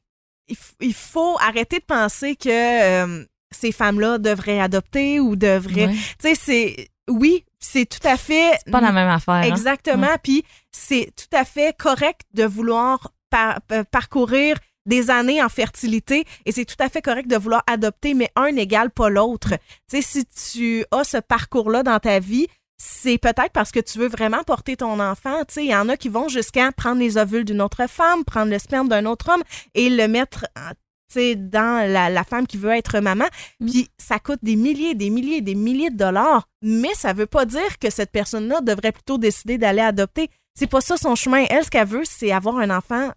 il, 0.49 0.57
il 0.81 0.93
faut 0.93 1.37
arrêter 1.39 1.79
de 1.79 1.85
penser 1.85 2.35
que 2.35 2.49
euh, 2.49 3.23
ces 3.51 3.71
femmes-là 3.71 4.17
devraient 4.17 4.59
adopter 4.59 5.19
ou 5.19 5.35
devraient. 5.35 5.87
Ouais. 5.87 5.93
Tu 6.21 6.29
sais, 6.29 6.35
c'est. 6.35 6.87
Oui, 7.09 7.45
c'est 7.59 7.85
tout 7.85 8.05
à 8.05 8.17
fait. 8.17 8.51
C'est 8.65 8.71
pas 8.71 8.81
la 8.81 8.91
même 8.91 9.07
affaire. 9.07 9.35
hein. 9.35 9.41
Exactement. 9.43 10.15
Puis 10.21 10.43
c'est 10.73 11.09
tout 11.15 11.33
à 11.37 11.45
fait 11.45 11.73
correct 11.77 12.21
de 12.33 12.43
vouloir 12.43 13.11
par- 13.29 13.59
euh, 13.71 13.85
parcourir 13.89 14.57
des 14.87 15.11
années 15.11 15.43
en 15.43 15.49
fertilité 15.49 16.25
et 16.45 16.51
c'est 16.51 16.65
tout 16.65 16.75
à 16.79 16.89
fait 16.89 17.01
correct 17.03 17.27
de 17.27 17.37
vouloir 17.37 17.63
adopter, 17.67 18.15
mais 18.15 18.29
un 18.35 18.51
n'égale 18.51 18.89
pas 18.89 19.09
l'autre. 19.09 19.53
Tu 19.89 20.01
sais, 20.01 20.01
si 20.01 20.25
tu 20.25 20.85
as 20.91 21.03
ce 21.03 21.17
parcours-là 21.17 21.83
dans 21.83 21.99
ta 21.99 22.19
vie, 22.19 22.47
c'est 22.79 23.17
peut-être 23.17 23.51
parce 23.53 23.71
que 23.71 23.79
tu 23.79 23.97
veux 23.99 24.07
vraiment 24.07 24.43
porter 24.43 24.77
ton 24.77 24.99
enfant. 24.99 25.43
Tu 25.45 25.53
sais, 25.55 25.63
il 25.65 25.71
y 25.71 25.75
en 25.75 25.89
a 25.89 25.97
qui 25.97 26.09
vont 26.09 26.29
jusqu'à 26.29 26.71
prendre 26.71 26.99
les 26.99 27.17
ovules 27.17 27.43
d'une 27.45 27.61
autre 27.61 27.87
femme, 27.89 28.23
prendre 28.23 28.51
le 28.51 28.59
sperme 28.59 28.87
d'un 28.87 29.05
autre 29.05 29.29
homme 29.33 29.43
et 29.75 29.89
le 29.89 30.07
mettre 30.07 30.45
en- 30.57 30.71
tu 31.09 31.13
sais, 31.21 31.35
dans 31.35 31.89
la, 31.89 32.09
la 32.09 32.23
femme 32.23 32.45
qui 32.45 32.57
veut 32.57 32.71
être 32.71 32.99
maman. 32.99 33.25
Mm. 33.59 33.69
Puis 33.71 33.89
ça 33.97 34.19
coûte 34.19 34.39
des 34.43 34.55
milliers, 34.57 34.93
des 34.93 35.09
milliers, 35.09 35.41
des 35.41 35.55
milliers 35.55 35.89
de 35.89 35.95
dollars, 35.97 36.47
mais 36.61 36.93
ça 36.95 37.13
veut 37.13 37.25
pas 37.25 37.45
dire 37.45 37.79
que 37.79 37.89
cette 37.89 38.11
personne-là 38.11 38.61
devrait 38.61 38.91
plutôt 38.91 39.17
décider 39.17 39.57
d'aller 39.57 39.81
adopter. 39.81 40.29
C'est 40.53 40.67
pas 40.67 40.81
ça 40.81 40.97
son 40.97 41.15
chemin. 41.15 41.45
Elle, 41.49 41.63
ce 41.63 41.69
qu'elle 41.69 41.87
veut, 41.87 42.03
c'est 42.03 42.31
avoir 42.31 42.57
un 42.57 42.69
enfant, 42.69 43.11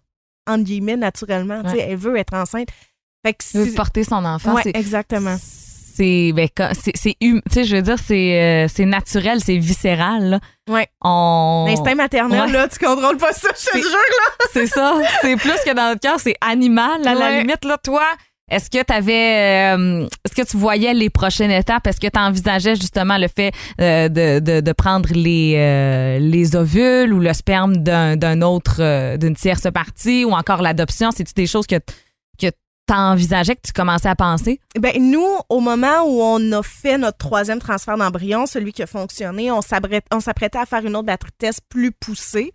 entre 0.47 0.63
guillemets, 0.63 0.97
naturellement. 0.97 1.61
Tu 1.63 1.69
sais, 1.69 1.75
Ouais. 1.77 1.87
Elle 1.89 1.97
veut 1.97 2.17
être 2.17 2.33
enceinte. 2.33 2.69
Fait 3.25 3.33
que 3.33 3.43
veux 3.57 3.65
c'est- 3.65 3.75
porter 3.75 4.03
son 4.03 4.23
enfant. 4.25 4.55
C'est- 4.63 4.75
exactement. 4.75 5.35
C'est 5.93 6.31
ben, 6.33 6.47
c'est 6.73 6.95
c'est 6.95 7.15
hum- 7.21 7.41
tu 7.47 7.53
sais 7.53 7.63
je 7.65 7.75
veux 7.75 7.81
dire 7.81 7.97
c'est 8.03 8.41
euh, 8.41 8.67
c'est 8.73 8.85
naturel, 8.85 9.39
c'est 9.43 9.57
viscéral 9.57 10.23
là. 10.29 10.39
Ouais. 10.69 10.87
On 11.01 11.65
L'instinct 11.67 11.95
maternel, 11.95 12.43
Ouais. 12.45 12.51
là, 12.51 12.67
tu 12.69 12.79
contrôles 12.79 13.17
pas 13.17 13.33
ça, 13.33 13.49
je 13.49 13.65
te 13.65 13.71
C'est- 13.73 13.81
jure, 13.81 13.91
là. 13.91 14.45
c'est 14.53 14.67
ça, 14.67 14.95
c'est 15.21 15.35
plus 15.35 15.51
que 15.65 15.73
dans 15.73 15.89
notre 15.89 15.99
cœur, 15.99 16.17
c'est 16.19 16.35
animal 16.39 17.05
à 17.05 17.13
la 17.13 17.39
limite 17.41 17.65
là 17.65 17.77
toi. 17.77 18.03
Est-ce 18.51 18.69
que 18.69 18.83
tu 18.83 18.93
avais 18.93 19.11
est-ce 20.25 20.35
que 20.35 20.45
tu 20.45 20.57
voyais 20.57 20.93
les 20.93 21.09
prochaines 21.09 21.51
étapes? 21.51 21.87
Est-ce 21.87 21.99
que 21.99 22.07
tu 22.07 22.19
envisageais 22.19 22.75
justement 22.75 23.17
le 23.17 23.27
fait 23.27 23.51
euh, 23.79 24.09
de, 24.09 24.71
prendre 24.73 25.09
les 25.13 25.55
euh, 25.57 26.19
les 26.19 26.55
ovules 26.55 27.13
ou 27.13 27.19
le 27.19 27.33
sperme 27.33 27.77
d'un 27.77 28.41
autre 28.41 28.77
euh, 28.79 29.17
d'une 29.17 29.35
tierce 29.35 29.67
partie 29.73 30.25
ou 30.25 30.31
encore 30.31 30.61
l'adoption, 30.61 31.11
c'est 31.15 31.23
tu 31.23 31.33
des 31.33 31.47
choses 31.47 31.65
que 31.65 31.77
tu 32.37 32.93
envisageais 32.93 33.55
que 33.55 33.61
tu 33.63 33.71
commençais 33.71 34.09
à 34.09 34.15
penser? 34.15 34.59
Ben, 34.77 34.91
nous, 34.99 35.25
au 35.47 35.61
moment 35.61 36.03
où 36.05 36.21
on 36.21 36.51
a 36.51 36.61
fait 36.61 36.97
notre 36.97 37.19
troisième 37.19 37.59
transfert 37.59 37.95
d'embryon, 37.95 38.45
celui 38.47 38.73
qui 38.73 38.83
a 38.83 38.87
fonctionné, 38.87 39.49
on 39.49 39.61
s'apprêt- 39.61 40.01
on 40.11 40.19
s'apprêtait 40.19 40.57
à 40.57 40.65
faire 40.65 40.85
une 40.85 40.95
autre 40.97 41.05
batterie 41.05 41.31
de 41.31 41.47
tests 41.47 41.61
plus 41.69 41.91
poussée. 41.93 42.53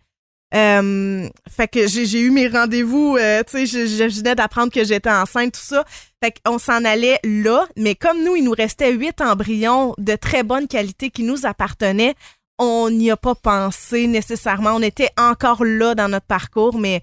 Euh, 0.55 1.29
fait 1.51 1.69
que 1.69 1.87
j'ai 1.89 2.21
eu 2.21 2.31
mes 2.31 2.47
rendez-vous, 2.49 3.17
euh, 3.19 3.43
tu 3.43 3.67
sais, 3.67 3.67
je, 3.67 3.87
je 4.09 4.19
venais 4.21 4.35
d'apprendre 4.37 4.73
que 4.73 4.85
j'étais 4.85 5.11
enceinte, 5.11 5.55
tout 5.55 5.61
ça. 5.61 5.85
Fait 6.23 6.33
qu'on 6.45 6.59
s'en 6.59 6.85
allait 6.85 7.19
là, 7.25 7.67
mais 7.77 7.95
comme 7.95 8.23
nous, 8.25 8.37
il 8.37 8.45
nous 8.45 8.53
restait 8.53 8.93
huit 8.93 9.21
embryons 9.21 9.95
de 9.99 10.15
très 10.15 10.45
bonne 10.45 10.69
qualité 10.69 11.11
qui 11.11 11.25
nous 11.25 11.47
appartenaient, 11.47 12.15
on 12.59 12.91
n'y 12.91 13.11
a 13.11 13.17
pas 13.17 13.35
pensé 13.35 14.07
nécessairement. 14.07 14.71
On 14.75 14.83
était 14.83 15.11
encore 15.19 15.65
là 15.65 15.95
dans 15.95 16.09
notre 16.09 16.27
parcours, 16.27 16.79
mais 16.79 17.03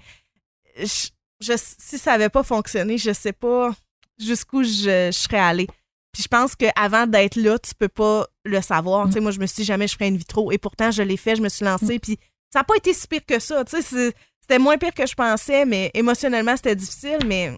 je, 0.78 1.10
je- 1.42 1.54
si 1.58 1.98
ça 1.98 2.12
n'avait 2.12 2.30
pas 2.30 2.44
fonctionné, 2.44 2.98
je 2.98 3.12
sais 3.14 3.34
pas 3.34 3.72
jusqu'où 4.20 4.64
je, 4.64 5.10
je 5.12 5.18
serais 5.18 5.40
allée. 5.40 5.68
Puis 6.14 6.24
je 6.24 6.28
pense 6.28 6.56
qu'avant 6.56 7.08
d'être 7.08 7.36
là, 7.36 7.58
tu 7.60 7.74
peux 7.76 7.88
pas 7.90 8.28
le 8.46 8.62
savoir. 8.62 9.08
Tu 9.08 9.14
sais, 9.14 9.20
moi, 9.20 9.32
je 9.32 9.40
me 9.40 9.46
suis 9.48 9.58
dit 9.58 9.64
jamais 9.66 9.88
je 9.88 9.94
ferais 9.96 10.08
une 10.08 10.18
vitro. 10.18 10.52
Et 10.52 10.58
pourtant, 10.60 10.92
je 10.92 11.02
l'ai 11.02 11.18
fait, 11.18 11.36
je 11.36 11.42
me 11.42 11.50
suis 11.50 11.66
lancée. 11.66 11.98
Puis 12.00 12.18
ça 12.54 12.60
n'a 12.60 12.64
pas 12.64 12.76
été 12.78 12.94
si 12.94 13.08
pire 13.08 13.26
que 13.28 13.40
ça. 13.40 13.64
C'était 13.68 14.60
moins 14.60 14.78
pire 14.78 14.94
que 14.94 15.08
je 15.08 15.16
pensais, 15.16 15.66
mais 15.66 15.90
émotionnellement, 15.96 16.56
c'était 16.56 16.76
difficile. 16.76 17.18
Mais 17.26 17.52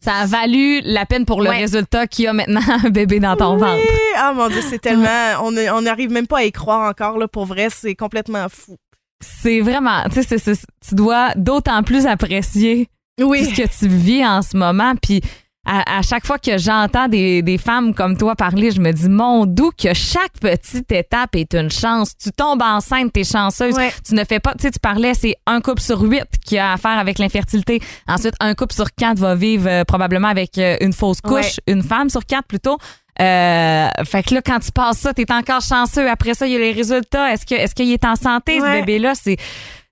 Ça 0.00 0.14
a 0.16 0.26
valu 0.26 0.80
la 0.84 1.06
peine 1.06 1.24
pour 1.24 1.40
le 1.40 1.48
Ouais. 1.48 1.58
résultat 1.60 2.06
qu'il 2.06 2.26
y 2.26 2.28
a 2.28 2.32
maintenant 2.34 2.60
un 2.84 2.90
bébé 2.90 3.18
dans 3.20 3.36
ton 3.36 3.54
Oui! 3.54 3.60
ventre. 3.60 3.82
Ah 4.16 4.32
mon 4.34 4.48
Dieu, 4.48 4.60
c'est 4.68 4.78
tellement. 4.82 5.08
On 5.42 5.80
n'arrive 5.80 6.10
même 6.10 6.26
pas 6.26 6.38
à 6.38 6.44
y 6.44 6.52
croire 6.52 6.88
encore. 6.90 7.16
Là, 7.18 7.26
pour 7.28 7.46
vrai, 7.46 7.68
c'est 7.70 7.94
complètement 7.94 8.46
fou. 8.50 8.76
C'est 9.20 9.60
vraiment, 9.62 10.04
tu 10.12 10.22
sais, 10.22 10.36
tu 10.38 10.94
dois 10.94 11.32
d'autant 11.36 11.82
plus 11.82 12.06
apprécier 12.06 12.88
Oui. 13.18 13.46
ce 13.46 13.62
que 13.62 13.66
tu 13.78 13.88
vis 13.88 14.24
en 14.26 14.42
ce 14.42 14.56
moment. 14.56 14.92
Puis 15.00 15.22
à, 15.66 15.98
à 15.98 16.02
chaque 16.02 16.24
fois 16.24 16.38
que 16.38 16.56
j'entends 16.56 17.08
des, 17.08 17.42
des 17.42 17.58
femmes 17.58 17.92
comme 17.92 18.16
toi 18.16 18.34
parler, 18.36 18.70
je 18.70 18.80
me 18.80 18.92
dis, 18.92 19.08
mon 19.08 19.44
doux, 19.44 19.72
que 19.76 19.92
chaque 19.92 20.38
petite 20.40 20.90
étape 20.92 21.34
est 21.34 21.54
une 21.54 21.70
chance. 21.70 22.12
Tu 22.16 22.30
tombes 22.30 22.62
enceinte, 22.62 23.12
t'es 23.12 23.24
chanceuse. 23.24 23.74
Ouais. 23.74 23.92
Tu 24.06 24.14
ne 24.14 24.24
fais 24.24 24.40
pas, 24.40 24.54
tu 24.54 24.62
sais, 24.62 24.70
tu 24.70 24.78
parlais, 24.78 25.14
c'est 25.14 25.34
un 25.46 25.60
couple 25.60 25.82
sur 25.82 26.00
huit 26.00 26.26
qui 26.44 26.56
a 26.56 26.72
affaire 26.72 26.98
avec 26.98 27.18
l'infertilité. 27.18 27.80
Ensuite, 28.06 28.34
un 28.40 28.54
couple 28.54 28.74
sur 28.74 28.94
quatre 28.94 29.18
va 29.18 29.34
vivre 29.34 29.68
euh, 29.68 29.84
probablement 29.84 30.28
avec 30.28 30.56
euh, 30.58 30.76
une 30.80 30.92
fausse 30.92 31.20
couche. 31.20 31.56
Une 31.66 31.82
femme 31.82 32.08
sur 32.08 32.24
quatre 32.24 32.46
plutôt. 32.46 32.78
Euh, 33.18 33.88
fait 34.04 34.22
que 34.22 34.34
là, 34.34 34.42
quand 34.42 34.58
tu 34.60 34.70
passes 34.70 34.98
ça, 34.98 35.14
t'es 35.14 35.30
encore 35.32 35.62
chanceux. 35.62 36.08
Après 36.08 36.34
ça, 36.34 36.46
il 36.46 36.52
y 36.52 36.56
a 36.56 36.58
les 36.58 36.72
résultats. 36.72 37.32
Est-ce 37.32 37.46
que, 37.46 37.54
est-ce 37.54 37.74
qu'il 37.74 37.90
est 37.90 38.04
en 38.04 38.14
santé, 38.14 38.60
ce 38.60 38.80
bébé-là? 38.80 39.14
C'est, 39.14 39.36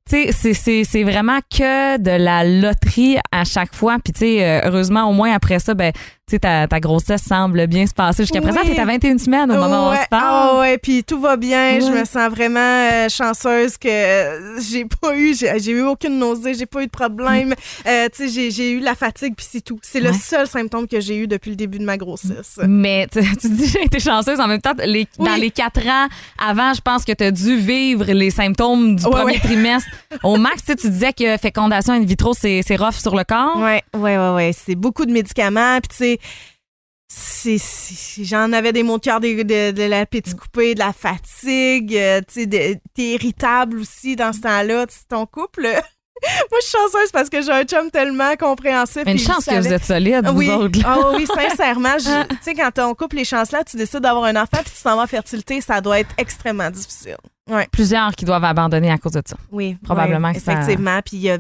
tu 0.09 0.33
sais, 0.33 0.85
c'est, 0.85 1.03
vraiment 1.03 1.38
que 1.51 1.99
de 1.99 2.11
la 2.11 2.45
loterie 2.45 3.17
à 3.33 3.45
chaque 3.45 3.75
fois. 3.75 3.97
Puis, 4.05 4.12
tu 4.12 4.21
sais, 4.21 4.45
euh, 4.45 4.61
heureusement, 4.64 5.09
au 5.09 5.12
moins 5.12 5.33
après 5.33 5.59
ça, 5.59 5.73
ben, 5.75 5.93
tu 6.26 6.37
sais, 6.37 6.38
ta, 6.38 6.66
ta 6.66 6.80
grossesse 6.80 7.22
semble 7.22 7.66
bien 7.66 7.87
se 7.87 7.92
passer. 7.92 8.22
Jusqu'à 8.22 8.40
présent, 8.40 8.60
Oui. 8.64 8.74
t'es 8.74 8.80
à 8.80 8.87
21 8.87 9.18
semaines 9.18 9.50
au 9.52 9.56
moment 9.56 9.90
où 9.90 9.92
on 9.92 9.96
se 10.02 10.08
parle. 10.08 10.24
ah 10.56 10.60
ouais, 10.60 10.78
puis 10.78 11.04
tout 11.04 11.20
va 11.20 11.37
bien. 11.37 11.78
Je 11.80 11.87
me 11.92 12.04
sens 12.06 12.30
vraiment 12.30 12.60
euh, 12.60 13.08
chanceuse 13.10 13.76
que 13.76 13.88
euh, 13.88 14.58
j'ai 14.58 14.87
pas 14.87 15.14
eu, 15.14 15.34
j'ai 15.34 15.72
eu 15.72 15.82
aucune 15.82 16.18
nausée, 16.18 16.54
j'ai 16.54 16.64
pas 16.64 16.80
eu 16.82 16.87
de 16.87 16.90
problème. 16.90 17.54
Euh, 17.87 18.08
tu 18.16 18.30
sais, 18.30 18.50
j'ai- 18.50 18.70
eu 18.70 18.80
la 18.80 18.94
fatigue 18.94 19.34
puis 19.37 19.46
c'est 19.50 19.60
tout. 19.60 19.78
C'est 19.82 20.00
le 20.00 20.10
Ouais. 20.10 20.16
seul 20.16 20.46
symptôme 20.46 20.88
que 20.88 20.98
j'ai 20.98 21.18
eu 21.18 21.26
depuis 21.26 21.50
le 21.50 21.56
début 21.56 21.78
de 21.78 21.84
ma 21.84 21.98
grossesse. 21.98 22.58
Mais 22.66 23.06
tu, 23.12 23.20
tu 23.37 23.50
dis 23.50 23.66
j'ai 23.68 23.82
été 23.84 24.00
chanceuse 24.00 24.40
en 24.40 24.48
même 24.48 24.62
temps. 24.62 24.72
Les, 24.82 25.06
Oui. 25.18 25.26
Dans 25.28 25.34
les 25.37 25.50
quatre 25.50 25.87
ans 25.87 26.08
avant, 26.42 26.72
je 26.72 26.80
pense 26.80 27.04
que 27.04 27.12
tu 27.12 27.22
as 27.24 27.30
dû 27.30 27.56
vivre 27.58 28.04
les 28.06 28.30
symptômes 28.30 28.96
du 28.96 29.02
premier 29.04 29.38
trimestre. 29.40 29.88
Au 30.22 30.37
max, 30.38 30.64
tu 30.64 30.72
sais, 30.72 30.76
tu 30.76 30.88
disais 30.88 31.12
que 31.12 31.37
fécondation 31.37 31.92
in 31.92 32.00
vitro, 32.04 32.32
c'est 32.32 32.62
c'est 32.66 32.76
rough 32.76 32.94
sur 32.94 33.14
le 33.14 33.24
corps. 33.24 33.58
Ouais, 33.58 33.82
ouais, 33.94 34.16
ouais, 34.16 34.30
ouais. 34.34 34.50
C'est 34.56 34.74
beaucoup 34.74 35.04
de 35.04 35.12
médicaments. 35.12 35.78
Puis, 35.80 35.88
tu 35.90 35.96
sais, 35.96 36.13
c'est- 37.09 38.24
j'en 38.24 38.53
avais 38.53 38.72
des 38.72 38.83
maux 38.83 38.98
de 38.98 39.03
cœur, 39.05 39.20
de, 39.20 39.70
de 39.70 39.83
l'appétit 39.83 40.35
coupé, 40.35 40.74
de 40.74 40.81
la 40.81 40.92
fatigue. 40.92 41.94
euh, 41.96 42.20
tu 42.33 42.48
t'es 42.48 42.81
irritable 42.98 43.79
aussi 43.79 44.16
dans 44.16 44.33
ce 44.33 44.40
temps-là. 44.40 44.87
Ton 45.09 45.27
couple. 45.27 45.62
Moi, 46.50 46.59
je 46.62 46.66
suis 46.68 46.79
chanceuse 46.79 47.11
parce 47.12 47.29
que 47.29 47.42
j'ai 47.42 47.50
un 47.53 47.64
chum 47.64 47.90
tellement 47.90 48.35
compréhensif. 48.37 49.03
Mais 49.05 49.12
une 49.12 49.18
chance 49.18 49.44
que 49.44 49.59
vous 49.61 49.72
êtes 49.72 49.85
solide, 49.85 50.27
oui. 50.33 50.46
vous 50.46 50.53
autres. 50.53 50.81
là. 50.81 50.96
Ah 51.03 51.11
oui, 51.16 51.27
sincèrement, 51.27 51.96
tu 51.98 52.05
sais, 52.40 52.55
quand 52.55 52.79
on 52.79 52.94
couple 52.94 53.16
les 53.16 53.24
chances 53.24 53.53
là, 53.53 53.62
tu 53.64 53.77
décides 53.77 54.00
d'avoir 54.00 54.24
un 54.24 54.37
enfant 54.37 54.59
puis 54.64 54.72
tu 54.74 54.83
t'en 54.83 54.96
vas 54.96 55.03
en 55.03 55.07
fertilité, 55.07 55.61
ça 55.61 55.81
doit 55.83 56.00
être 56.00 56.14
extrêmement 56.16 56.70
difficile. 56.70 57.16
Ouais. 57.50 57.68
Plusieurs 57.70 58.12
qui 58.14 58.24
doivent 58.24 58.44
abandonner 58.44 58.90
à 58.90 58.96
cause 58.96 59.12
de 59.12 59.22
ça. 59.27 59.37
Oui, 59.53 59.77
Probablement 59.85 60.33
ça- 60.33 60.38
effectivement. 60.53 61.00
Puis 61.05 61.16
il 61.18 61.22
y 61.24 61.31
a 61.31 61.38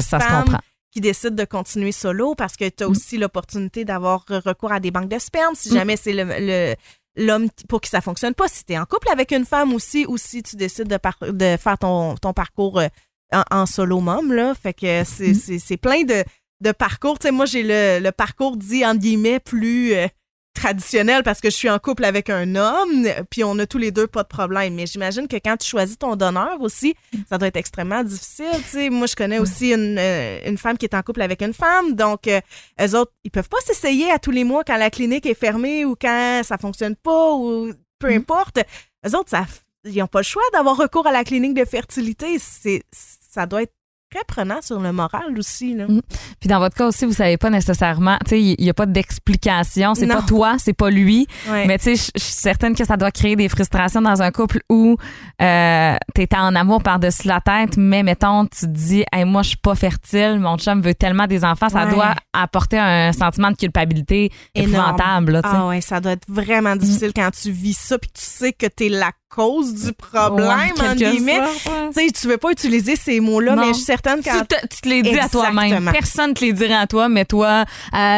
ça 0.00 0.18
se 0.18 0.26
comprend. 0.26 0.58
Qui 0.94 1.00
décident 1.00 1.34
de 1.34 1.44
continuer 1.44 1.90
solo 1.92 2.34
parce 2.36 2.56
que 2.56 2.68
tu 2.68 2.84
as 2.84 2.88
aussi 2.88 3.18
l'opportunité 3.18 3.84
d'avoir 3.84 4.24
recours 4.28 4.70
à 4.72 4.78
des 4.78 4.92
banques 4.92 5.08
de 5.08 5.18
sperme 5.18 5.54
si 5.56 5.68
jamais 5.74 5.96
c'est 5.96 6.12
le, 6.12 6.22
le- 6.24 6.74
l'homme 7.16 7.48
pour 7.68 7.80
qui 7.80 7.90
ça 7.90 8.00
fonctionne 8.00 8.34
pas. 8.34 8.46
Si 8.48 8.64
tu 8.64 8.74
es 8.74 8.78
en 8.78 8.84
couple 8.86 9.08
avec 9.10 9.32
une 9.32 9.44
femme 9.44 9.72
aussi 9.74 10.06
ou 10.06 10.16
si 10.18 10.42
tu 10.44 10.54
décides 10.56 10.86
de, 10.88 10.96
par- 10.96 11.18
de 11.20 11.56
faire 11.58 11.78
ton, 11.78 12.14
ton 12.14 12.32
parcours 12.32 12.78
euh, 12.78 12.86
en, 13.32 13.42
en 13.50 13.66
solo 13.66 13.98
mom. 14.00 14.32
Là. 14.32 14.54
Fait 14.54 14.72
que 14.72 15.02
c'est, 15.04 15.34
c'est, 15.34 15.58
c'est 15.58 15.76
plein 15.76 16.04
de, 16.04 16.22
de 16.60 16.72
parcours. 16.72 17.18
Tu 17.18 17.26
sais, 17.26 17.32
moi, 17.32 17.46
j'ai 17.46 17.62
le, 17.64 17.98
le 18.02 18.12
parcours 18.12 18.56
dit, 18.56 18.86
entre 18.86 19.00
guillemets, 19.00 19.40
plus 19.40 19.94
euh, 19.94 20.06
traditionnel 20.54 21.22
parce 21.22 21.40
que 21.40 21.50
je 21.50 21.56
suis 21.56 21.68
en 21.68 21.78
couple 21.78 22.04
avec 22.04 22.30
un 22.30 22.54
homme, 22.54 23.06
puis 23.30 23.44
on 23.44 23.58
a 23.58 23.66
tous 23.66 23.78
les 23.78 23.90
deux 23.90 24.06
pas 24.06 24.22
de 24.22 24.28
problème. 24.28 24.74
Mais 24.74 24.86
j'imagine 24.86 25.28
que 25.28 25.36
quand 25.36 25.56
tu 25.56 25.68
choisis 25.68 25.98
ton 25.98 26.16
donneur 26.16 26.60
aussi, 26.60 26.94
ça 27.28 27.36
doit 27.36 27.48
être 27.48 27.56
extrêmement 27.56 28.02
difficile. 28.02 28.46
Tu 28.62 28.68
sais, 28.68 28.90
moi, 28.90 29.06
je 29.06 29.16
connais 29.16 29.38
aussi 29.38 29.72
une, 29.72 29.98
euh, 29.98 30.38
une 30.46 30.56
femme 30.56 30.78
qui 30.78 30.86
est 30.86 30.94
en 30.94 31.02
couple 31.02 31.22
avec 31.22 31.42
une 31.42 31.52
femme, 31.52 31.94
donc 31.94 32.28
euh, 32.28 32.40
eux 32.80 32.96
autres, 32.96 33.12
ils 33.24 33.30
peuvent 33.30 33.48
pas 33.48 33.60
s'essayer 33.66 34.10
à 34.10 34.18
tous 34.18 34.30
les 34.30 34.44
mois 34.44 34.64
quand 34.64 34.76
la 34.76 34.90
clinique 34.90 35.26
est 35.26 35.38
fermée 35.38 35.84
ou 35.84 35.96
quand 36.00 36.42
ça 36.44 36.56
fonctionne 36.56 36.96
pas 36.96 37.32
ou 37.34 37.72
peu 37.98 38.08
importe. 38.08 38.58
Eux 39.06 39.16
autres, 39.16 39.30
ça, 39.30 39.46
ils 39.84 39.96
n'ont 39.98 40.06
pas 40.06 40.20
le 40.20 40.24
choix 40.24 40.42
d'avoir 40.52 40.76
recours 40.76 41.06
à 41.06 41.12
la 41.12 41.24
clinique 41.24 41.54
de 41.54 41.64
fertilité. 41.64 42.38
C'est, 42.38 42.82
ça 42.92 43.46
doit 43.46 43.62
être 43.62 43.74
très 44.14 44.24
prenant 44.26 44.60
sur 44.62 44.80
le 44.80 44.92
moral 44.92 45.36
aussi. 45.38 45.74
Là. 45.74 45.86
Mm. 45.88 46.00
Puis 46.40 46.48
dans 46.48 46.58
votre 46.58 46.76
cas 46.76 46.86
aussi, 46.86 47.04
vous 47.04 47.12
savez 47.12 47.36
pas 47.36 47.50
nécessairement, 47.50 48.16
tu 48.24 48.30
sais, 48.30 48.40
il 48.42 48.56
n'y 48.60 48.70
a 48.70 48.74
pas 48.74 48.86
d'explication. 48.86 49.94
C'est 49.94 50.06
pas 50.06 50.22
toi, 50.22 50.56
c'est 50.58 50.72
pas 50.72 50.90
lui. 50.90 51.26
Ouais. 51.48 51.66
Mais 51.66 51.78
tu 51.78 51.96
sais, 51.96 52.10
je 52.14 52.20
suis 52.22 52.32
certaine 52.34 52.74
que 52.74 52.84
ça 52.84 52.96
doit 52.96 53.10
créer 53.10 53.36
des 53.36 53.48
frustrations 53.48 54.00
dans 54.02 54.22
un 54.22 54.30
couple 54.30 54.60
où 54.70 54.96
euh, 55.42 55.96
t'es 56.14 56.28
en 56.36 56.54
amour 56.54 56.82
par-dessus 56.82 57.26
la 57.28 57.40
tête, 57.40 57.76
mais 57.76 58.02
mettons, 58.02 58.46
tu 58.46 58.60
te 58.60 58.66
dis, 58.66 59.04
hey, 59.12 59.24
moi, 59.24 59.42
je 59.42 59.48
suis 59.48 59.56
pas 59.56 59.74
fertile, 59.74 60.38
mon 60.38 60.56
chum 60.58 60.80
veut 60.80 60.94
tellement 60.94 61.26
des 61.26 61.44
enfants, 61.44 61.68
ça 61.68 61.84
Ouais. 61.86 61.92
doit 61.94 62.14
apporter 62.32 62.78
un 62.78 63.12
sentiment 63.12 63.50
de 63.50 63.56
culpabilité 63.56 64.30
Énorme. 64.54 64.74
épouvantable. 64.74 65.32
Là, 65.32 65.42
tu. 65.42 65.48
Ah 65.52 65.66
ouais, 65.68 65.80
ça 65.80 66.00
doit 66.00 66.12
être 66.12 66.26
vraiment 66.28 66.76
difficile 66.76 67.12
quand 67.14 67.30
tu 67.30 67.50
vis 67.50 67.76
ça 67.76 67.98
puis 67.98 68.10
tu 68.14 68.22
sais 68.24 68.52
que 68.52 68.66
t'es 68.66 68.88
la 68.88 69.10
cause 69.34 69.74
du 69.74 69.92
problème, 69.92 70.48
Ouais, 70.48 70.88
en 70.88 70.94
guillemets. 70.94 71.40
ouais. 71.40 72.10
Tu 72.12 72.28
veux 72.28 72.38
pas 72.38 72.50
utiliser 72.52 72.96
ces 72.96 73.20
mots-là, 73.20 73.56
mais 73.56 73.68
je 73.68 73.72
suis 73.74 73.84
certaine 73.84 74.20
Tu 74.22 74.30
te, 74.30 74.66
tu 74.68 74.80
te 74.80 74.88
les 74.88 75.02
dis 75.02 75.18
à 75.18 75.28
toi-même. 75.28 75.90
Personne 75.92 76.34
te 76.34 76.44
les 76.44 76.52
dirait 76.52 76.74
à 76.74 76.86
toi, 76.86 77.08
mais 77.08 77.24
toi, 77.24 77.64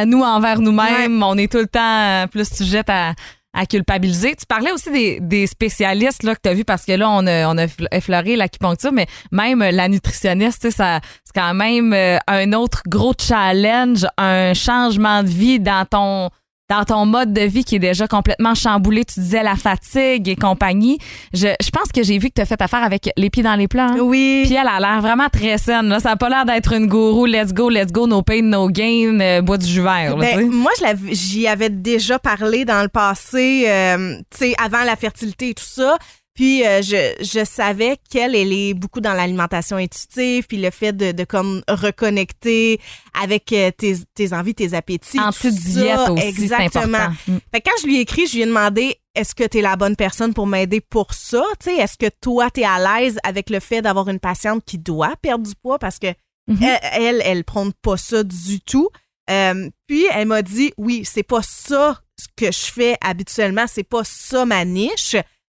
nous 0.07 0.22
envers 0.22 0.61
nous-mêmes, 0.61 1.22
on 1.22 1.37
est 1.38 1.50
tout 1.50 1.59
le 1.59 1.66
temps 1.66 1.81
euh, 1.83 2.26
plus 2.26 2.48
sujette 2.52 2.90
à, 2.90 3.14
à 3.55 3.64
culpabiliser. 3.66 4.35
Tu 4.37 4.44
parlais 4.46 4.70
aussi 4.72 4.90
des, 4.90 5.18
des 5.20 5.46
spécialistes 5.46 6.22
là, 6.22 6.35
que 6.35 6.40
tu 6.42 6.48
as 6.50 6.55
vus 6.55 6.64
parce 6.64 6.85
que 6.85 6.92
là, 6.92 7.09
on 7.11 7.26
a, 7.26 7.48
on 7.48 7.57
a 7.57 7.66
effleuré 7.92 8.37
l'acupuncture, 8.37 8.92
mais 8.92 9.07
même 9.33 9.61
la 9.61 9.88
nutritionniste, 9.88 10.70
ça, 10.70 11.00
c'est 11.24 11.35
quand 11.35 11.55
même 11.55 11.92
euh, 11.94 12.18
un 12.26 12.52
autre 12.52 12.83
gros 12.87 13.14
challenge, 13.18 14.07
un 14.18 14.52
changement 14.55 15.22
de 15.22 15.29
vie 15.29 15.59
dans 15.61 15.87
ton 15.88 16.31
dans 16.68 16.85
ton 16.85 17.07
mode 17.07 17.33
de 17.33 17.42
vie 17.42 17.64
qui 17.64 17.76
est 17.76 17.81
déjà 17.81 18.09
complètement 18.09 18.55
chamboulé, 18.55 19.05
tu 19.05 19.20
disais 19.20 19.42
la 19.44 19.55
fatigue 19.55 20.29
et 20.29 20.35
compagnie. 20.35 20.98
Je, 21.33 21.48
je 21.62 21.70
pense 21.70 21.92
que 21.94 22.02
j'ai 22.02 22.18
vu 22.18 22.29
que 22.29 22.35
tu 22.35 22.40
as 22.42 22.46
fait 22.46 22.61
affaire 22.61 22.83
avec 22.83 23.09
les 23.16 23.31
pieds 23.31 23.44
dans 23.44 23.55
les 23.55 23.68
plats. 23.68 23.90
hein? 23.90 23.98
Oui. 24.00 24.42
Puis 24.46 24.55
elle 24.55 24.66
a 24.66 24.81
l'air 24.81 25.00
vraiment 25.00 25.29
très 25.33 25.59
saine. 25.59 25.88
Là. 25.88 26.00
Ça 26.00 26.11
n'a 26.11 26.16
pas 26.16 26.29
l'air 26.29 26.44
d'être 26.44 26.72
une 26.72 26.88
gourou, 26.88 27.24
let's 27.26 27.52
go, 27.52 27.70
let's 27.70 27.92
go, 27.92 28.09
no 28.09 28.22
pain, 28.22 28.42
no 28.42 28.68
gain, 28.68 29.18
euh, 29.20 29.42
bois 29.42 29.59
du 29.59 29.66
jus 29.66 29.81
vert. 29.81 30.16
là, 30.16 30.37
Ben, 30.37 30.50
moi, 30.50 30.72
j'y 31.12 31.46
avais 31.46 31.70
déjà 31.70 32.18
parlé 32.18 32.64
dans 32.64 32.83
le 32.83 32.88
passé, 32.88 33.66
euh, 33.68 34.16
tu 34.31 34.38
sais, 34.38 34.55
avant 34.62 34.83
la 34.83 34.96
fertilité 34.96 35.50
et 35.50 35.55
tout 35.55 35.64
ça. 35.64 35.96
Puis 36.37 36.64
euh, 36.64 36.83
je, 36.83 37.14
je 37.20 37.44
savais 37.44 37.96
qu'elle, 38.11 38.37
elle 38.37 38.53
est 38.53 38.75
beaucoup 38.75 39.01
dans 39.01 39.14
l'alimentation 39.14 39.79
intuitive, 39.79 40.46
puis 40.46 40.59
le 40.59 40.70
fait 40.70 40.92
de, 40.92 41.11
de 41.12 41.25
comme 41.25 41.62
reconnecter 41.66 42.81
avec 43.20 43.53
euh, 43.53 43.70
tes, 43.70 43.96
tes 44.14 44.33
envies, 44.33 44.55
tes 44.55 44.75
appétits. 44.75 45.16
tout 45.18 45.25
Anti-diète 45.25 45.96
ça. 45.96 46.12
aussi, 46.12 46.27
Exactement. 46.27 47.09
Mm. 47.27 47.38
Fait 47.53 47.61
que 47.61 47.70
quand 47.70 47.77
je 47.83 47.87
lui 47.87 47.96
ai 47.96 48.01
écrit, 48.01 48.27
je 48.27 48.35
lui 48.35 48.42
ai 48.42 48.46
demandé 48.46 48.96
est-ce 49.14 49.35
que 49.35 49.44
tu 49.44 49.59
es 49.59 49.62
la 49.62 49.77
bonne 49.77 49.96
personne 49.96 50.35
pour 50.35 50.46
m'aider 50.46 50.81
pour 50.83 51.14
ça? 51.14 51.42
Tu 51.59 51.70
sais, 51.70 51.77
est-ce 51.77 51.96
que 51.96 52.11
toi, 52.20 52.51
tu 52.51 52.61
es 52.61 52.64
à 52.64 52.79
l'aise 53.01 53.18
avec 53.25 53.49
le 53.51 53.61
fait 53.61 53.81
d'avoir 53.81 54.09
une 54.11 54.20
patiente 54.20 54.62
qui 54.66 54.77
doit 54.79 55.14
perdre 55.22 55.46
du 55.46 55.55
poids? 55.55 55.79
Parce 55.79 55.99
que 55.99 56.09
Mhm. 56.49 56.62
elle, 56.62 56.79
elle, 57.03 57.22
elle 57.25 57.44
prône 57.44 57.72
pas 57.83 57.96
ça 57.96 58.22
du 58.22 58.61
tout. 58.61 58.88
Euh, 59.29 59.68
puis 59.88 60.05
elle 60.12 60.29
m'a 60.29 60.42
dit 60.42 60.72
oui, 60.77 61.03
c'est 61.05 61.25
pas 61.25 61.40
ça 61.42 62.01
ce 62.16 62.27
que 62.37 62.53
je 62.53 62.70
fais 62.72 62.96
habituellement, 63.01 63.64
c'est 63.66 63.83
pas 63.83 64.03
ça 64.05 64.44
ma 64.46 64.64
niche, 64.64 65.16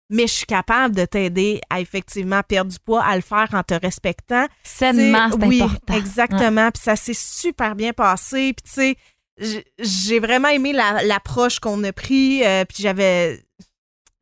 mais 0.10 0.28
je 0.28 0.34
suis 0.34 0.46
capable 0.46 0.96
de 0.96 1.06
t'aider 1.06 1.62
à 1.70 1.80
effectivement 1.82 2.42
perdre 2.48 2.72
du 2.72 2.80
poids, 2.80 3.04
à 3.04 3.16
le 3.16 3.22
faire 3.22 3.48
en 3.54 3.62
te 3.64 3.74
respectant. 3.76 4.48
Sainement, 4.64 5.30
c'est 5.32 5.46
oui, 5.48 5.62
important. 5.62 5.94
exactement. 5.94 6.72
Puis 6.72 6.82
ça 6.84 6.96
s'est 6.96 7.14
super 7.14 7.76
bien 7.76 7.94
passé. 7.94 8.54
Puis 8.54 8.64
tu 8.64 8.72
sais, 8.72 9.64
j'ai 9.80 10.20
vraiment 10.20 10.50
aimé 10.50 10.74
la- 10.74 11.04
l'approche 11.04 11.60
qu'on 11.60 11.84
a 11.84 11.94
pris. 11.94 12.44
euh, 12.44 12.66
puis 12.66 12.82
j'avais, 12.84 13.44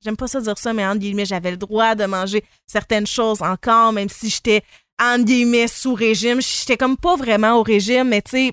j'aime 0.04 0.18
pas 0.18 0.28
ça 0.28 0.42
dire 0.42 0.58
ça, 0.58 0.74
mais 0.74 0.86
entre 0.86 1.00
guillemets, 1.00 1.26
j'avais 1.26 1.52
le 1.52 1.58
droit 1.58 1.96
de 1.96 2.06
manger 2.06 2.44
certaines 2.66 3.08
choses 3.08 3.42
encore, 3.42 3.94
même 3.94 4.10
si 4.10 4.30
j'étais 4.30 4.62
entre 5.02 5.26
guillemets 5.26 5.68
sous 5.68 5.94
régime. 5.94 6.42
J'étais 6.42 6.78
comme 6.78 6.98
pas 6.98 7.16
vraiment 7.16 7.54
au 7.56 7.64
régime, 7.64 8.10
mais 8.10 8.22
tu 8.22 8.32
sais, 8.32 8.52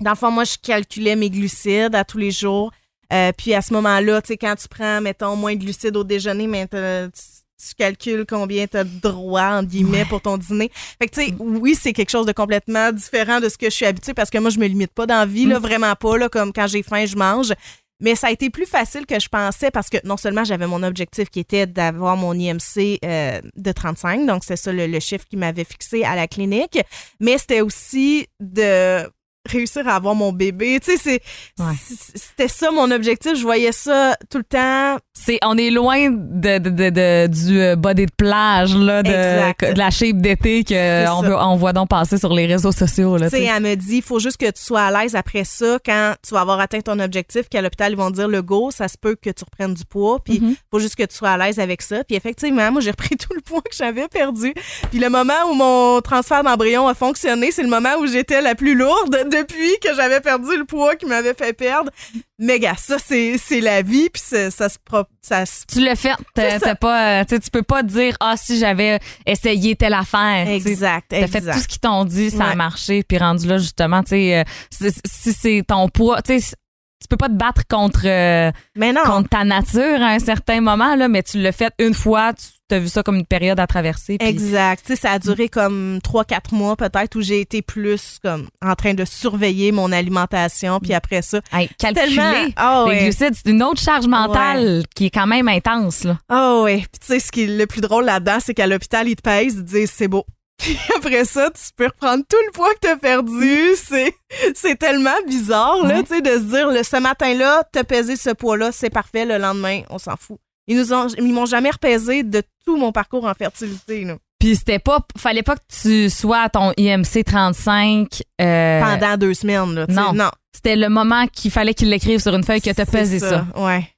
dans 0.00 0.10
le 0.12 0.16
fond, 0.16 0.30
moi, 0.30 0.44
je 0.44 0.56
calculais 0.62 1.16
mes 1.16 1.30
glucides 1.30 1.94
à 1.94 2.04
tous 2.04 2.18
les 2.18 2.30
jours. 2.30 2.72
Euh, 3.12 3.32
puis 3.36 3.54
à 3.54 3.62
ce 3.62 3.72
moment-là, 3.74 4.22
tu 4.22 4.28
sais, 4.28 4.36
quand 4.36 4.54
tu 4.56 4.68
prends, 4.68 5.00
mettons, 5.00 5.36
moins 5.36 5.54
de 5.54 5.60
glucides 5.60 5.96
au 5.96 6.04
déjeuner, 6.04 6.46
mais 6.46 6.66
tu, 6.66 6.76
tu 6.76 7.74
calcules 7.74 8.24
combien 8.28 8.66
tu 8.66 8.76
as 8.76 8.84
de 8.84 9.00
droit, 9.00 9.58
entre 9.58 9.68
guillemets, 9.68 10.04
pour 10.04 10.20
ton 10.20 10.38
dîner. 10.38 10.70
Fait 10.98 11.08
que, 11.08 11.14
tu 11.14 11.26
sais, 11.26 11.34
oui, 11.38 11.74
c'est 11.74 11.92
quelque 11.92 12.10
chose 12.10 12.26
de 12.26 12.32
complètement 12.32 12.92
différent 12.92 13.40
de 13.40 13.48
ce 13.48 13.58
que 13.58 13.66
je 13.66 13.74
suis 13.74 13.86
habituée 13.86 14.14
parce 14.14 14.30
que 14.30 14.38
moi, 14.38 14.50
je 14.50 14.58
me 14.58 14.66
limite 14.66 14.92
pas 14.92 15.06
dans 15.06 15.18
la 15.18 15.26
vie, 15.26 15.46
là, 15.46 15.58
vraiment 15.58 15.94
pas, 15.94 16.16
là, 16.16 16.28
comme 16.28 16.52
quand 16.52 16.66
j'ai 16.66 16.82
faim, 16.82 17.04
je 17.06 17.16
mange. 17.16 17.52
Mais 18.00 18.16
ça 18.16 18.26
a 18.26 18.30
été 18.32 18.50
plus 18.50 18.66
facile 18.66 19.06
que 19.06 19.20
je 19.20 19.28
pensais 19.28 19.70
parce 19.70 19.88
que 19.88 19.96
non 20.04 20.16
seulement 20.16 20.42
j'avais 20.42 20.66
mon 20.66 20.82
objectif 20.82 21.30
qui 21.30 21.38
était 21.38 21.68
d'avoir 21.68 22.16
mon 22.16 22.34
IMC 22.34 22.98
euh, 23.04 23.40
de 23.54 23.72
35, 23.72 24.26
donc 24.26 24.42
c'est 24.44 24.56
ça 24.56 24.72
le, 24.72 24.88
le 24.88 24.98
chiffre 24.98 25.24
qui 25.30 25.36
m'avait 25.36 25.62
fixé 25.62 26.02
à 26.02 26.16
la 26.16 26.26
clinique, 26.26 26.80
mais 27.20 27.38
c'était 27.38 27.60
aussi 27.60 28.26
de 28.40 29.08
réussir 29.50 29.86
à 29.88 29.94
avoir 29.96 30.14
mon 30.14 30.32
bébé. 30.32 30.78
Tu 30.82 30.96
sais, 30.96 31.20
Ouais. 31.58 31.72
c'était 32.14 32.48
ça 32.48 32.70
mon 32.70 32.90
objectif. 32.90 33.34
Je 33.36 33.42
voyais 33.42 33.72
ça 33.72 34.16
tout 34.30 34.38
le 34.38 34.44
temps. 34.44 34.98
C'est, 35.14 35.38
on 35.42 35.56
est 35.58 35.70
loin 35.70 36.10
de, 36.10 36.58
de- 36.58 36.70
de- 36.70 36.90
de- 36.90 37.26
du 37.26 37.60
euh, 37.60 37.76
body 37.76 38.06
de 38.06 38.12
plage, 38.16 38.74
là, 38.76 39.02
de, 39.02 39.76
la 39.78 39.90
shape 39.90 40.18
d'été 40.18 40.64
qu'on 40.64 41.24
on 41.24 41.56
voit 41.56 41.72
donc 41.72 41.88
passer 41.88 42.18
sur 42.18 42.32
les 42.32 42.46
réseaux 42.46 42.72
sociaux. 42.72 43.18
Tu 43.18 43.28
sais, 43.28 43.44
elle 43.44 43.62
me 43.62 43.74
dit, 43.74 43.96
il 43.96 44.02
faut 44.02 44.18
juste 44.18 44.36
que 44.36 44.50
tu 44.50 44.62
sois 44.62 44.82
à 44.82 44.90
l'aise 45.02 45.14
après 45.16 45.44
ça 45.44 45.78
quand 45.84 46.14
tu 46.26 46.34
vas 46.34 46.40
avoir 46.40 46.60
atteint 46.60 46.80
ton 46.80 46.98
objectif, 47.00 47.48
qu'à 47.48 47.62
l'hôpital, 47.62 47.92
ils 47.92 47.96
vont 47.96 48.10
te 48.10 48.16
dire 48.16 48.28
le 48.28 48.42
go, 48.42 48.70
ça 48.70 48.88
se 48.88 48.96
peut 48.98 49.16
que 49.20 49.30
tu 49.30 49.44
reprennes 49.44 49.74
du 49.74 49.84
poids, 49.84 50.18
puis 50.24 50.36
il 50.36 50.42
Mhm. 50.42 50.54
faut 50.70 50.78
juste 50.78 50.96
que 50.96 51.02
tu 51.04 51.14
sois 51.14 51.30
à 51.30 51.38
l'aise 51.38 51.58
avec 51.58 51.82
ça. 51.82 52.04
Puis 52.04 52.16
effectivement, 52.16 52.70
moi, 52.72 52.80
j'ai 52.80 52.90
repris 52.90 53.16
tout 53.16 53.32
le 53.34 53.40
poids 53.40 53.60
que 53.62 53.76
j'avais 53.76 54.08
perdu. 54.08 54.54
Puis 54.90 54.98
le 55.00 55.08
moment 55.08 55.32
où 55.50 55.54
mon 55.54 56.00
transfert 56.00 56.42
d'embryon 56.44 56.86
a 56.88 56.94
fonctionné, 56.94 57.50
c'est 57.50 57.62
le 57.62 57.68
moment 57.70 57.96
où 58.00 58.06
j'étais 58.06 58.40
la 58.40 58.54
plus 58.54 58.74
lourde 58.74 59.16
depuis 59.32 59.78
que 59.82 59.94
j'avais 59.94 60.20
perdu 60.20 60.56
le 60.56 60.64
poids 60.64 60.96
qui 60.96 61.06
m'avait 61.06 61.34
fait 61.34 61.52
perdre. 61.52 61.90
Mais 62.38 62.58
gars, 62.58 62.76
ça, 62.76 62.96
c'est 62.98 63.36
c'est 63.38 63.60
la 63.60 63.82
vie, 63.82 64.10
puis 64.10 64.22
ça, 64.24 64.50
ça 64.50 64.68
se... 64.68 64.76
Ça 65.22 65.46
se 65.46 65.64
Tu 65.66 65.80
l'as 65.80 65.94
fait. 65.94 66.14
T'as, 66.34 66.58
t'as 66.58 66.74
pas, 66.74 67.20
euh, 67.20 67.24
tu 67.24 67.50
peux 67.50 67.62
pas 67.62 67.82
dire, 67.84 68.16
ah, 68.18 68.34
si 68.36 68.58
j'avais 68.58 68.98
essayé 69.24 69.76
telle 69.76 69.94
affaire. 69.94 70.48
exact, 70.48 71.06
T'as 71.10 71.28
fait 71.28 71.40
tout 71.40 71.58
ce 71.58 71.68
qu'ils 71.68 71.80
t'ont 71.80 72.04
dit, 72.04 72.30
ça 72.30 72.46
a 72.46 72.54
marché, 72.56 73.04
puis 73.04 73.18
rendu 73.18 73.46
là, 73.46 73.58
justement, 73.58 74.02
tu 74.02 74.10
sais, 74.10 74.38
euh, 74.38 74.44
si, 74.70 74.90
si 75.06 75.32
c'est 75.32 75.62
ton 75.66 75.88
poids, 75.88 76.20
tu 76.22 76.40
sais, 76.40 76.56
tu 77.00 77.08
peux 77.08 77.16
pas 77.16 77.28
te 77.28 77.34
battre 77.34 77.62
contre, 77.68 78.02
euh, 78.04 78.50
Mais 78.76 78.92
non. 78.92 79.02
contre 79.04 79.28
ta 79.28 79.44
nature 79.44 80.02
à 80.02 80.10
un 80.10 80.18
certain 80.18 80.60
moment, 80.60 80.94
là, 80.96 81.08
mais 81.08 81.22
tu 81.22 81.40
l'as 81.40 81.52
fait 81.52 81.72
une 81.78 81.94
fois, 81.94 82.32
tu 82.32 82.46
as 82.74 82.78
vu 82.78 82.88
ça 82.88 83.02
comme 83.02 83.16
une 83.16 83.26
période 83.26 83.58
à 83.60 83.66
traverser. 83.66 84.16
Exact. 84.20 84.84
Tu 84.86 84.96
ça 84.96 85.12
a 85.12 85.18
duré 85.18 85.48
comme 85.48 85.98
3-4 86.04 86.54
mois 86.54 86.76
peut-être 86.76 87.16
où 87.16 87.20
j'ai 87.20 87.40
été 87.40 87.62
plus 87.62 88.18
comme 88.22 88.48
en 88.64 88.74
train 88.74 88.94
de 88.94 89.04
surveiller 89.04 89.72
mon 89.72 89.92
alimentation. 89.92 90.78
Puis 90.80 90.94
après 90.94 91.22
ça, 91.22 91.40
Hey, 91.52 91.68
calculer 91.78 92.06
tellement- 92.16 92.48
Ah 92.56 92.84
les 92.86 92.90
ouais. 92.90 93.02
glucides, 93.04 93.34
c'est 93.34 93.50
une 93.50 93.62
autre 93.62 93.80
charge 93.80 94.06
mentale 94.06 94.82
qui 94.94 95.06
est 95.06 95.10
quand 95.10 95.26
même 95.26 95.48
intense. 95.48 96.04
Là. 96.04 96.18
Ah 96.28 96.60
ouais. 96.62 96.78
Puis 96.78 97.00
tu 97.00 97.06
sais, 97.06 97.20
ce 97.20 97.30
qui 97.32 97.42
est 97.44 97.46
le 97.58 97.66
plus 97.66 97.80
drôle 97.80 98.04
là-dedans, 98.04 98.38
c'est 98.40 98.54
qu'à 98.54 98.66
l'hôpital, 98.66 99.08
ils 99.08 99.16
te 99.16 99.22
pèsent, 99.22 99.54
ils 99.54 99.64
te 99.64 99.70
disent 99.70 99.90
c'est 99.90 100.08
beau. 100.08 100.24
Puis 100.62 100.78
après 100.96 101.24
ça, 101.24 101.50
tu 101.50 101.62
peux 101.76 101.86
reprendre 101.86 102.22
tout 102.28 102.36
le 102.46 102.52
poids 102.52 102.72
que 102.74 102.80
t'as 102.82 102.96
perdu. 102.96 103.58
C'est, 103.76 104.14
c'est 104.54 104.76
tellement 104.78 105.10
bizarre, 105.26 105.82
là, 105.84 105.96
Ouais. 105.96 106.02
tu 106.04 106.14
sais, 106.14 106.20
de 106.20 106.30
se 106.30 106.44
dire, 106.54 106.68
le, 106.70 106.82
ce 106.84 106.96
matin-là, 107.00 107.64
t'as 107.72 107.82
pesé 107.82 108.14
ce 108.14 108.30
poids-là, 108.30 108.70
c'est 108.70 108.90
parfait. 108.90 109.24
Le 109.24 109.38
lendemain, 109.38 109.80
on 109.90 109.98
s'en 109.98 110.14
fout. 110.16 110.38
Ils 110.68 110.76
nous 110.76 110.92
ont, 110.92 111.08
ils 111.08 111.32
m'ont 111.32 111.46
jamais 111.46 111.70
repesé 111.70 112.22
de 112.22 112.42
tout 112.64 112.76
mon 112.76 112.92
parcours 112.92 113.24
en 113.24 113.34
fertilité, 113.34 114.04
là. 114.04 114.16
Puis 114.38 114.56
c'était 114.56 114.80
pas, 114.80 114.98
fallait 115.16 115.44
pas 115.44 115.54
que 115.54 115.62
tu 115.82 116.10
sois 116.10 116.40
à 116.40 116.48
ton 116.48 116.72
IMC 116.76 117.24
35. 117.24 118.22
euh, 118.40 118.80
Pendant 118.80 119.16
deux 119.16 119.34
semaines, 119.34 119.74
là. 119.74 119.86
tu 119.86 119.92
non. 119.92 120.12
Non. 120.12 120.30
C'était 120.52 120.74
le 120.74 120.88
moment 120.88 121.26
qu'il 121.28 121.50
fallait 121.52 121.74
qu'il 121.74 121.90
l'écrive 121.90 122.20
sur 122.20 122.34
une 122.34 122.42
feuille 122.42 122.60
que 122.60 122.70
t'as 122.70 122.84
C'est 122.84 122.90
pesé 122.98 123.18
ça. 123.20 123.46
Ouais. 123.54 123.88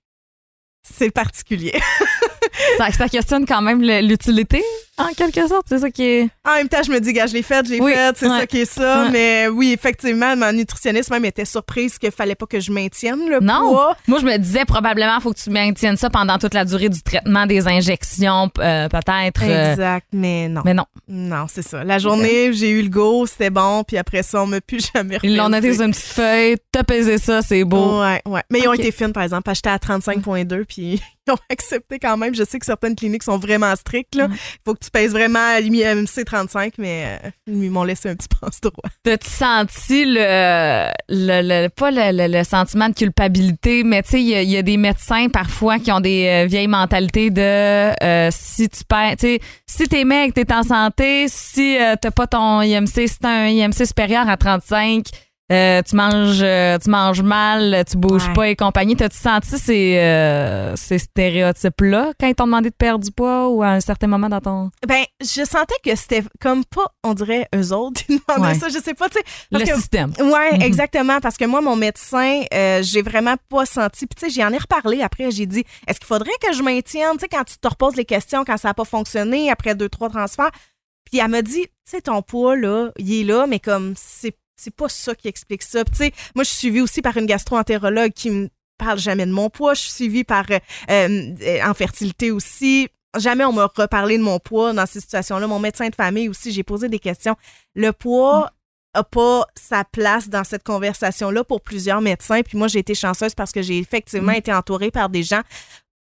C'est 0.82 1.10
particulier. 1.10 1.72
ça. 2.78 2.90
Ça 2.92 3.08
questionne 3.08 3.46
quand 3.46 3.62
même 3.62 3.80
l'utilité. 3.82 4.62
En 4.96 5.08
quelque 5.16 5.46
sorte, 5.48 5.66
c'est 5.68 5.78
ça 5.80 5.90
qui 5.90 6.04
est. 6.04 6.28
En 6.48 6.54
même 6.54 6.68
temps, 6.68 6.82
je 6.86 6.90
me 6.92 7.00
dis, 7.00 7.12
gars, 7.12 7.26
je 7.26 7.34
l'ai 7.34 7.42
faite, 7.42 7.66
je 7.66 7.72
l'ai 7.72 7.80
Oui, 7.80 7.92
faite, 7.92 8.16
c'est 8.16 8.28
ouais. 8.28 8.38
ça 8.40 8.46
qui 8.46 8.58
est 8.60 8.64
ça. 8.64 9.02
Ouais. 9.04 9.10
Mais 9.10 9.48
oui, 9.48 9.72
effectivement, 9.72 10.36
ma 10.36 10.52
nutritionniste 10.52 11.10
même 11.10 11.24
était 11.24 11.44
surprise 11.44 11.98
qu'il 11.98 12.12
fallait 12.12 12.36
pas 12.36 12.46
que 12.46 12.60
je 12.60 12.70
maintienne 12.70 13.28
le 13.28 13.40
Non. 13.40 13.70
poids. 13.70 13.96
Moi, 14.06 14.20
je 14.20 14.24
me 14.26 14.36
disais 14.36 14.64
probablement 14.64 15.18
faut 15.18 15.32
que 15.32 15.40
tu 15.40 15.50
maintiennes 15.50 15.96
ça 15.96 16.10
pendant 16.10 16.38
toute 16.38 16.54
la 16.54 16.64
durée 16.64 16.88
du 16.88 17.02
traitement 17.02 17.44
des 17.46 17.66
injections, 17.66 18.50
euh, 18.60 18.88
peut-être. 18.88 19.42
euh, 19.42 19.72
Exact, 19.72 20.06
mais 20.12 20.48
non. 20.48 20.62
mais 20.64 20.74
non. 20.74 20.84
Non, 21.08 21.46
c'est 21.48 21.62
ça. 21.62 21.82
La 21.82 21.98
journée, 21.98 22.52
j'ai 22.52 22.70
eu 22.70 22.82
le 22.82 22.88
go, 22.88 23.26
c'était 23.26 23.50
bon, 23.50 23.82
puis 23.82 23.96
après 23.98 24.22
ça, 24.22 24.42
on 24.42 24.46
m'a 24.46 24.60
plus 24.60 24.88
jamais 24.94 25.18
Ils 25.24 25.36
l'ont 25.36 25.48
noté 25.48 25.74
sur 25.74 25.82
une 25.84 25.90
petite 25.90 26.04
feuille. 26.06 26.56
T'as 26.70 26.84
pesé 26.84 27.18
ça, 27.18 27.42
c'est 27.42 27.64
beau. 27.64 28.00
Ouais, 28.00 28.22
ouais. 28.26 28.42
Mais 28.50 28.60
ils 28.60 28.68
ont 28.68 28.72
été 28.74 28.92
fines, 28.92 29.12
par 29.12 29.24
exemple. 29.24 29.50
J'étais 29.54 29.70
à 29.70 29.76
35,2 29.78 30.64
puis 30.66 31.02
ils 31.26 31.32
ont 31.32 31.38
accepté 31.50 31.98
quand 31.98 32.16
même. 32.16 32.34
Je 32.34 32.44
sais 32.44 32.58
que 32.60 32.66
certaines 32.66 32.94
cliniques 32.94 33.22
sont 33.24 33.38
vraiment 33.38 33.74
strictes. 33.76 34.14
Il 34.14 34.28
faut 34.64 34.74
que 34.74 34.83
tu 34.84 34.90
pèses 34.90 35.12
vraiment 35.12 35.38
à 35.40 35.60
l'IMC 35.60 36.24
35, 36.26 36.74
mais 36.78 37.18
euh, 37.24 37.30
ils 37.46 37.70
m'ont 37.70 37.84
laissé 37.84 38.10
un 38.10 38.14
petit 38.16 38.28
passe 38.40 38.60
droit. 38.60 38.74
T'as-tu 39.02 39.28
senti 39.30 40.04
le, 40.04 40.90
le, 41.08 41.42
le- 41.64 41.68
pas 41.68 41.90
le, 41.90 42.26
le- 42.28 42.44
sentiment 42.44 42.88
de 42.88 42.94
culpabilité, 42.94 43.82
mais 43.84 44.02
tu 44.02 44.10
sais, 44.10 44.22
il 44.22 44.28
y, 44.50 44.56
a- 44.56 44.62
des 44.62 44.76
médecins 44.76 45.28
parfois 45.28 45.78
qui 45.78 45.90
ont 45.92 46.00
des 46.00 46.26
euh, 46.26 46.46
vieilles 46.46 46.68
mentalités 46.68 47.30
de 47.30 47.40
euh, 48.02 48.28
si 48.32 48.68
tu 48.68 48.84
perds, 48.84 49.16
tu 49.18 49.38
si 49.66 49.88
t'es 49.88 50.04
mec, 50.04 50.34
t'es 50.34 50.52
en 50.52 50.62
santé, 50.62 51.26
si 51.28 51.76
euh, 51.78 51.96
t'as 52.00 52.10
pas 52.10 52.26
ton 52.26 52.62
IMC, 52.62 53.06
si 53.08 53.18
t'as 53.20 53.28
un 53.30 53.46
IMC 53.48 53.86
supérieur 53.86 54.28
à 54.28 54.36
35, 54.36 55.04
euh, 55.52 55.82
tu 55.82 55.94
manges 55.94 56.40
euh, 56.42 56.78
tu 56.78 56.88
manges 56.88 57.20
mal, 57.22 57.84
tu 57.90 57.96
bouges 57.98 58.26
Ouais. 58.28 58.32
pas 58.32 58.48
et 58.48 58.56
compagnie. 58.56 58.96
T'as-tu 58.96 59.18
senti 59.18 59.58
ces, 59.58 59.98
euh, 59.98 60.74
ces 60.76 60.98
stéréotypes-là 60.98 62.12
quand 62.18 62.26
ils 62.26 62.34
t'ont 62.34 62.46
demandé 62.46 62.70
de 62.70 62.74
perdre 62.74 63.04
du 63.04 63.10
poids 63.10 63.48
ou 63.48 63.62
à 63.62 63.68
un 63.68 63.80
certain 63.80 64.06
moment 64.06 64.28
dans 64.28 64.40
ton... 64.40 64.70
Ben, 64.88 65.04
je 65.20 65.44
sentais 65.44 65.74
que 65.84 65.94
c'était 65.96 66.22
comme 66.40 66.64
pas, 66.64 66.86
on 67.02 67.12
dirait, 67.14 67.46
eux 67.54 67.72
autres. 67.72 68.00
Ils 68.08 68.20
demandaient 68.26 68.54
Ouais. 68.54 68.58
ça. 68.58 68.68
Je 68.68 68.78
sais 68.78 68.94
pas, 68.94 69.08
tu 69.08 69.18
sais. 69.18 69.24
Le 69.50 69.58
que- 69.60 69.74
système. 69.76 70.12
Ouais, 70.18 70.54
Mhm. 70.56 70.62
exactement. 70.62 71.20
Parce 71.20 71.36
que 71.36 71.44
moi, 71.44 71.60
mon 71.60 71.76
médecin, 71.76 72.42
euh, 72.54 72.80
j'ai 72.82 73.02
vraiment 73.02 73.36
pas 73.50 73.66
senti. 73.66 74.06
Puis, 74.06 74.14
tu 74.16 74.26
sais, 74.26 74.30
j'y 74.32 74.44
en 74.44 74.52
ai 74.52 74.58
reparlé 74.58 75.02
après. 75.02 75.30
J'ai 75.30 75.46
dit, 75.46 75.64
est-ce 75.86 75.98
qu'il 75.98 76.06
faudrait 76.06 76.30
que 76.42 76.52
je 76.54 76.62
maintienne, 76.62 77.12
tu 77.14 77.20
sais, 77.20 77.28
quand 77.28 77.44
tu 77.44 77.58
te 77.58 77.68
reposes 77.68 77.96
les 77.96 78.04
questions, 78.06 78.44
quand 78.44 78.56
ça 78.56 78.68
n'a 78.68 78.74
pas 78.74 78.84
fonctionné, 78.84 79.50
après 79.50 79.74
deux, 79.74 79.88
trois 79.88 80.08
transferts? 80.08 80.50
Puis, 81.10 81.20
elle 81.20 81.28
m'a 81.28 81.42
dit, 81.42 81.62
tu 81.62 81.68
sais, 81.84 82.00
ton 82.00 82.22
poids, 82.22 82.56
là, 82.56 82.90
il 82.98 83.20
est 83.20 83.24
là, 83.24 83.46
mais 83.46 83.60
comme, 83.60 83.92
c'est, 83.96 84.34
c'est 84.56 84.74
pas 84.74 84.88
ça 84.88 85.14
qui 85.14 85.28
explique 85.28 85.62
ça. 85.62 85.84
Puis, 85.84 85.92
tu 85.92 86.04
sais, 86.04 86.12
moi, 86.34 86.44
je 86.44 86.50
suis 86.50 86.58
suivie 86.58 86.80
aussi 86.80 87.02
par 87.02 87.16
une 87.16 87.26
gastro-entérologue 87.26 88.12
qui 88.12 88.30
me 88.30 88.48
parle 88.78 88.98
jamais 88.98 89.26
de 89.26 89.32
mon 89.32 89.50
poids. 89.50 89.74
Je 89.74 89.80
suis 89.80 89.92
suivie 89.92 90.24
par, 90.24 90.46
euh, 90.50 90.58
euh, 90.90 91.58
en 91.64 91.74
fertilité 91.74 92.30
aussi. 92.30 92.88
Jamais 93.16 93.44
on 93.44 93.52
m'a 93.52 93.70
reparlé 93.74 94.18
de 94.18 94.22
mon 94.22 94.38
poids 94.38 94.72
dans 94.72 94.86
ces 94.86 95.00
situations-là. 95.00 95.46
Mon 95.46 95.60
médecin 95.60 95.88
de 95.88 95.94
famille 95.94 96.28
aussi, 96.28 96.52
j'ai 96.52 96.64
posé 96.64 96.88
des 96.88 96.98
questions. 96.98 97.36
Le 97.74 97.92
poids 97.92 98.50
a 98.94 99.04
pas 99.04 99.46
sa 99.54 99.84
place 99.84 100.28
dans 100.28 100.44
cette 100.44 100.62
conversation-là 100.62 101.44
pour 101.44 101.60
plusieurs 101.60 102.00
médecins. 102.00 102.42
Puis 102.42 102.56
moi, 102.56 102.68
j'ai 102.68 102.80
été 102.80 102.94
chanceuse 102.94 103.34
parce 103.34 103.52
que 103.52 103.62
j'ai 103.62 103.78
effectivement 103.78 104.32
été 104.32 104.52
entourée 104.52 104.90
par 104.90 105.08
des 105.08 105.22
gens 105.22 105.42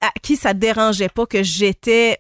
à 0.02 0.12
qui 0.22 0.36
ça 0.36 0.54
dérangeait 0.54 1.10
pas 1.10 1.26
que 1.26 1.44
j'étais 1.44 2.18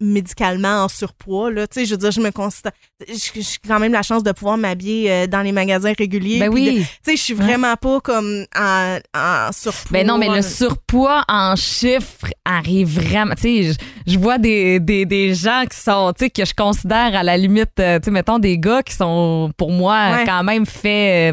médicalement 0.00 0.84
en 0.84 0.88
surpoids 0.88 1.50
là 1.50 1.66
tu 1.66 1.80
sais 1.80 1.86
je 1.86 1.90
veux 1.92 1.96
dire 1.98 2.10
je 2.12 2.20
me 2.20 2.30
constate 2.30 2.74
j'ai 3.08 3.42
quand 3.66 3.80
même 3.80 3.92
la 3.92 4.02
chance 4.02 4.22
de 4.22 4.30
pouvoir 4.32 4.56
m'habiller 4.56 5.10
euh, 5.10 5.26
dans 5.26 5.42
les 5.42 5.50
magasins 5.52 5.92
réguliers 5.98 6.38
Ben 6.38 6.48
de- 6.50 6.54
oui. 6.54 6.78
tu 6.78 7.10
sais 7.10 7.16
je 7.16 7.22
suis 7.22 7.34
vraiment 7.34 7.74
pas 7.76 8.00
comme 8.00 8.44
en, 8.56 8.98
en 9.16 9.50
surpoids 9.52 9.90
Ben 9.92 10.06
non, 10.06 10.18
mais 10.18 10.28
le 10.28 10.42
surpoids 10.42 11.24
en 11.28 11.56
chiffres 11.56 12.26
arrive 12.44 12.88
vraiment. 13.00 13.34
Tu 13.34 13.40
sais, 13.42 13.62
je, 14.06 14.12
je 14.12 14.18
vois 14.18 14.38
des, 14.38 14.80
des, 14.80 15.04
des 15.04 15.34
gens 15.34 15.64
qui 15.70 15.78
sont, 15.78 16.12
tu 16.16 16.24
sais, 16.24 16.30
que 16.30 16.44
je 16.44 16.54
considère 16.54 17.14
à 17.14 17.22
la 17.22 17.36
limite, 17.36 17.78
euh, 17.80 17.98
tu 17.98 18.06
sais, 18.06 18.10
mettons 18.10 18.38
des 18.38 18.58
gars 18.58 18.82
qui 18.82 18.94
sont 18.94 19.50
pour 19.56 19.70
moi 19.70 20.10
Ouais. 20.12 20.24
quand 20.24 20.42
même 20.44 20.64
fait. 20.66 21.32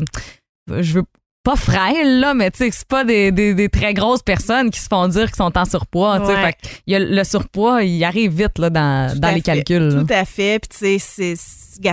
euh, 0.70 0.82
je 0.82 0.94
veux 0.94 1.04
pas 1.46 1.56
frêles, 1.56 2.20
là, 2.20 2.34
mais 2.34 2.50
tu 2.52 2.58
sais, 2.58 2.70
c'est 2.72 2.88
pas 2.88 3.04
des, 3.06 3.32
des, 3.32 3.54
des 3.54 3.70
très 3.70 3.94
grosses 3.94 4.24
personnes 4.24 4.72
qui 4.72 4.80
se 4.80 4.88
font 4.88 5.08
dire 5.08 5.28
qu'ils 5.28 5.36
sont 5.36 5.56
en 5.58 5.64
surpoids. 5.66 6.20
Tu 6.20 6.26
sais, 6.26 6.34
Ouais. 6.34 6.42
Fait 6.62 6.82
y 6.88 6.96
a 6.96 7.00
le 7.00 7.24
surpoids, 7.24 7.84
il 7.84 8.04
arrive 8.04 8.34
vite 8.36 8.58
là, 8.58 8.70
dans, 8.70 9.18
dans 9.18 9.30
les 9.30 9.36
fait. 9.36 9.42
calculs. 9.42 9.88
là. 9.90 10.02
Tout 10.04 10.14
à 10.14 10.26
fait. 10.26 10.60
Puis, 10.60 10.98
tu 11.00 11.00
sais, 11.00 11.36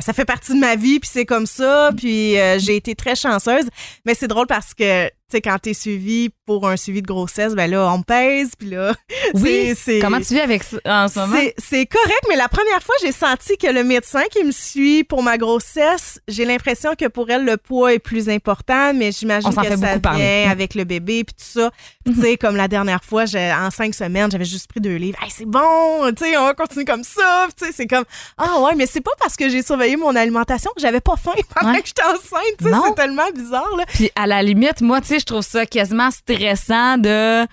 ça 0.01 0.13
fait 0.13 0.25
partie 0.25 0.55
de 0.55 0.59
ma 0.59 0.75
vie, 0.75 0.99
puis 1.01 1.11
c'est 1.13 1.27
comme 1.27 1.47
ça. 1.47 1.91
Puis, 1.97 2.39
euh, 2.41 2.59
j'ai 2.59 2.77
été 2.77 2.95
très 2.95 3.15
chanceuse. 3.15 3.67
Mais 4.07 4.15
c'est 4.15 4.29
drôle 4.29 4.47
parce 4.47 4.73
que, 4.75 5.09
sais, 5.33 5.41
quand 5.41 5.59
t'es 5.61 5.75
suivi 5.75 6.31
pour 6.47 6.69
un 6.69 6.77
suivi 6.77 7.03
de 7.03 7.07
grossesse, 7.07 7.55
ben 7.55 7.71
là, 7.71 7.91
on 7.93 8.03
pèse, 8.03 8.51
puis 8.59 8.69
là, 8.71 8.95
Oui. 9.35 9.75
c'est- 9.77 9.99
Comment 10.01 10.21
tu 10.21 10.35
vis 10.35 10.41
avec 10.41 10.63
ça 10.63 10.77
en 10.85 11.09
ce 11.09 11.19
moment? 11.19 11.37
c'est- 11.59 11.87
correct, 11.87 12.23
mais 12.29 12.37
la 12.37 12.49
première 12.49 12.83
fois, 12.83 12.95
j'ai 13.03 13.13
senti 13.13 13.57
que 13.57 13.67
le 13.67 13.85
médecin 13.85 14.23
qui 14.31 14.45
me 14.45 14.53
suit 14.53 15.05
pour 15.05 15.23
ma 15.23 15.37
grossesse, 15.39 16.21
j'ai 16.29 16.45
l'impression 16.45 16.95
que 16.99 17.07
pour 17.09 17.29
elle, 17.31 17.45
le 17.45 17.57
poids 17.57 17.93
est 17.95 17.99
plus 17.99 18.29
important, 18.29 18.93
mais 18.95 19.13
j'imagine 19.13 19.51
que 19.55 19.61
fait 19.63 19.77
ça 19.77 19.99
parler. 19.99 20.19
vient 20.43 20.51
avec 20.51 20.75
le 20.75 20.85
bébé 20.85 21.25
puis 21.25 21.35
tout 21.35 21.61
ça. 21.61 21.71
Tu 22.07 22.15
sais, 22.21 22.37
comme 22.37 22.57
la 22.57 22.69
dernière 22.69 23.05
fois, 23.05 23.25
en 23.25 23.71
cinq 23.71 23.95
semaines, 23.95 24.31
j'avais 24.31 24.45
juste 24.45 24.69
pris 24.69 24.81
deux 24.81 24.97
livres. 24.97 25.19
Hey, 25.23 25.31
c'est 25.31 25.45
bon, 25.47 26.13
tu 26.17 26.25
sais, 26.25 26.37
on 26.37 26.45
va 26.45 26.55
continuer 26.55 26.85
comme 26.85 27.05
ça. 27.05 27.47
Tu 27.59 27.67
sais, 27.67 27.73
c'est 27.73 27.87
comme, 27.87 28.05
ah 28.39 28.61
ouais, 28.61 28.75
mais 28.75 28.87
c'est 28.87 29.01
pas 29.01 29.13
parce 29.19 29.37
que 29.37 29.49
j'ai 29.49 29.63
surveillé 29.63 29.97
mon 29.97 30.15
alimentation 30.17 30.71
que 30.75 30.81
j'avais 30.83 31.01
pas 31.01 31.17
faim 31.17 31.33
pendant 31.55 31.73
Ouais. 31.73 31.81
que 31.81 31.87
j'étais 31.89 32.03
enceinte. 32.03 32.57
Tu 32.59 32.65
sais, 32.65 32.71
c'est 32.87 32.95
tellement 32.95 33.31
bizarre, 33.35 33.77
là. 33.77 33.85
Puis 33.89 34.11
à 34.17 34.27
la 34.27 34.43
limite, 34.43 34.81
moi, 34.81 35.01
tu 35.01 35.09
sais, 35.09 35.19
je 35.23 35.27
trouve 35.27 35.43
ça 35.43 35.65
quasiment 35.67 36.11
stressant 36.11 36.99
de. 36.99 37.45
Tu 37.45 37.49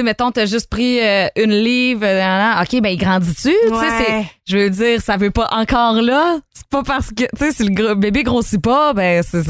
sais, 0.00 0.02
mettons, 0.04 0.30
t'as 0.30 0.46
juste 0.46 0.70
pris 0.70 1.00
euh, 1.00 1.26
une 1.36 1.52
livre. 1.52 2.04
euh. 2.04 2.62
OK, 2.62 2.80
ben, 2.80 2.88
il 2.90 2.96
grandit-tu? 2.96 3.50
Tu 3.52 3.68
sais, 3.68 3.74
Ouais. 3.74 4.26
je 4.46 4.56
veux 4.56 4.70
dire, 4.70 5.00
ça 5.02 5.16
veut 5.18 5.30
pas 5.30 5.48
encore 5.52 6.00
là. 6.00 6.38
C'est 6.54 6.66
pas 6.68 6.82
parce 6.82 7.08
que, 7.08 7.24
tu 7.24 7.28
sais, 7.38 7.52
si 7.52 7.64
le 7.64 7.74
gros- 7.74 7.94
bébé 7.94 8.22
grossit 8.22 8.60
pas, 8.62 8.92
ben, 8.94 9.22
c'est. 9.22 9.42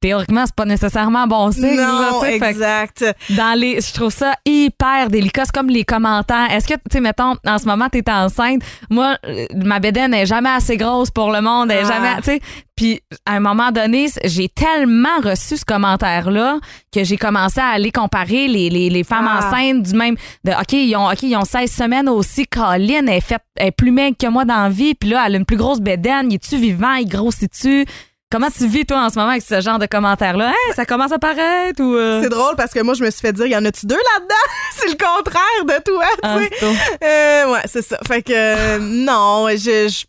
Théoriquement, 0.00 0.44
c'est 0.46 0.54
pas 0.54 0.64
nécessairement 0.64 1.26
bon 1.26 1.52
signe. 1.52 1.76
Non. 1.76 2.20
Fait 2.22 2.36
exact. 2.36 3.04
dans 3.36 3.58
les 3.58 3.80
je 3.80 3.92
trouve 3.92 4.10
ça 4.12 4.34
hyper 4.46 5.10
délicat 5.10 5.44
c'est 5.44 5.52
comme 5.54 5.68
les 5.68 5.84
commentaires 5.84 6.50
est-ce 6.50 6.66
que 6.66 6.74
tu 6.74 6.80
sais 6.92 7.00
mettons 7.00 7.34
en 7.46 7.58
ce 7.58 7.66
moment 7.66 7.88
t'es 7.90 8.02
enceinte 8.10 8.62
moi 8.88 9.16
euh, 9.26 9.44
ma 9.54 9.78
bédaine 9.78 10.14
est 10.14 10.24
jamais 10.26 10.48
assez 10.48 10.76
grosse 10.78 11.10
pour 11.10 11.30
le 11.30 11.42
monde 11.42 11.70
elle 11.70 11.78
est 11.84 11.90
Ah. 11.90 11.92
jamais 11.92 12.16
tu 12.16 12.22
sais 12.24 12.40
puis 12.74 13.00
à 13.26 13.32
un 13.34 13.40
moment 13.40 13.70
donné 13.70 14.08
j'ai 14.24 14.48
tellement 14.48 15.18
reçu 15.22 15.58
ce 15.58 15.64
commentaire 15.64 16.30
là 16.30 16.58
que 16.92 17.04
j'ai 17.04 17.18
commencé 17.18 17.60
à 17.60 17.68
aller 17.68 17.90
comparer 17.92 18.48
les, 18.48 18.70
les, 18.70 18.88
les 18.88 19.04
femmes 19.04 19.28
Ah. 19.30 19.46
enceintes 19.50 19.82
du 19.82 19.94
même 19.94 20.16
de 20.44 20.52
OK 20.52 20.72
ils 20.72 20.96
ont 20.96 21.08
OK 21.10 21.22
ils 21.22 21.36
ont 21.36 21.44
16 21.44 21.70
semaines 21.70 22.08
aussi 22.08 22.46
Colin 22.46 23.06
elle 23.06 23.10
est 23.10 23.20
faite 23.20 23.42
elle 23.56 23.68
est 23.68 23.72
plus 23.72 23.92
maigre 23.92 24.16
que 24.18 24.26
moi 24.26 24.44
dans 24.46 24.62
la 24.62 24.68
vie 24.70 24.94
puis 24.94 25.10
là 25.10 25.24
elle 25.26 25.34
a 25.34 25.38
une 25.38 25.44
plus 25.46 25.58
grosse 25.58 25.80
bédaine 25.80 26.30
il 26.32 26.36
est-tu 26.36 26.56
vivant? 26.56 26.94
Il 26.94 27.06
grossit-tu? 27.08 27.84
Comment 28.36 28.50
tu 28.50 28.66
vis, 28.66 28.84
toi, 28.84 28.98
en 29.06 29.08
ce 29.08 29.18
moment, 29.18 29.30
avec 29.30 29.42
ce 29.42 29.62
genre 29.62 29.78
de 29.78 29.86
commentaires-là? 29.86 30.50
Hey, 30.50 30.74
ça 30.74 30.84
commence 30.84 31.10
à 31.10 31.18
paraître 31.18 31.82
ou. 31.82 31.94
euh? 31.96 32.20
C'est 32.22 32.28
drôle 32.28 32.54
parce 32.54 32.70
que 32.74 32.80
moi, 32.80 32.92
je 32.92 33.02
me 33.02 33.10
suis 33.10 33.22
fait 33.22 33.32
dire, 33.32 33.46
y 33.46 33.56
en 33.56 33.64
a-tu 33.64 33.86
deux 33.86 33.96
là-dedans? 33.96 34.34
c'est 34.76 34.88
le 34.88 34.96
contraire 34.98 35.64
de 35.64 35.82
toi, 35.82 36.04
tu 36.16 36.18
Ah, 36.22 36.38
sais. 36.38 36.74
Euh, 37.02 37.52
ouais, 37.52 37.62
c'est 37.64 37.80
ça. 37.80 37.98
Fait 38.06 38.20
que 38.20 38.34
euh, 38.34 38.78
non, 38.78 39.46
je, 39.52 39.88
je- 39.88 40.04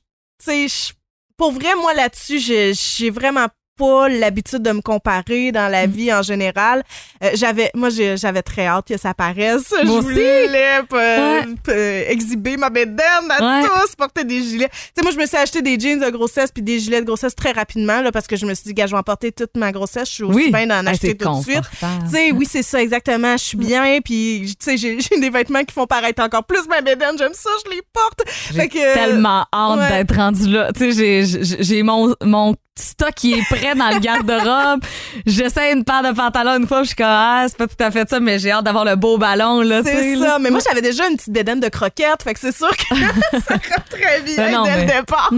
tu 0.46 0.68
sais, 0.68 0.94
pour 1.38 1.54
vrai, 1.54 1.74
moi 1.80 1.94
là-dessus, 1.94 2.40
je- 2.40 2.74
j'ai 2.98 3.10
vraiment 3.12 3.46
pas 3.78 4.10
l'habitude 4.10 4.64
de 4.64 4.72
me 4.72 4.82
comparer 4.82 5.52
dans 5.52 5.68
Mm. 5.68 5.72
la 5.72 5.86
vie 5.88 6.14
en 6.14 6.22
général. 6.22 6.84
Euh, 7.24 7.30
j'avais, 7.34 7.70
moi, 7.76 7.90
j'avais 7.90 8.42
très 8.42 8.66
hâte 8.68 8.88
que 8.88 8.98
ça 8.98 9.14
paraisse. 9.14 9.74
Moi 9.86 10.02
je 10.02 10.08
voulais 10.08 10.48
euh, 10.48 10.82
Ouais. 10.92 11.46
euh, 11.70 12.04
exhiber 12.10 12.58
ma 12.58 12.70
bédaine 12.70 12.98
à 13.30 13.62
Ouais. 13.62 13.68
tous, 13.68 13.96
porter 13.96 14.24
des 14.24 14.42
gilets. 14.42 14.70
Tu 14.70 14.76
sais, 14.96 15.02
moi, 15.04 15.12
je 15.12 15.18
me 15.18 15.26
suis 15.26 15.38
acheté 15.38 15.62
des 15.62 15.80
jeans 15.80 16.00
de 16.00 16.10
grossesse 16.10 16.52
puis 16.52 16.64
des 16.64 16.80
gilets 16.80 17.02
de 17.02 17.06
grossesse 17.06 17.36
très 17.36 17.52
rapidement 17.52 18.02
là, 18.02 18.12
parce 18.12 18.28
que 18.28 18.36
je 18.36 18.46
me 18.46 18.54
suis 18.54 18.66
dit, 18.66 18.74
gars, 18.74 18.88
je 18.88 18.92
vais 18.92 18.98
en 18.98 19.04
porter 19.04 19.32
toute 19.32 19.56
ma 19.56 19.72
grossesse. 19.72 20.10
Je 20.10 20.14
suis 20.14 20.24
aussi 20.24 20.36
Oui. 20.36 20.52
bien 20.52 20.68
d'en 20.68 20.86
acheter 20.86 21.16
tout 21.16 21.30
de 21.38 21.42
suite. 21.44 21.62
Tu 21.80 22.12
sais, 22.12 22.32
oui, 22.32 22.48
c'est 22.50 22.64
ça, 22.64 22.82
exactement. 22.82 23.38
Je 23.38 23.44
suis 23.44 23.58
bien, 23.58 24.00
puis, 24.04 24.56
tu 24.60 24.78
sais, 24.78 24.78
j'ai 24.78 25.20
des 25.20 25.30
vêtements 25.30 25.64
qui 25.64 25.74
font 25.74 25.86
paraître 25.88 26.22
encore 26.24 26.44
plus 26.46 26.68
ma 26.68 26.82
bédaine. 26.82 27.18
J'aime 27.18 27.34
ça, 27.34 27.50
je 27.66 27.72
les 27.72 27.82
porte. 27.94 28.22
J'ai 28.54 28.68
tellement 28.70 29.46
hâte 29.54 29.80
ouais. 29.80 29.90
d'être 30.04 30.16
rendu 30.16 30.48
là. 30.50 30.72
Tu 30.74 30.92
sais, 30.92 31.24
j'ai- 31.26 31.44
j'ai 31.44 31.64
j'ai 31.64 31.84
mon, 31.84 32.16
mon 32.24 32.56
stock 32.80 33.12
qui 33.16 33.34
est 33.34 33.44
prêt 33.50 33.76
dans 33.76 33.90
le 33.90 34.00
garde-robe. 34.00 34.82
J'essaie 35.26 35.74
une 35.74 35.84
paire 35.84 36.04
de 36.04 36.12
pantalons 36.16 36.58
une 36.58 36.68
fois, 36.68 36.82
je 36.84 36.88
suis 36.88 36.96
comme, 36.96 37.06
ah, 37.10 37.46
c'est 37.48 37.58
pas 37.58 37.68
tout 37.68 37.76
à 37.84 37.92
fait 37.92 38.10
ça, 38.10 38.20
mais 38.20 38.40
j'ai 38.40 38.52
hâte 38.52 38.64
d'avoir 38.66 38.86
le 38.86 38.96
beau 38.96 39.18
ballon, 39.18 39.62
là, 39.62 39.82
C'est 39.84 40.16
là. 40.16 40.26
ça. 40.28 40.40
Mais 40.40 40.50
moi, 40.50 40.60
j'avais 40.68 40.82
déjà 40.82 41.08
une 41.08 41.18
petite 41.18 41.34
bédaine 41.34 41.60
de 41.60 41.70
croquettes, 41.70 42.24
fait 42.24 42.34
que 42.34 42.40
c'est 42.40 42.56
sûr 42.56 42.70
que 42.70 42.96
ça 43.40 43.54
rentre 43.56 43.90
très 43.90 44.22
bien 44.22 44.36
Ben 44.38 44.52
non, 44.52 44.64
dès 44.64 44.72
mais- 44.76 44.82
le 44.86 45.00
départ. 45.00 45.32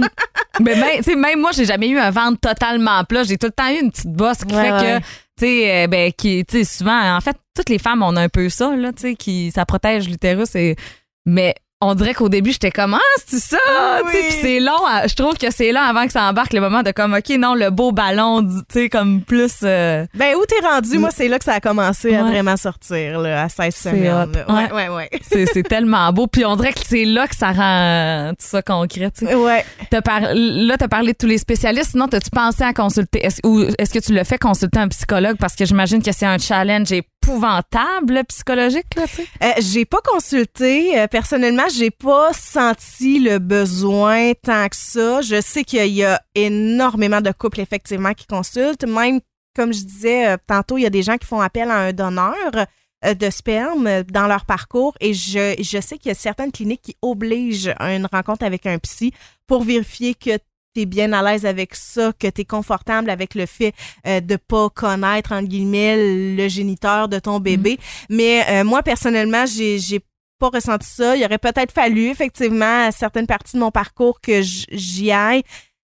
Mais 0.61 0.75
même, 0.75 0.97
tu 0.97 1.03
sais, 1.03 1.15
même 1.15 1.39
moi, 1.39 1.51
j'ai 1.53 1.65
jamais 1.65 1.87
eu 1.89 1.97
un 1.99 2.11
ventre 2.11 2.39
totalement 2.41 3.03
plat. 3.05 3.23
J'ai 3.23 3.37
tout 3.37 3.47
le 3.47 3.53
temps 3.53 3.69
eu 3.69 3.79
une 3.81 3.91
petite 3.91 4.11
bosse 4.11 4.39
qui 4.39 4.53
Ouais, 4.55 4.63
fait 4.65 4.71
ouais. 4.71 4.99
que, 4.99 5.05
tu 5.05 5.45
sais, 5.45 5.83
euh, 5.83 5.87
ben, 5.87 6.11
qui, 6.11 6.43
tu 6.45 6.57
sais, 6.57 6.63
souvent, 6.77 7.15
en 7.15 7.21
fait, 7.21 7.35
toutes 7.55 7.69
les 7.69 7.79
femmes, 7.79 8.03
on 8.03 8.15
a 8.15 8.21
un 8.21 8.29
peu 8.29 8.49
ça, 8.49 8.75
là, 8.75 8.91
tu 8.91 9.01
sais, 9.01 9.15
qui, 9.15 9.51
ça 9.55 9.65
protège 9.65 10.07
l'utérus 10.09 10.53
et, 10.55 10.75
mais 11.25 11.55
on 11.81 11.95
dirait 11.95 12.13
qu'au 12.13 12.27
début, 12.27 12.51
j'étais 12.51 12.71
comme, 12.71 12.93
ah, 12.93 12.99
c'est 13.25 13.39
ça, 13.39 13.57
tu 14.05 14.11
sais, 14.11 14.17
Oui. 14.17 14.23
puis 14.27 14.37
c'est 14.41 14.59
long, 14.59 14.85
à- 14.85 15.07
je 15.07 15.15
trouve 15.15 15.35
que 15.37 15.49
c'est 15.49 15.71
long 15.71 15.79
avant 15.79 16.05
que 16.07 16.11
ça 16.11 16.23
embarque 16.23 16.51
le 16.51 16.59
moment 16.59 16.83
de 16.83 16.91
comme, 16.91 17.13
OK, 17.13 17.29
non, 17.37 17.55
le 17.55 17.69
beau 17.69 17.93
ballon, 17.93 18.43
tu 18.45 18.59
sais, 18.69 18.89
comme 18.89 19.21
plus, 19.21 19.53
euh, 19.63 20.05
Ben, 20.13 20.35
où 20.35 20.43
t'es 20.45 20.59
rendu? 20.67 20.97
Moi, 20.97 21.09
c'est 21.15 21.29
là 21.29 21.39
que 21.39 21.45
ça 21.45 21.53
a 21.53 21.59
commencé 21.61 22.13
à 22.15 22.23
vraiment 22.23 22.57
sortir, 22.57 23.19
là, 23.21 23.43
à 23.43 23.49
16 23.49 23.73
C'est 23.75 23.89
semaines. 23.91 24.11
hot. 24.13 24.51
Ouais, 24.53 24.55
Ouais. 24.55 24.71
ouais, 24.73 24.89
ouais. 24.89 25.09
c'est 25.31 25.45
c'est 25.53 25.63
tellement 25.63 26.11
beau, 26.11 26.27
puis 26.27 26.43
on 26.43 26.57
dirait 26.57 26.73
que 26.73 26.81
c'est 26.85 27.05
là 27.05 27.27
que 27.27 27.35
ça 27.35 27.51
rend 27.53 28.31
tout 28.31 28.45
ça 28.45 28.61
concret, 28.61 29.09
tu 29.17 29.25
sais. 29.25 29.35
Ouais. 29.35 29.63
Par- 30.03 30.19
Là, 30.33 30.75
t'as 30.77 30.89
parlé 30.89 31.13
de 31.13 31.17
tous 31.17 31.27
les 31.27 31.37
spécialistes, 31.37 31.91
sinon, 31.91 32.09
t'as-tu 32.09 32.29
pensé 32.29 32.63
à 32.63 32.73
consulter, 32.73 33.25
est-ce, 33.25 33.39
ou 33.45 33.61
est-ce 33.77 33.93
que 33.93 33.99
tu 33.99 34.13
le 34.13 34.23
fais 34.25 34.37
consulter 34.37 34.79
un 34.79 34.89
psychologue, 34.89 35.37
parce 35.39 35.55
que 35.55 35.63
j'imagine 35.65 36.01
que 36.03 36.11
c'est 36.11 36.25
un 36.25 36.37
challenge 36.37 36.91
épouvantable, 36.91 38.23
psychologique, 38.27 38.85
là, 38.97 39.03
tu 39.07 39.15
sais. 39.17 39.27
Euh, 39.43 39.47
j'ai 39.59 39.85
pas 39.85 39.99
consulté. 40.05 40.99
Euh, 40.99 41.07
personnellement, 41.07 41.63
j'ai 41.69 41.91
pas 41.91 42.33
senti 42.33 43.19
le 43.19 43.39
besoin 43.39 44.33
tant 44.33 44.67
que 44.67 44.75
ça. 44.75 45.21
Je 45.21 45.41
sais 45.41 45.63
qu'il 45.63 45.85
y 45.87 46.03
a 46.03 46.21
énormément 46.35 47.21
de 47.21 47.31
couples, 47.31 47.61
effectivement, 47.61 48.13
qui 48.13 48.27
consultent. 48.27 48.85
Même, 48.85 49.19
comme 49.55 49.73
je 49.73 49.83
disais 49.83 50.27
euh, 50.27 50.37
tantôt, 50.47 50.77
il 50.77 50.81
y 50.81 50.85
a 50.85 50.89
des 50.89 51.03
gens 51.03 51.17
qui 51.17 51.27
font 51.27 51.41
appel 51.41 51.69
à 51.69 51.77
un 51.77 51.93
donneur 51.93 52.65
euh, 53.05 53.13
de 53.13 53.29
sperme 53.29 53.87
euh, 53.87 54.03
dans 54.03 54.27
leur 54.27 54.45
parcours 54.45 54.93
et 54.99 55.13
je, 55.13 55.55
je 55.57 55.79
sais 55.79 55.97
qu'il 55.97 56.09
y 56.09 56.11
a 56.11 56.15
certaines 56.15 56.51
cliniques 56.51 56.81
qui 56.81 56.97
obligent 57.01 57.73
à 57.77 57.95
une 57.95 58.07
rencontre 58.11 58.43
avec 58.43 58.65
un 58.65 58.77
psy 58.77 59.13
pour 59.47 59.63
vérifier 59.63 60.15
que 60.15 60.37
tu 60.75 60.81
es 60.81 60.85
bien 60.85 61.13
à 61.13 61.23
l'aise 61.23 61.45
avec 61.45 61.75
ça, 61.75 62.11
que 62.13 62.27
tu 62.27 62.41
es 62.41 62.45
confortable 62.45 63.09
avec 63.09 63.35
le 63.35 63.45
fait 63.45 63.73
euh, 64.05 64.19
de 64.19 64.35
pas 64.35 64.69
connaître, 64.69 65.31
entre 65.31 65.47
guillemets, 65.47 66.35
le 66.35 66.47
géniteur 66.47 67.07
de 67.07 67.19
ton 67.19 67.39
bébé. 67.39 67.79
Mais 68.09 68.43
euh, 68.49 68.63
moi, 68.63 68.83
personnellement, 68.83 69.45
j'ai 69.45 69.99
pas 70.39 70.49
ressenti 70.49 70.87
ça. 70.87 71.15
Il 71.15 71.23
aurait 71.23 71.37
peut-être 71.37 71.71
fallu, 71.71 72.07
effectivement, 72.07 72.87
à 72.87 72.91
certaines 72.91 73.27
parties 73.27 73.55
de 73.55 73.61
mon 73.61 73.71
parcours 73.71 74.21
que 74.21 74.41
j'y 74.41 75.11
aille. 75.11 75.43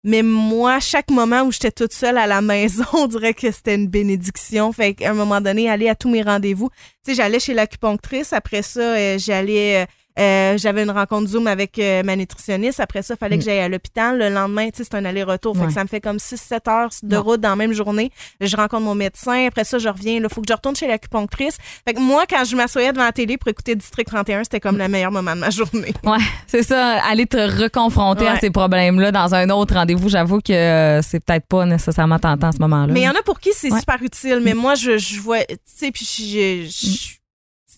Mais 0.04 0.22
moi, 0.22 0.78
chaque 0.78 1.10
moment 1.10 1.42
où 1.42 1.52
j'étais 1.52 1.72
toute 1.72 1.92
seule 1.92 2.16
à 2.16 2.28
la 2.28 2.40
maison, 2.40 2.84
on 2.92 3.06
dirait 3.08 3.34
que 3.34 3.50
c'était 3.50 3.74
une 3.74 3.88
bénédiction. 3.88 4.72
Fait 4.72 4.94
qu'à 4.94 5.10
un 5.10 5.14
moment 5.14 5.40
donné, 5.40 5.68
aller 5.68 5.88
à 5.88 5.96
tous 5.96 6.08
mes 6.08 6.22
rendez-vous. 6.22 6.70
Tu 7.04 7.10
sais, 7.10 7.14
j'allais 7.14 7.40
chez 7.40 7.54
l'acupunctrice. 7.54 8.32
Après 8.32 8.62
ça, 8.62 8.80
euh, 8.80 9.18
j'allais... 9.18 9.86
euh, 10.18 10.56
j'avais 10.58 10.82
une 10.82 10.90
rencontre 10.90 11.28
Zoom 11.28 11.46
avec 11.46 11.78
euh, 11.78 12.02
ma 12.02 12.16
nutritionniste. 12.16 12.80
Après 12.80 13.02
ça, 13.02 13.14
il 13.14 13.18
fallait 13.18 13.38
que 13.38 13.44
j'aille 13.44 13.58
à 13.60 13.68
l'hôpital. 13.68 14.18
Le 14.18 14.28
lendemain, 14.30 14.68
c'est 14.72 14.94
un 14.94 15.04
aller-retour. 15.04 15.54
Fait 15.54 15.62
Ouais. 15.62 15.66
que 15.68 15.72
ça 15.74 15.82
me 15.84 15.88
fait 15.88 16.00
comme 16.00 16.16
6-7 16.18 16.68
heures 16.70 16.90
de 17.02 17.16
route 17.16 17.40
dans 17.40 17.50
la 17.50 17.56
même 17.56 17.72
journée. 17.72 18.10
Je 18.40 18.56
rencontre 18.56 18.82
mon 18.84 18.94
médecin. 18.94 19.46
Après 19.46 19.64
ça, 19.64 19.78
je 19.78 19.88
reviens. 19.88 20.14
Il 20.14 20.26
faut 20.30 20.40
que 20.40 20.46
je 20.48 20.54
retourne 20.54 20.74
chez 20.76 20.86
l'acupunctrice. 20.86 21.58
Fait 21.86 21.94
que 21.94 22.00
moi, 22.00 22.24
quand 22.28 22.44
je 22.44 22.56
m'assoyais 22.56 22.92
devant 22.92 23.04
la 23.04 23.12
télé 23.12 23.36
pour 23.36 23.48
écouter 23.48 23.74
District 23.74 24.06
31, 24.06 24.44
c'était 24.44 24.60
comme 24.60 24.78
le 24.78 24.88
meilleur 24.88 25.10
moment 25.12 25.34
de 25.34 25.40
ma 25.40 25.50
journée. 25.50 25.92
Ouais, 26.04 26.18
c'est 26.46 26.62
ça. 26.62 27.02
Aller 27.04 27.26
te 27.26 27.36
reconfronter 27.62 28.26
à 28.26 28.38
ces 28.38 28.50
problèmes-là 28.50 29.12
dans 29.12 29.34
un 29.34 29.50
autre 29.50 29.74
rendez-vous, 29.74 30.08
j'avoue 30.08 30.40
que 30.40 30.52
euh, 30.52 31.02
c'est 31.02 31.20
peut-être 31.20 31.46
pas 31.46 31.66
nécessairement 31.66 32.18
tentant 32.18 32.48
à 32.48 32.52
ce 32.52 32.58
moment-là. 32.58 32.92
Mais 32.92 33.00
il 33.00 33.04
y 33.04 33.08
en 33.08 33.12
a 33.12 33.22
pour 33.24 33.40
qui 33.40 33.50
c'est 33.52 33.70
super 33.76 34.02
utile. 34.02 34.40
Mais 34.42 34.54
moi, 34.54 34.74
je, 34.76 34.96
je 34.98 35.20
vois, 35.20 35.40
tu 35.44 35.56
sais, 35.64 35.90
puis 35.90 36.04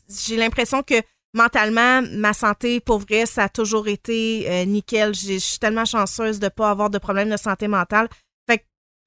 j'ai 0.09 0.36
l'impression 0.36 0.82
que 0.82 0.95
mentalement, 1.34 2.02
ma 2.12 2.32
santé, 2.32 2.80
pour 2.80 3.00
ça 3.26 3.44
a 3.44 3.48
toujours 3.48 3.88
été 3.88 4.46
euh, 4.48 4.64
nickel. 4.64 5.14
Je 5.14 5.38
suis 5.38 5.58
tellement 5.58 5.84
chanceuse 5.84 6.38
de 6.38 6.48
pas 6.48 6.70
avoir 6.70 6.90
de 6.90 6.98
problème 6.98 7.30
de 7.30 7.36
santé 7.36 7.68
mentale. 7.68 8.08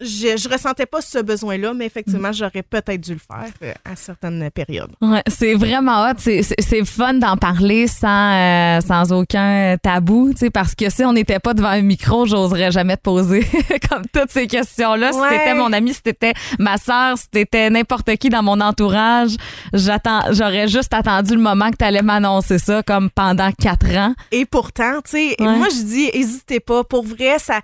Je, 0.02 0.36
je 0.38 0.49
ressentais 0.49 0.86
pas 0.86 0.99
ce 1.02 1.20
besoin-là, 1.20 1.74
mais 1.74 1.86
effectivement, 1.86 2.32
j'aurais 2.32 2.64
peut-être 2.64 2.99
dû 3.02 3.14
le 3.14 3.20
faire 3.20 3.52
euh, 3.64 3.74
à 3.86 3.95
certaines 3.95 4.49
périodes. 4.52 4.91
Ouais, 5.02 5.22
c'est 5.28 5.54
vraiment 5.54 6.04
hot. 6.04 6.14
C'est- 6.18 6.41
C'est 6.43 6.56
c'est 6.62 6.86
fun 6.86 7.14
d'en 7.16 7.38
parler 7.38 7.88
sans, 7.88 8.34
euh, 8.34 8.82
sans 8.82 9.12
aucun 9.12 9.76
tabou, 9.82 10.32
tu 10.32 10.38
sais, 10.39 10.49
parce 10.49 10.74
que 10.74 10.89
si 10.89 11.04
on 11.06 11.14
n'était 11.14 11.39
pas 11.39 11.54
devant 11.54 11.70
un 11.70 11.82
micro, 11.82 12.26
j'oserais 12.26 12.72
jamais 12.72 12.97
te 12.97 13.02
poser 13.02 13.41
comme 13.89 14.04
toutes 14.14 14.32
ces 14.32 14.47
questions-là. 14.47 15.12
Si 15.14 15.20
t'étais 15.30 15.54
mon 15.54 15.72
ami, 15.74 15.93
si 15.93 16.02
t'étais 16.02 16.34
ma 16.58 16.78
sœur, 16.78 17.18
si 17.18 17.28
t'étais 17.30 17.70
n'importe 17.70 18.16
qui 18.18 18.30
dans 18.30 18.41
mon 18.43 18.60
entourage, 18.62 19.32
j'attends, 19.74 20.22
j'aurais 20.32 20.68
juste 20.68 20.93
attendu 20.93 21.36
le 21.36 21.41
moment 21.41 21.70
que 21.72 21.78
t'allais 21.78 22.02
m'annoncer 22.02 22.58
ça, 22.58 22.82
comme 22.84 23.10
pendant 23.10 23.52
quatre 23.52 23.88
ans. 23.97 24.14
Et 24.32 24.45
pourtant, 24.45 25.02
tu 25.04 25.12
sais, 25.12 25.36
Ouais. 25.39 25.58
moi, 25.58 25.68
je 25.70 25.84
dis, 25.84 26.10
hésitez 26.14 26.60
pas. 26.60 26.84
Pour 26.84 27.04
vrai, 27.06 27.38
ça. 27.39 27.60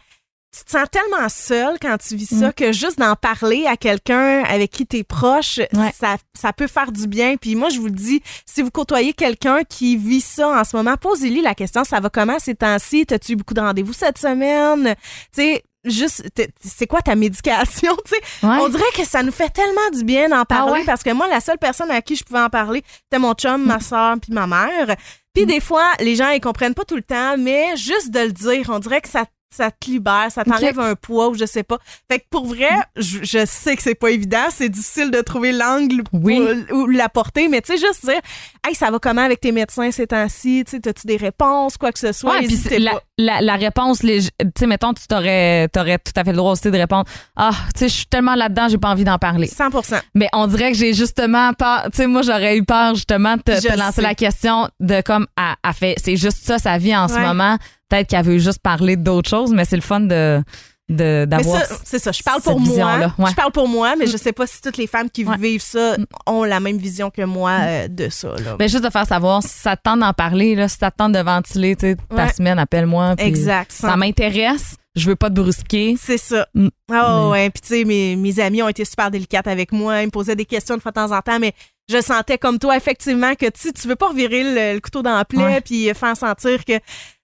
Tu 0.57 0.63
te 0.65 0.71
sens 0.71 0.87
tellement 0.91 1.29
seul 1.29 1.77
quand 1.81 1.97
tu 1.97 2.15
vis 2.15 2.39
ça 2.39 2.51
que 2.51 2.71
juste 2.71 2.97
d'en 2.99 3.15
parler 3.15 3.65
à 3.67 3.77
quelqu'un 3.77 4.43
avec 4.43 4.71
qui 4.71 4.87
tu 4.87 4.97
es 4.97 5.03
proche, 5.03 5.57
Ouais. 5.73 5.91
ça, 5.99 6.17
ça 6.33 6.53
peut 6.53 6.67
faire 6.67 6.91
du 6.91 7.07
bien. 7.07 7.35
Puis 7.37 7.55
moi, 7.55 7.69
je 7.69 7.79
vous 7.79 7.85
le 7.85 7.91
dis, 7.91 8.21
si 8.45 8.61
vous 8.61 8.71
côtoyez 8.71 9.13
quelqu'un 9.13 9.63
qui 9.63 9.97
vit 9.97 10.21
ça 10.21 10.49
en 10.49 10.63
ce 10.63 10.75
moment, 10.75 10.95
posez-lui 10.97 11.41
la 11.41 11.53
question 11.55 11.83
ça 11.83 11.99
va 11.99 12.09
comment 12.09 12.39
ces 12.39 12.55
temps-ci? 12.55 13.05
T'as-tu 13.05 13.33
eu 13.33 13.35
beaucoup 13.35 13.53
de 13.53 13.59
rendez-vous 13.61 13.93
cette 13.93 14.17
semaine? 14.17 14.95
Tu 15.33 15.41
sais, 15.41 15.63
juste, 15.85 16.23
t'es- 16.33 16.49
c'est 16.63 16.87
quoi 16.87 17.01
ta 17.01 17.15
médication? 17.15 17.95
Tu 18.05 18.15
sais, 18.15 18.47
Ouais. 18.47 18.57
on 18.61 18.69
dirait 18.69 18.83
que 18.95 19.05
ça 19.05 19.21
nous 19.23 19.31
fait 19.31 19.49
tellement 19.49 19.89
du 19.93 20.03
bien 20.03 20.29
d'en 20.29 20.43
parler 20.45 20.71
ouais? 20.79 20.85
parce 20.85 21.03
que 21.03 21.11
moi, 21.11 21.27
la 21.27 21.39
seule 21.39 21.57
personne 21.59 21.91
à 21.91 22.01
qui 22.01 22.15
je 22.15 22.23
pouvais 22.23 22.39
en 22.41 22.49
parler, 22.49 22.83
c'était 23.03 23.19
mon 23.19 23.33
chum, 23.33 23.63
ma 23.65 23.79
soeur, 23.79 24.15
puis 24.21 24.33
ma 24.33 24.47
mère. 24.47 24.95
Puis 25.33 25.45
des 25.45 25.59
fois, 25.59 25.91
les 25.99 26.15
gens, 26.15 26.29
ils 26.31 26.41
comprennent 26.41 26.73
pas 26.73 26.83
tout 26.85 26.95
le 26.95 27.03
temps, 27.03 27.37
mais 27.37 27.75
juste 27.77 28.09
de 28.09 28.19
le 28.21 28.31
dire, 28.31 28.69
on 28.73 28.79
dirait 28.79 29.01
que 29.01 29.09
ça 29.09 29.25
ça 29.49 29.71
te 29.71 29.89
libère, 29.89 30.27
ça 30.29 30.43
t'enlève 30.43 30.79
un 30.79 30.95
poids 30.95 31.29
ou 31.29 31.33
je 31.35 31.45
sais 31.45 31.63
pas. 31.63 31.77
Fait 32.11 32.19
que 32.19 32.25
pour 32.29 32.45
vrai, 32.45 32.69
je, 32.95 33.19
je 33.23 33.45
sais 33.45 33.75
que 33.75 33.81
c'est 33.81 33.95
pas 33.95 34.09
évident, 34.11 34.45
c'est 34.49 34.69
difficile 34.69 35.09
de 35.09 35.21
trouver 35.21 35.51
l'angle 35.51 36.03
Oui. 36.13 36.39
ou 36.71 36.87
la 36.87 37.09
portée, 37.09 37.47
mais 37.47 37.61
tu 37.61 37.73
sais, 37.73 37.77
juste 37.79 38.05
dire, 38.05 38.19
hey, 38.67 38.75
ça 38.75 38.91
va 38.91 38.99
comment 38.99 39.21
avec 39.21 39.39
tes 39.39 39.51
médecins 39.51 39.89
ces 39.91 40.07
temps-ci, 40.07 40.63
tu 40.69 40.81
t'as-tu 40.81 41.07
des 41.07 41.17
réponses, 41.17 41.77
quoi 41.77 41.91
que 41.91 41.99
ce 41.99 42.11
soit, 42.11 42.39
Ouais, 42.39 42.45
puis 42.47 42.79
la, 42.79 42.99
la, 43.17 43.41
la 43.41 43.55
réponse, 43.55 43.99
tu 43.99 44.19
sais, 44.57 44.67
mettons, 44.67 44.93
tu 44.93 45.07
t'aurais, 45.07 45.67
t'aurais 45.69 45.97
tout 45.97 46.11
à 46.15 46.23
fait 46.23 46.31
le 46.31 46.37
droit 46.37 46.51
aussi 46.51 46.69
de 46.69 46.77
répondre 46.77 47.05
Ah, 47.35 47.51
tu 47.73 47.79
sais, 47.79 47.87
je 47.89 47.93
suis 47.93 48.05
tellement 48.05 48.35
là-dedans, 48.35 48.67
j'ai 48.67 48.77
pas 48.77 48.89
envie 48.89 49.05
d'en 49.05 49.17
parler. 49.17 49.47
100% 49.47 50.01
Mais 50.13 50.27
on 50.33 50.47
dirait 50.47 50.71
que 50.71 50.77
j'ai 50.77 50.93
justement 50.93 51.53
peur. 51.53 51.83
Tu 51.91 51.97
sais, 51.97 52.07
moi, 52.07 52.21
j'aurais 52.21 52.57
eu 52.57 52.63
peur 52.65 52.95
justement 52.95 53.37
de 53.37 53.41
te, 53.41 53.51
lancer 53.77 53.93
sais. 53.93 54.01
la 54.01 54.13
question 54.15 54.69
de 54.79 55.01
comme, 55.01 55.25
à, 55.37 55.55
à 55.63 55.73
fait, 55.73 55.95
c'est 56.03 56.17
juste 56.17 56.39
ça, 56.45 56.59
sa 56.59 56.77
vie 56.77 56.95
en 56.95 57.07
ce 57.07 57.17
moment. 57.17 57.57
Peut-être 57.89 58.07
qu'elle 58.09 58.25
veut 58.25 58.37
juste 58.37 58.59
parler 58.59 58.95
d'autres 58.95 59.29
choses, 59.29 59.51
mais 59.53 59.65
c'est 59.65 59.75
le 59.77 59.81
fun 59.81 60.01
de, 60.01 60.41
de, 60.89 60.95
Mais 61.21 61.25
d'avoir. 61.27 61.65
ça, 61.65 61.75
c'est 61.83 61.99
ça. 61.99 62.11
Je 62.11 62.21
parle 62.23 62.41
pour 62.41 62.59
moi. 62.59 62.97
ouais. 63.17 63.29
Je 63.29 63.35
parle 63.35 63.51
pour 63.51 63.67
moi, 63.67 63.95
mais 63.97 64.07
je 64.07 64.17
sais 64.17 64.33
pas 64.33 64.45
si 64.47 64.61
toutes 64.61 64.77
les 64.77 64.87
femmes 64.87 65.09
qui 65.09 65.23
Ouais. 65.25 65.37
vivent 65.37 65.61
ça 65.61 65.95
ont 66.25 66.43
la 66.43 66.59
même 66.59 66.77
vision 66.77 67.09
que 67.09 67.21
moi 67.23 67.51
euh, 67.61 67.87
de 67.87 68.09
ça. 68.09 68.29
Là. 68.43 68.55
Ben, 68.57 68.67
juste 68.69 68.83
de 68.83 68.89
faire 68.89 69.05
savoir 69.07 69.41
si 69.43 69.49
ça 69.49 69.75
te 69.77 69.83
tente 69.83 69.99
d'en 70.01 70.13
parler, 70.13 70.55
là, 70.55 70.67
si 70.67 70.77
ça 70.79 70.91
te 70.91 70.97
tente 70.97 71.11
de 71.13 71.19
ventiler, 71.19 71.75
tu 71.75 71.87
sais, 71.87 71.97
ta 72.15 72.29
semaine, 72.29 72.59
appelle-moi. 72.59 73.15
exact. 73.19 73.71
Ça 73.71 73.95
m'intéresse. 73.95 74.75
Je 74.95 75.07
veux 75.09 75.15
pas 75.15 75.29
te 75.29 75.35
brusquer. 75.35 75.95
C'est 76.01 76.17
ça. 76.17 76.47
Mm. 76.55 76.69
Mais- 76.89 76.99
ouais. 77.29 77.49
Puis 77.51 77.61
tu 77.61 77.67
sais, 77.67 77.83
mes, 77.85 78.15
mes 78.15 78.39
amis 78.39 78.63
ont 78.63 78.67
été 78.67 78.83
super 78.83 79.11
délicates 79.11 79.45
avec 79.47 79.71
moi. 79.71 80.01
Ils 80.01 80.07
me 80.07 80.11
posaient 80.11 80.35
des 80.35 80.45
questions 80.45 80.75
de 80.75 80.81
fois 80.81 80.89
de 80.91 80.95
temps 80.95 81.11
en 81.15 81.21
temps, 81.21 81.37
mais 81.39 81.53
je 81.87 82.01
sentais 82.01 82.37
comme 82.39 82.57
toi, 82.57 82.75
effectivement, 82.75 83.35
que 83.35 83.45
tu 83.45 83.71
tu 83.73 83.87
veux 83.87 83.95
pas 83.95 84.07
revirer 84.09 84.43
le, 84.43 84.73
le 84.75 84.79
couteau 84.81 85.03
dans 85.03 85.15
la 85.15 85.23
plaie 85.23 85.61
puis 85.61 85.93
faire 85.93 86.17
sentir 86.17 86.65
que 86.65 86.73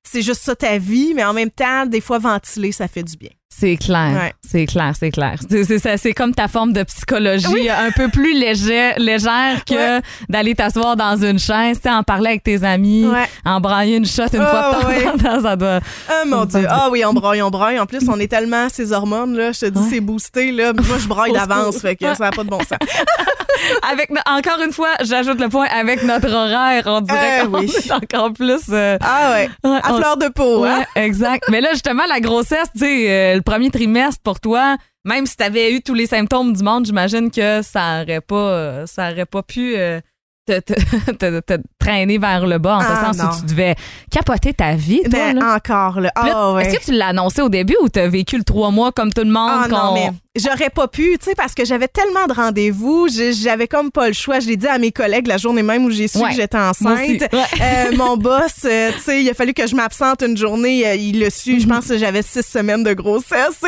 c'est 0.03 0.21
juste 0.21 0.41
ça 0.41 0.55
ta 0.55 0.77
vie, 0.77 1.13
mais 1.13 1.23
en 1.23 1.33
même 1.33 1.51
temps, 1.51 1.85
des 1.85 2.01
fois, 2.01 2.19
ventiler, 2.19 2.71
ça 2.71 2.87
fait 2.87 3.03
du 3.03 3.17
bien. 3.17 3.31
C'est 3.55 3.77
clair, 3.77 4.11
Ouais. 4.13 4.33
c'est 4.41 4.65
clair, 4.65 4.93
c'est 4.99 5.11
clair. 5.11 5.35
C'est, 5.49 5.63
c'est, 5.63 5.79
ça- 5.79 5.97
c'est 5.97 6.13
comme 6.13 6.33
ta 6.33 6.47
forme 6.47 6.73
de 6.73 6.83
psychologie 6.83 7.69
un 7.69 7.91
peu 7.91 8.07
plus 8.09 8.33
léger, 8.33 8.93
légère 8.97 9.63
que 9.65 9.97
Ouais. 9.97 10.01
d'aller 10.27 10.55
t'asseoir 10.55 10.95
dans 10.95 11.15
une 11.23 11.37
chaise, 11.39 11.79
en 11.85 12.03
parler 12.03 12.29
avec 12.31 12.43
tes 12.43 12.63
amis, 12.63 13.05
Ouais. 13.05 13.25
en 13.45 13.61
brailler 13.61 13.97
une 13.97 14.05
shot 14.05 14.23
une 14.33 14.41
Ah, 14.41 14.73
fois 14.81 14.89
de 14.91 15.01
temps 15.01 15.13
en 15.13 15.17
temps, 15.35 15.41
ça 15.43 15.55
doit... 15.55 15.79
Ah 16.09 16.25
mon 16.25 16.45
Dieu. 16.45 16.65
Ah 16.67 16.89
oui, 16.91 17.03
on 17.05 17.13
braille, 17.13 17.41
on 17.41 17.49
braille. 17.51 17.79
En 17.79 17.85
plus, 17.85 18.01
on 18.09 18.19
est 18.19 18.27
tellement 18.27 18.67
ces 18.69 18.91
hormones, 18.91 19.35
là. 19.37 19.51
Je 19.51 19.59
te 19.61 19.65
dis, 19.67 19.89
c'est 19.89 20.01
boosté, 20.01 20.51
là. 20.51 20.73
Moi, 20.73 20.97
je 20.99 21.07
braille 21.07 21.31
d'avance, 21.31 21.77
fait 21.79 21.95
que 21.95 22.13
ça 22.15 22.25
n'a 22.25 22.31
pas 22.31 22.43
de 22.43 22.49
bon 22.49 22.59
sens. 22.59 22.79
Avec, 23.89 24.09
encore 24.25 24.61
une 24.65 24.73
fois, 24.73 24.89
j'ajoute 25.03 25.39
le 25.39 25.47
point 25.47 25.67
avec 25.73 26.03
notre 26.03 26.29
horaire, 26.33 26.83
on 26.85 26.99
dirait 27.01 27.41
Euh, 27.41 27.45
qu'on 27.45 27.59
oui. 27.59 27.71
est 27.73 27.91
encore 27.91 28.33
plus... 28.33 28.61
euh, 28.71 28.97
Ah 28.99 29.31
ouais. 29.31 29.49
À 29.63 29.93
on- 29.93 29.97
fleur 29.97 30.17
de 30.17 30.27
peau, 30.27 30.65
hein? 30.65 30.83
Exact. 30.95 31.43
Mais 31.49 31.61
là, 31.61 31.69
justement, 31.71 32.03
la 32.09 32.19
grossesse, 32.19 32.67
tu 32.73 32.79
sais, 32.83 33.05
euh, 33.09 33.41
premier 33.43 33.69
trimestre 33.69 34.21
pour 34.21 34.39
toi, 34.39 34.77
même 35.05 35.25
si 35.25 35.37
tu 35.37 35.43
avais 35.43 35.73
eu 35.73 35.81
tous 35.81 35.93
les 35.93 36.07
symptômes 36.07 36.53
du 36.53 36.63
monde, 36.63 36.85
j'imagine 36.85 37.29
que 37.29 37.61
ça 37.61 38.01
aurait 38.01 38.21
pas, 38.21 38.35
euh, 38.35 38.85
ça 38.85 39.11
aurait 39.11 39.25
pas 39.25 39.43
pu 39.43 39.75
euh, 39.75 39.99
te, 40.45 40.59
traîner 41.83 42.17
vers 42.17 42.45
le 42.47 42.57
bas, 42.57 42.77
en 42.77 42.79
Ah, 42.81 42.95
ce 42.95 43.05
sens 43.05 43.17
non. 43.17 43.29
où 43.35 43.39
tu 43.41 43.45
devais 43.53 43.75
capoter 44.11 44.53
ta 44.53 44.75
vie, 44.75 45.01
toi. 45.09 45.09
Mais 45.11 45.33
là. 45.33 45.55
encore, 45.55 45.99
là. 45.99 46.11
Ouais. 46.53 46.65
Est-ce 46.65 46.77
que 46.79 46.83
tu 46.85 46.91
l'as 46.93 47.07
annoncé 47.07 47.41
au 47.41 47.49
début 47.49 47.75
ou 47.81 47.89
tu 47.89 47.99
as 47.99 48.07
vécu 48.07 48.37
le 48.37 48.43
trois 48.43 48.71
mois 48.71 48.91
comme 48.91 49.11
tout 49.11 49.23
le 49.23 49.31
monde? 49.31 49.49
Ah 49.65 49.67
non, 49.69 49.93
mais 49.93 50.09
j'aurais 50.35 50.69
pas 50.69 50.87
pu, 50.87 51.17
tu 51.19 51.25
sais, 51.29 51.35
parce 51.35 51.53
que 51.53 51.65
j'avais 51.65 51.87
tellement 51.87 52.25
de 52.27 52.33
rendez-vous, 52.33 53.07
j'avais 53.41 53.67
comme 53.67 53.91
pas 53.91 54.07
le 54.07 54.13
choix. 54.13 54.39
Je 54.39 54.47
l'ai 54.47 54.57
dit 54.57 54.67
à 54.67 54.77
mes 54.77 54.91
collègues 54.91 55.27
la 55.27 55.37
journée 55.37 55.63
même 55.63 55.85
où 55.85 55.91
j'ai 55.91 56.07
su 56.07 56.17
Ouais. 56.19 56.29
que 56.29 56.35
j'étais 56.35 56.57
enceinte. 56.57 56.97
Ouais. 56.97 57.27
Euh, 57.61 57.95
mon 57.97 58.17
boss, 58.17 58.53
euh, 58.65 58.91
tu 58.95 58.99
sais, 59.01 59.21
il 59.23 59.29
a 59.29 59.33
fallu 59.33 59.53
que 59.53 59.67
je 59.67 59.75
m'absente 59.75 60.23
une 60.25 60.37
journée. 60.37 60.87
euh, 60.87 60.95
il 60.95 61.19
l'a 61.19 61.29
su. 61.29 61.53
Mhm. 61.55 61.59
Je 61.59 61.67
pense 61.67 61.87
que 61.87 61.97
j'avais 61.97 62.21
six 62.21 62.43
semaines 62.45 62.83
de 62.83 62.93
grossesse. 62.93 63.59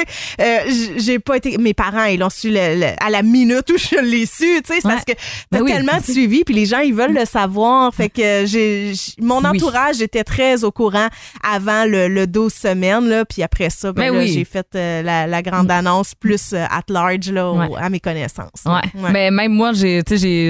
j'ai 0.98 1.20
pas 1.20 1.38
été. 1.38 1.58
Mes 1.58 1.74
parents, 1.74 2.06
ils 2.06 2.20
l'ont 2.20 2.30
su 2.30 2.50
le- 2.50 2.80
le- 2.80 3.04
à 3.04 3.10
la 3.10 3.22
minute 3.24 3.70
où 3.72 3.78
je 3.78 4.00
l'ai 4.02 4.26
su. 4.26 4.62
Tu 4.62 4.62
sais, 4.66 4.74
Ouais. 4.76 4.80
parce 4.84 5.06
que 5.06 5.14
t'as 5.52 5.60
Ben 5.60 5.66
tellement 5.66 6.00
suivi, 6.04 6.44
puis 6.44 6.54
les 6.54 6.66
gens, 6.66 6.80
ils 6.80 6.94
veulent 6.94 7.14
le 7.14 7.26
savoir. 7.26 7.94
Fait 7.94 8.05
Fait 8.06 8.10
que 8.10 8.46
j'ai, 8.46 8.94
mon 9.22 9.40
Oui. 9.40 9.48
entourage 9.48 10.02
était 10.02 10.24
très 10.24 10.64
au 10.64 10.72
courant 10.72 11.08
avant 11.44 11.86
le, 11.86 12.08
le 12.08 12.28
12 12.28 12.54
semaines, 12.54 13.08
là. 13.08 13.26
Puis 13.26 13.42
après 13.44 13.70
ça, 13.70 13.92
ben, 13.94 14.12
Ben 14.12 14.14
là, 14.14 14.20
oui. 14.20 14.32
j'ai 14.34 14.46
fait 14.46 14.68
euh, 14.76 15.02
la, 15.02 15.28
la 15.28 15.42
grande 15.42 15.70
annonce 15.72 16.14
plus 16.16 16.54
euh, 16.54 16.66
at 16.70 16.84
large, 16.90 17.30
là, 17.32 17.50
au- 17.52 17.76
à 17.76 17.90
mes 17.90 18.00
connaissances. 18.00 18.64
Ouais. 18.66 18.74
Ouais. 19.02 19.12
Mais 19.12 19.32
même 19.32 19.52
moi, 19.54 19.72
j'ai 19.74 20.02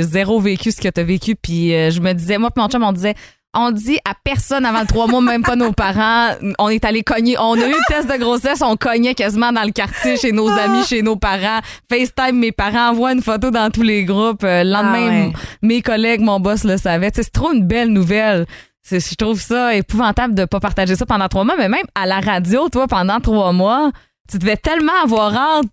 zéro 0.03 0.39
vécu 0.39 0.71
ce 0.71 0.81
que 0.81 0.89
tu 0.89 0.99
as 0.99 1.03
vécu. 1.03 1.35
Puis 1.35 1.73
euh, 1.73 1.91
je 1.91 1.99
me 1.99 2.13
disais, 2.13 2.37
moi, 2.37 2.51
puis 2.51 2.61
mon 2.61 2.69
chum, 2.69 2.83
on 2.83 2.91
disait, 2.91 3.15
on 3.55 3.71
dit 3.71 3.97
à 4.05 4.13
personne 4.23 4.65
avant 4.65 4.81
le 4.81 4.85
trois 4.87 5.07
mois, 5.07 5.21
même 5.21 5.41
pas 5.43 5.55
nos 5.55 5.71
parents. 5.71 6.29
On 6.59 6.69
est 6.69 6.83
allé 6.85 7.03
cogner. 7.03 7.37
On 7.39 7.53
a 7.53 7.65
eu 7.65 7.71
le 7.71 7.87
test 7.93 8.11
de 8.11 8.17
grossesse, 8.17 8.61
on 8.61 8.75
cognait 8.77 9.15
quasiment 9.15 9.51
dans 9.51 9.63
le 9.63 9.71
quartier, 9.71 10.17
chez 10.17 10.31
nos 10.31 10.49
amis, 10.49 10.83
chez 10.85 11.01
nos 11.01 11.15
parents. 11.15 11.59
FaceTime, 11.91 12.37
mes 12.37 12.51
parents 12.51 12.89
envoient 12.91 13.13
une 13.13 13.21
photo 13.21 13.51
dans 13.51 13.69
tous 13.71 13.81
les 13.83 14.03
groupes. 14.03 14.43
Euh, 14.43 14.63
Le 14.63 14.69
lendemain, 14.71 15.07
Ah 15.07 15.27
ouais. 15.27 15.33
mes 15.61 15.81
collègues, 15.81 16.21
mon 16.21 16.39
boss 16.39 16.63
le 16.63 16.77
savait. 16.77 17.11
C'est 17.13 17.31
trop 17.31 17.51
une 17.53 17.65
belle 17.65 17.89
nouvelle. 17.89 18.45
Je 18.89 19.15
trouve 19.15 19.39
ça 19.41 19.73
épouvantable 19.73 20.35
de 20.35 20.45
pas 20.45 20.59
partager 20.59 20.95
ça 20.95 21.05
pendant 21.07 21.27
trois 21.27 21.43
mois, 21.43 21.55
mais 21.57 21.69
même 21.69 21.85
à 21.95 22.05
la 22.05 22.19
radio, 22.19 22.69
toi, 22.69 22.85
pendant 22.87 23.19
trois 23.19 23.51
mois, 23.51 23.91
tu 24.29 24.37
devais 24.37 24.57
tellement 24.57 24.93
avoir 25.03 25.35
hâte 25.35 25.65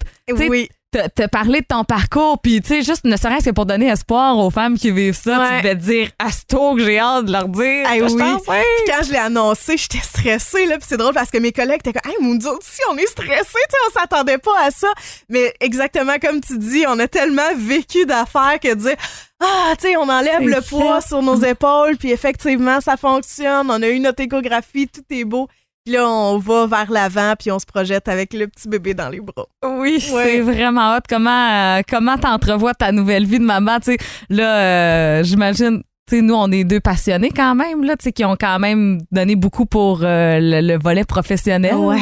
oui. 0.49 0.69
Te, 0.93 1.09
te 1.09 1.27
parler 1.27 1.61
de 1.63 1.67
ton 1.67 1.85
parcours, 1.85 2.39
puis 2.41 2.61
tu 2.61 2.69
sais, 2.69 2.83
juste 2.83 3.05
ne 3.05 3.17
serait-ce 3.17 3.47
que 3.47 3.51
pour 3.55 3.67
donner 3.67 3.89
espoir 3.89 4.39
aux 4.39 4.51
femmes 4.51 4.79
qui 4.79 4.91
vivent 4.91 5.17
ça, 5.21 5.39
Ouais. 5.41 5.57
tu 5.57 5.63
devais 5.63 5.75
te 5.77 5.81
dire, 5.85 6.11
Asto, 6.19 6.75
que 6.77 6.85
j'ai 6.85 6.99
hâte 6.99 7.25
de 7.25 7.33
leur 7.33 7.49
dire. 7.49 7.91
Hey, 7.91 8.03
oui. 8.03 8.23
quand 8.87 9.03
je 9.05 9.11
l'ai 9.13 9.19
annoncé, 9.19 9.77
j'étais 9.77 9.99
stressée 9.99 10.67
là, 10.67 10.77
puis 10.79 10.87
c'est 10.89 10.97
drôle 10.99 11.15
parce 11.15 11.31
que 11.31 11.39
mes 11.39 11.53
collègues 11.53 11.81
étaient 11.85 11.93
comme 11.99 12.13
"Hey, 12.13 12.19
nous 12.21 12.47
autres 12.47 12.59
aussi, 12.59 12.81
on 12.91 12.97
est 12.97 13.07
stressés, 13.07 13.33
tu 13.35 13.43
sais, 13.49 13.77
on 13.97 14.01
s'attendait 14.01 14.39
pas 14.39 14.55
à 14.65 14.71
ça." 14.71 14.89
Mais 15.29 15.53
exactement 15.61 16.15
comme 16.21 16.41
tu 16.41 16.59
dis, 16.59 16.85
on 16.87 16.99
a 16.99 17.09
tellement 17.09 17.43
vécu 17.57 18.05
d'affaires 18.07 18.59
que 18.63 18.69
de 18.69 18.75
dire 18.81 18.97
"Ah, 19.41 19.73
tu 19.81 19.89
sais, 19.89 19.97
on 19.97 20.09
enlève 20.09 20.43
le 20.47 20.61
poids 20.61 21.01
sur 21.01 21.23
nos 21.23 21.37
épaules, 21.43 21.97
puis 21.97 22.13
effectivement, 22.13 22.81
ça 22.81 22.97
fonctionne. 22.97 23.71
On 23.71 23.83
a 23.83 23.89
eu 23.89 23.99
notre 23.99 24.23
échographie, 24.23 24.89
tout 24.89 25.03
est 25.11 25.25
beau." 25.25 25.49
Puis 25.85 25.95
là, 25.95 26.09
on 26.09 26.39
va 26.39 26.67
vers 26.67 26.91
l'avant, 26.93 27.35
puis 27.37 27.51
on 27.51 27.59
se 27.59 27.67
projette 27.67 28.07
avec 28.09 28.33
le 28.35 28.47
petit 28.47 28.69
bébé 28.69 28.95
dans 28.95 29.09
les 29.09 29.21
bras. 29.21 29.47
Oui, 29.65 29.95
Ouais. 30.13 30.25
c'est 30.25 30.41
vraiment 30.41 30.95
hot. 30.97 31.01
Comment 31.09 31.51
euh, 31.79 31.83
comment 31.89 32.17
t'entrevois 32.17 32.73
ta 32.75 32.93
nouvelle 32.93 33.27
vie 33.27 33.39
de 33.41 33.45
maman, 33.45 33.79
là, 34.31 34.59
euh, 34.61 35.25
j'imagine. 35.25 35.83
Tu 36.09 36.17
sais, 36.17 36.23
nous, 36.23 36.35
on 36.35 36.51
est 36.53 36.65
deux 36.65 36.81
passionnés 36.81 37.31
quand 37.31 37.55
même, 37.55 37.85
là, 37.85 37.97
tu 37.97 38.05
sais, 38.05 38.13
qui 38.13 38.25
ont 38.25 38.37
quand 38.39 38.59
même 38.59 39.01
donné 39.13 39.35
beaucoup 39.37 39.67
pour 39.67 40.01
euh, 40.03 40.39
le, 40.41 40.61
le 40.61 40.79
volet 40.79 41.05
professionnel. 41.05 41.75
Ouais. 41.77 41.99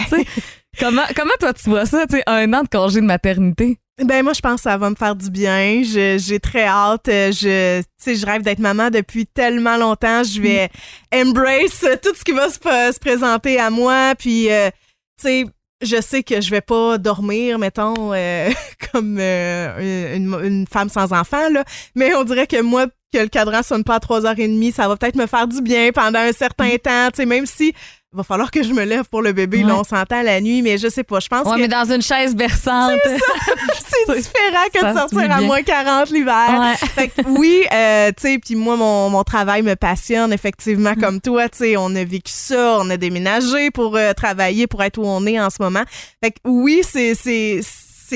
comment, 0.79 1.03
comment 1.17 1.33
toi, 1.39 1.53
tu 1.53 1.69
vois 1.71 1.87
ça, 1.87 2.07
tu 2.07 2.17
sais, 2.17 2.23
un 2.27 2.53
an 2.55 2.63
de 2.63 2.69
congé 2.69 3.01
de 3.01 3.07
maternité? 3.07 3.79
Ben 4.05 4.23
moi 4.23 4.33
je 4.33 4.41
pense 4.41 4.57
que 4.57 4.63
ça 4.63 4.77
va 4.77 4.91
me 4.91 4.95
faire 4.95 5.15
du 5.17 5.31
bien. 5.31 5.83
Je- 5.85 6.17
J'ai 6.19 6.41
très 6.41 6.65
hâte. 6.65 7.07
Je, 7.07 7.81
tu 7.81 7.87
sais, 7.99 8.15
je 8.17 8.25
rêve 8.27 8.43
d'être 8.43 8.59
maman 8.59 8.91
depuis 8.91 9.27
tellement 9.27 9.77
longtemps. 9.77 10.23
Je 10.23 10.41
vais 10.41 10.71
embrace 11.15 11.85
tout 12.03 12.15
ce 12.15 12.25
qui 12.25 12.33
va 12.33 12.49
se, 12.49 12.55
se 12.59 12.99
présenter 12.99 13.59
à 13.59 13.71
moi. 13.71 14.15
Puis, 14.19 14.51
euh, 14.51 14.71
tu 15.19 15.23
sais, 15.25 15.45
je 15.83 16.01
sais 16.01 16.23
que 16.23 16.41
je 16.41 16.51
vais 16.51 16.61
pas 16.61 16.99
dormir, 16.99 17.59
mettons, 17.59 18.13
euh, 18.15 18.51
comme 18.93 19.17
euh, 19.19 20.15
une, 20.17 20.35
une 20.45 20.67
femme 20.67 20.89
sans 20.89 21.13
enfant 21.13 21.49
là. 21.51 21.65
Mais 21.95 22.15
on 22.15 22.25
dirait 22.25 22.47
que 22.47 22.61
moi 22.61 22.87
que 23.13 23.19
le 23.19 23.29
cadran 23.29 23.63
sonne 23.63 23.83
pas 23.83 23.97
à 23.97 23.99
3h30, 23.99 24.73
ça 24.73 24.87
va 24.89 24.97
peut-être 24.97 25.17
me 25.17 25.27
faire 25.27 25.49
du 25.49 25.61
bien 25.63 25.91
pendant 25.93 26.21
un 26.21 26.33
certain 26.33 26.77
temps. 26.77 27.09
Tu 27.11 27.17
sais, 27.17 27.27
même 27.27 27.45
si 27.47 27.75
va 28.13 28.25
falloir 28.25 28.51
que 28.51 28.63
je 28.65 28.73
me 28.73 28.85
lève 28.85 29.05
pour 29.05 29.23
le 29.23 29.33
bébé. 29.33 29.59
Là, 29.63 29.75
Ouais. 29.75 29.81
on 29.81 29.85
s'entend 29.85 30.23
la 30.23 30.41
nuit, 30.41 30.63
mais 30.63 30.79
je 30.79 30.89
sais 30.89 31.05
pas. 31.05 31.21
Je 31.21 31.29
pense 31.29 31.47
Ouais, 31.47 31.57
que 31.57 31.61
mais 31.61 31.69
dans 31.69 31.85
une 31.93 32.03
chaise 32.03 32.35
berçante. 32.35 32.99
c'est 33.05 34.17
différent 34.17 34.65
que 34.75 34.81
ça 34.81 34.93
de 34.93 34.99
sortir 34.99 35.31
à 35.31 35.41
moins 35.41 35.63
40 35.63 36.11
l'hiver. 36.11 36.49
Ouais. 36.61 36.89
Fait 36.89 37.09
que 37.09 37.23
oui, 37.29 37.63
euh, 37.73 38.09
tu 38.09 38.15
sais, 38.33 38.39
puis 38.39 38.57
moi, 38.57 38.77
mon, 38.77 39.11
mon 39.11 39.23
travail 39.23 39.63
me 39.63 39.77
passionne, 39.77 40.33
effectivement, 40.33 40.93
Mm. 40.97 41.01
comme 41.01 41.21
toi, 41.21 41.49
tu 41.49 41.59
sais, 41.59 41.77
on 41.77 41.95
a 41.95 42.03
vécu 42.05 42.33
ça, 42.33 42.79
on 42.81 42.91
a 42.91 42.97
déménagé 42.97 43.71
pour 43.71 43.97
euh, 43.97 44.13
travailler, 44.13 44.67
pour 44.67 44.83
être 44.83 44.99
où 44.99 45.05
on 45.07 45.25
est 45.27 45.39
en 45.39 45.51
ce 45.51 45.63
moment. 45.63 45.83
Fait 46.23 46.33
que 46.33 46.39
oui, 46.45 46.81
c'est, 46.83 47.15
c'est, 47.15 47.61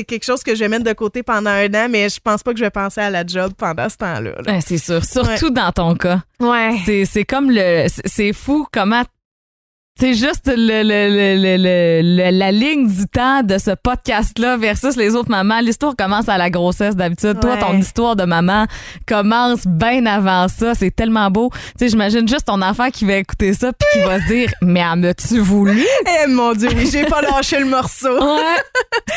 quelque 0.04 0.24
chose 0.24 0.42
que 0.42 0.56
je 0.56 0.60
vais 0.60 0.68
mettre 0.68 0.82
de 0.82 0.92
côté 0.92 1.22
pendant 1.22 1.50
un 1.50 1.72
an, 1.72 1.86
mais 1.88 2.08
je 2.08 2.18
pense 2.18 2.42
pas 2.42 2.50
que 2.52 2.58
je 2.58 2.64
vais 2.64 2.70
penser 2.70 3.00
à 3.00 3.10
la 3.10 3.24
job 3.24 3.52
pendant 3.56 3.88
ce 3.88 3.96
temps-là. 3.98 4.32
là. 4.44 4.54
Ouais, 4.54 4.60
c'est 4.60 4.78
sûr. 4.78 5.04
Surtout 5.04 5.50
dans 5.50 5.70
ton 5.70 5.94
cas. 5.94 6.22
Ouais. 6.40 6.72
C'est, 7.06 7.24
comme 7.24 7.48
le. 7.52 7.86
C'est 8.04 8.32
fou 8.32 8.66
comment. 8.72 9.04
C'est 10.00 10.14
juste 10.14 10.48
le, 10.48 10.82
le- 10.82 11.08
le- 11.08 11.36
le- 11.36 11.56
le- 11.56 12.16
le- 12.16 12.36
la 12.36 12.50
ligne 12.50 12.88
du 12.88 13.06
temps 13.06 13.44
de 13.44 13.58
ce 13.58 13.70
podcast-là 13.80 14.56
versus 14.56 14.96
les 14.96 15.14
autres 15.14 15.30
mamans. 15.30 15.60
L'histoire 15.60 15.94
commence 15.96 16.28
à 16.28 16.36
la 16.36 16.50
grossesse 16.50 16.96
d'habitude. 16.96 17.38
Toi, 17.40 17.58
ton 17.58 17.74
histoire 17.78 18.16
de 18.16 18.24
maman 18.24 18.66
commence 19.06 19.68
bien 19.68 20.04
avant 20.06 20.48
ça. 20.48 20.74
C'est 20.74 20.90
tellement 20.90 21.30
beau. 21.30 21.50
Tu 21.54 21.58
sais, 21.84 21.88
j'imagine 21.90 22.26
juste 22.26 22.46
ton 22.46 22.60
enfant 22.60 22.90
qui 22.90 23.04
va 23.04 23.14
écouter 23.18 23.54
ça 23.54 23.70
puis 23.72 23.86
qui 23.92 24.04
va 24.04 24.18
se 24.20 24.26
dire 24.26 24.50
Mais 24.62 24.84
en 24.84 25.00
as-tu 25.04 25.38
voulu? 25.38 25.80
Eh 26.24 26.26
mon 26.26 26.54
Dieu, 26.54 26.70
oui, 26.76 26.88
j'ai 26.90 27.04
pas 27.04 27.22
lâché 27.22 27.60
le 27.60 27.66
morceau. 27.66 28.18
Ouais. 28.20 28.62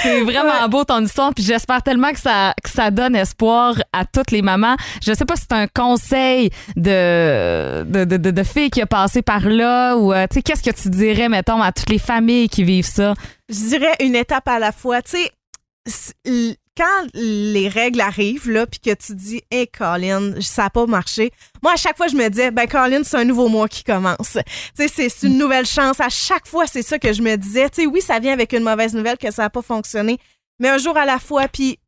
C'est 0.03 0.21
vraiment 0.21 0.69
beau 0.69 0.84
ton 0.84 1.03
histoire, 1.03 1.34
puis 1.34 1.43
j'espère 1.43 1.82
tellement 1.82 2.11
que 2.11 2.19
ça, 2.19 2.53
que 2.63 2.69
ça 2.69 2.91
donne 2.91 3.15
espoir 3.15 3.73
à 3.93 4.05
toutes 4.05 4.30
les 4.30 4.43
mamans. 4.43 4.75
Je 5.03 5.11
sais 5.13 5.25
pas 5.25 5.36
si 5.38 5.45
c'est 5.49 5.57
un 5.57 5.65
conseil 5.65 6.51
de, 6.75 7.84
de, 7.84 8.05
de, 8.05 8.17
de, 8.17 8.30
de 8.30 8.43
fille 8.43 8.69
qui 8.69 8.80
a 8.84 8.86
passé 8.86 9.23
par 9.23 9.39
là 9.49 9.95
ou, 9.97 10.13
euh, 10.13 10.28
tu 10.30 10.36
sais, 10.36 10.41
qu'est-ce 10.43 10.61
que 10.72 10.82
tu 10.82 10.89
dirais, 10.89 11.30
mettons, 11.30 11.61
à 11.61 11.72
toutes 11.72 11.89
les 11.89 11.99
familles 11.99 12.49
qui 12.49 12.63
vivent 12.63 12.86
ça? 12.86 13.13
je 13.49 13.55
dirais 13.70 13.95
une 14.01 14.15
étape 14.15 14.47
à 14.47 14.59
la 14.59 14.72
fois. 14.72 15.01
Tu 15.01 15.18
sais, 15.86 16.57
quand 16.76 17.07
les 17.13 17.68
règles 17.70 18.01
arrivent, 18.01 18.49
là, 18.51 18.68
puis 18.68 18.80
que 18.80 18.93
tu 18.93 19.15
dis, 19.15 19.41
hey, 19.49 19.68
Colin, 19.68 20.34
ça 20.41 20.63
n'a 20.63 20.70
pas 20.70 20.86
marché. 20.86 21.32
Moi, 21.63 21.74
à 21.74 21.76
chaque 21.76 21.97
fois, 21.97 22.07
je 22.07 22.15
me 22.15 22.28
disais, 22.30 22.51
ben, 22.51 22.68
Colin, 22.68 23.01
c'est 23.03 23.18
un 23.18 23.24
nouveau 23.24 23.47
mois 23.47 23.68
qui 23.68 23.84
commence. 23.84 24.34
Tu 24.34 24.41
sais, 24.76 24.88
c'est- 24.88 25.09
c'est 25.09 25.28
une 25.28 25.38
nouvelle 25.39 25.65
chance. 25.65 25.99
À 25.99 26.09
chaque 26.09 26.45
fois, 26.47 26.68
c'est 26.68 26.84
ça 26.84 26.99
que 26.99 27.11
je 27.13 27.22
me 27.22 27.36
disais. 27.36 27.70
Tu 27.70 27.82
sais, 27.82 27.88
oui, 27.88 28.01
ça 28.01 28.20
vient 28.20 28.34
avec 28.34 28.53
une 28.53 28.63
mauvaise 28.63 28.93
nouvelle 28.93 29.18
que 29.18 29.32
ça 29.32 29.43
n'a 29.43 29.49
pas 29.49 29.61
fonctionné, 29.63 30.20
mais 30.59 30.70
un 30.70 30.78
jour 30.78 30.95
à 30.97 31.05
la 31.05 31.18
fois. 31.20 31.47
Puis 31.47 31.80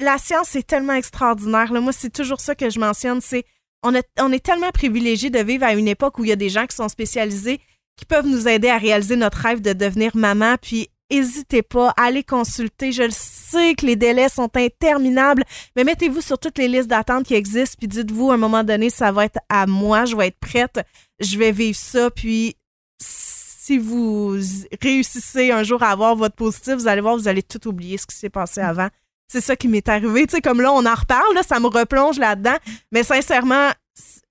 la 0.00 0.18
science 0.18 0.54
est 0.56 0.66
tellement 0.66 0.94
extraordinaire. 0.94 1.72
Là. 1.72 1.80
Moi, 1.80 1.92
c'est 1.92 2.12
toujours 2.12 2.40
ça 2.40 2.54
que 2.54 2.68
je 2.68 2.78
mentionne. 2.78 3.20
C'est 3.22 3.44
on, 3.82 3.94
a- 3.94 4.02
on 4.20 4.32
est 4.32 4.44
tellement 4.44 4.70
privilégiés 4.70 5.30
de 5.30 5.38
vivre 5.38 5.64
à 5.64 5.72
une 5.72 5.88
époque 5.88 6.18
où 6.18 6.24
il 6.24 6.28
y 6.28 6.32
a 6.32 6.36
des 6.36 6.48
gens 6.50 6.66
qui 6.66 6.76
sont 6.76 6.88
spécialisés 6.88 7.60
qui 7.96 8.04
peuvent 8.04 8.26
nous 8.26 8.48
aider 8.48 8.68
à 8.68 8.78
réaliser 8.78 9.16
notre 9.16 9.38
rêve 9.38 9.60
de 9.60 9.72
devenir 9.72 10.16
maman. 10.16 10.56
Puis, 10.60 10.88
hésitez 11.10 11.62
pas, 11.62 11.92
allez 11.96 12.24
consulter. 12.24 12.90
Je 12.92 13.02
le 13.04 13.12
sais 13.12 13.74
que 13.74 13.86
les 13.86 13.96
délais 13.96 14.28
sont 14.28 14.50
interminables, 14.56 15.44
mais 15.76 15.84
mettez-vous 15.84 16.20
sur 16.20 16.38
toutes 16.38 16.58
les 16.58 16.68
listes 16.68 16.88
d'attente 16.88 17.24
qui 17.26 17.34
existent. 17.34 17.76
Puis, 17.78 17.88
dites-vous, 17.88 18.30
à 18.30 18.34
un 18.34 18.38
moment 18.38 18.64
donné, 18.64 18.90
ça 18.90 19.12
va 19.12 19.26
être 19.26 19.38
à 19.48 19.66
moi, 19.66 20.04
je 20.06 20.16
vais 20.16 20.28
être 20.28 20.38
prête, 20.40 20.80
je 21.20 21.38
vais 21.38 21.52
vivre 21.52 21.78
ça. 21.78 22.10
Puis, 22.10 22.56
si 22.98 23.78
vous 23.78 24.36
réussissez 24.82 25.50
un 25.50 25.62
jour 25.62 25.82
à 25.82 25.90
avoir 25.90 26.16
votre 26.16 26.34
positif, 26.36 26.74
vous 26.74 26.88
allez 26.88 27.00
voir, 27.00 27.16
vous 27.16 27.28
allez 27.28 27.42
tout 27.42 27.66
oublier 27.68 27.96
ce 27.96 28.06
qui 28.06 28.16
s'est 28.16 28.30
passé 28.30 28.60
avant. 28.60 28.88
C'est 29.26 29.40
ça 29.40 29.56
qui 29.56 29.68
m'est 29.68 29.88
arrivé. 29.88 30.26
Tu 30.26 30.32
sais, 30.36 30.40
comme 30.42 30.60
là, 30.60 30.70
on 30.72 30.84
en 30.84 30.94
reparle, 30.94 31.34
là, 31.34 31.42
ça 31.42 31.58
me 31.60 31.66
replonge 31.68 32.18
là-dedans. 32.18 32.56
Mais 32.92 33.02
sincèrement, 33.02 33.70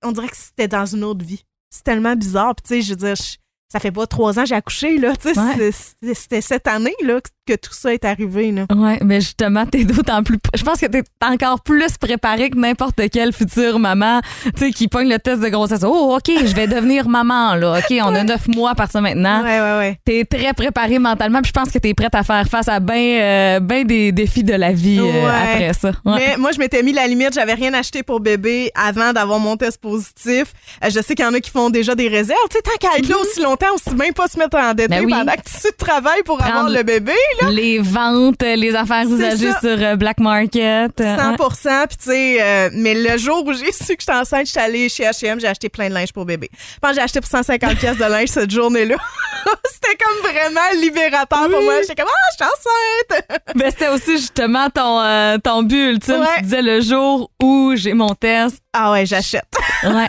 on 0.03 0.11
dirait 0.11 0.27
que 0.27 0.37
c'était 0.37 0.67
dans 0.67 0.85
une 0.85 1.03
autre 1.03 1.25
vie. 1.25 1.43
C'est 1.71 1.83
tellement 1.83 2.15
bizarre. 2.15 2.53
Puis, 2.55 2.63
tu 2.63 2.75
sais, 2.75 2.81
je 2.83 2.89
veux 2.91 2.95
dire, 3.07 3.15
je- 3.15 3.37
ça 3.73 3.79
fait 3.79 3.91
pas 3.91 4.05
trois 4.05 4.37
ans 4.37 4.43
que 4.43 4.49
j'ai 4.49 4.55
accouché, 4.55 4.99
là. 4.99 5.13
Tu 5.19 5.33
sais, 5.33 5.39
Ouais. 5.39 5.71
c'était- 6.13 6.41
cette 6.41 6.67
année, 6.67 6.93
là, 7.03 7.19
que 7.47 7.53
tout 7.55 7.73
ça 7.73 7.91
est 7.91 8.05
arrivé, 8.05 8.51
là. 8.51 8.65
Ouais, 8.73 8.99
mais 9.03 9.19
justement, 9.19 9.65
t'es 9.65 9.83
d'autant 9.83 10.21
plus. 10.21 10.37
Je 10.55 10.63
pense 10.63 10.79
que 10.79 10.85
t'es 10.85 11.01
encore 11.23 11.61
plus 11.61 11.97
préparée 11.97 12.51
que 12.51 12.57
n'importe 12.57 13.01
quelle 13.11 13.33
future 13.33 13.79
maman, 13.79 14.21
tu 14.55 14.67
sais, 14.67 14.71
qui 14.71 14.87
pogne 14.87 15.09
le 15.09 15.17
test 15.17 15.41
de 15.41 15.49
grossesse. 15.49 15.81
Oh, 15.83 16.15
OK, 16.15 16.31
je 16.45 16.53
vais 16.55 16.67
devenir 16.67 17.09
maman, 17.09 17.55
là. 17.55 17.79
OK, 17.79 17.97
on 18.03 18.13
a 18.15 18.23
neuf 18.23 18.47
mois 18.47 18.69
à 18.71 18.75
partir 18.75 19.01
de 19.01 19.07
maintenant. 19.07 19.41
Ouais, 19.43 19.59
ouais, 19.59 19.77
ouais. 19.79 19.99
T'es 20.05 20.23
très 20.23 20.53
préparée 20.53 20.99
mentalement, 20.99 21.41
puis 21.41 21.51
je 21.53 21.59
pense 21.59 21.71
que 21.71 21.79
t'es 21.79 21.95
prête 21.95 22.13
à 22.15 22.21
faire 22.23 22.47
face 22.47 22.67
à 22.67 22.79
bien 22.79 23.59
ben 23.59 23.85
des 23.87 24.11
défis 24.11 24.43
de 24.43 24.53
la 24.53 24.71
vie 24.71 24.99
euh, 24.99 25.03
Ouais. 25.03 25.53
après 25.53 25.73
ça. 25.73 25.89
Ouais. 26.05 26.13
Mais 26.17 26.37
moi, 26.37 26.51
je 26.51 26.59
m'étais 26.59 26.83
mis 26.83 26.93
la 26.93 27.07
limite. 27.07 27.33
J'avais 27.33 27.55
rien 27.55 27.73
acheté 27.73 28.03
pour 28.03 28.19
bébé 28.19 28.71
avant 28.75 29.13
d'avoir 29.13 29.39
mon 29.39 29.57
test 29.57 29.81
positif. 29.81 30.53
Euh, 30.83 30.89
je 30.91 30.99
sais 31.01 31.15
qu'il 31.15 31.25
y 31.25 31.27
en 31.27 31.33
a 31.33 31.39
qui 31.39 31.49
font 31.49 31.69
déjà 31.71 31.95
des 31.95 32.07
réserves. 32.07 32.37
Tu 32.51 32.57
sais, 32.57 32.61
tant 32.61 32.77
qu'à 32.79 32.97
être 32.97 33.07
là 33.09 33.15
aussi 33.17 33.41
longtemps, 33.41 33.62
aussi 33.71 33.93
bien 33.95 34.11
pas 34.11 34.27
se 34.27 34.37
mettre 34.37 34.57
en 34.57 34.73
Mm-hmm. 34.73 34.87
Ben 34.87 35.05
oui. 35.05 35.11
pendant 35.11 35.33
que 35.33 35.41
tu 35.43 35.73
travailles 35.77 36.23
pour 36.23 36.37
Prendre- 36.37 36.51
avoir 36.55 36.69
le 36.69 36.83
bébé. 36.83 37.13
Les 37.49 37.79
ventes, 37.79 38.41
les 38.41 38.75
affaires 38.75 39.03
usagées 39.07 39.51
ça. 39.51 39.59
sur 39.59 39.69
euh, 39.77 39.95
Black 39.95 40.19
Market. 40.19 40.99
euh, 40.99 41.15
100 41.17 41.35
Puis, 41.87 41.97
tu 41.97 42.09
sais, 42.09 42.37
euh, 42.41 42.69
mais 42.73 42.95
le 42.95 43.17
jour 43.17 43.45
où 43.45 43.53
j'ai 43.53 43.71
su 43.71 43.95
que 43.95 44.01
j'étais 44.01 44.13
enceinte, 44.13 44.47
j'étais 44.47 44.59
allée 44.61 44.89
chez 44.89 45.03
H&M, 45.03 45.39
j'ai 45.39 45.47
acheté 45.47 45.69
plein 45.69 45.89
de 45.89 45.93
linge 45.93 46.11
pour 46.11 46.25
bébé. 46.25 46.49
Je 46.53 46.79
pense 46.81 46.91
que 46.91 46.95
j'ai 46.95 47.01
acheté 47.01 47.21
pour 47.21 47.29
150 47.29 47.75
pièces 47.75 47.97
de 47.97 48.03
linge 48.05 48.29
cette 48.29 48.51
journée-là. 48.51 48.95
C'était 49.71 49.97
comme 50.03 50.31
vraiment 50.31 50.81
libérateur 50.81 51.49
pour 51.49 51.61
moi. 51.61 51.81
J'étais 51.81 51.95
comme, 52.01 52.09
ah, 52.11 52.29
je 52.31 52.43
suis 52.43 52.45
enceinte! 52.45 53.41
Ben, 53.55 53.69
c'était 53.69 53.89
aussi 53.89 54.13
justement 54.17 54.69
ton, 54.69 54.99
euh, 55.01 55.37
ton 55.37 55.61
but 55.63 55.91
ultime. 55.91 56.21
Ouais. 56.21 56.27
Tu 56.37 56.43
disais 56.43 56.61
le 56.63 56.81
jour 56.81 57.29
où 57.41 57.73
j'ai 57.75 57.93
mon 57.93 58.15
test. 58.15 58.57
Ah 58.73 58.91
ouais, 58.91 59.05
j'achète. 59.05 59.43
Ouais. 59.83 60.07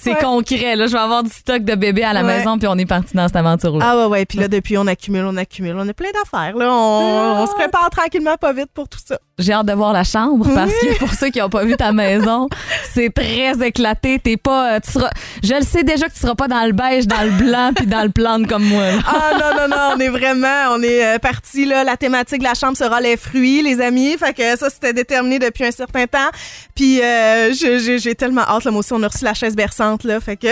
C'est 0.00 0.12
Ouais. 0.14 0.18
concret. 0.22 0.76
Là, 0.76 0.86
je 0.86 0.92
vais 0.92 0.98
avoir 0.98 1.22
du 1.22 1.30
stock 1.30 1.62
de 1.62 1.74
bébés 1.74 2.04
à 2.04 2.12
la 2.14 2.22
Ouais. 2.24 2.38
maison, 2.38 2.58
puis 2.58 2.66
on 2.68 2.78
est 2.80 2.86
parti 2.86 3.14
dans 3.16 3.26
cette 3.28 3.36
aventure-là. 3.36 3.86
Ah 3.88 3.96
ouais, 3.98 4.04
ouais. 4.06 4.24
Puis 4.26 4.38
là, 4.38 4.48
depuis, 4.48 4.76
on 4.76 4.86
accumule, 4.86 5.24
on 5.26 5.36
accumule. 5.36 5.76
On 5.78 5.88
a 5.88 5.92
plein 5.94 6.10
d'affaires. 6.12 6.56
Là, 6.56 6.68
on, 6.72 7.00
Ah. 7.20 7.42
on 7.42 7.46
se 7.46 7.52
prépare 7.54 7.88
tranquillement, 7.90 8.36
pas 8.36 8.52
vite 8.52 8.70
pour 8.74 8.88
tout 8.88 8.98
ça. 9.04 9.18
J'ai 9.38 9.52
hâte 9.52 9.66
de 9.66 9.72
voir 9.72 9.92
la 9.92 10.04
chambre 10.04 10.46
parce 10.54 10.72
que 10.72 10.98
pour 10.98 11.14
ceux 11.14 11.30
qui 11.30 11.38
n'ont 11.38 11.48
pas 11.48 11.64
vu 11.64 11.76
ta 11.76 11.92
maison, 11.94 12.48
c'est 12.92 13.08
très 13.14 13.52
éclaté. 13.66 14.18
T'es 14.18 14.36
pas, 14.36 14.74
euh, 14.74 14.80
tu 14.84 14.90
seras, 14.92 15.10
je 15.42 15.54
le 15.54 15.62
sais 15.62 15.82
déjà 15.84 16.08
que 16.08 16.12
tu 16.14 16.20
seras 16.20 16.34
pas 16.34 16.48
dans 16.48 16.64
le 16.66 16.72
beige, 16.72 17.06
dans 17.06 17.22
le 17.22 17.30
blanc, 17.30 17.70
puis 17.74 17.86
dans 17.86 18.02
le 18.02 18.10
plan 18.10 18.42
comme 18.48 18.64
moi. 18.64 18.84
Ah 19.06 19.32
non, 19.38 19.62
non, 19.62 19.68
non, 19.76 19.92
on 19.96 19.98
est 20.00 20.08
vraiment, 20.08 20.72
on 20.72 20.82
est 20.82 21.04
euh, 21.04 21.18
parti, 21.18 21.64
là. 21.64 21.84
La 21.84 21.96
thématique 21.96 22.40
de 22.40 22.44
la 22.44 22.54
chambre 22.54 22.76
sera 22.76 23.00
les 23.00 23.16
fruits, 23.16 23.62
les 23.62 23.80
amis. 23.80 24.16
Fait 24.18 24.34
que 24.34 24.56
ça, 24.58 24.68
c'était 24.70 24.92
déterminé 24.92 25.38
depuis 25.38 25.64
un 25.64 25.70
certain 25.70 26.06
temps. 26.06 26.30
Puis 26.74 27.00
euh, 27.02 27.52
j'ai 27.52 28.14
tellement 28.14 28.42
hâte, 28.42 28.64
là, 28.64 28.70
moi 28.70 28.80
aussi, 28.80 28.92
on 28.92 29.02
a 29.02 29.08
reçu 29.08 29.24
la 29.24 29.34
chaise 29.34 29.56
berçante, 29.56 30.04
là. 30.04 30.20
Fait 30.20 30.36
que 30.36 30.48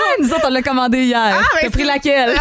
Ah, 0.00 0.14
nous 0.20 0.28
autres, 0.30 0.44
on 0.46 0.50
l'a 0.50 0.62
commandé 0.62 0.98
hier. 1.04 1.40
mais 1.54 1.62
T'as 1.62 1.70
pris 1.70 1.84
laquelle? 1.84 2.34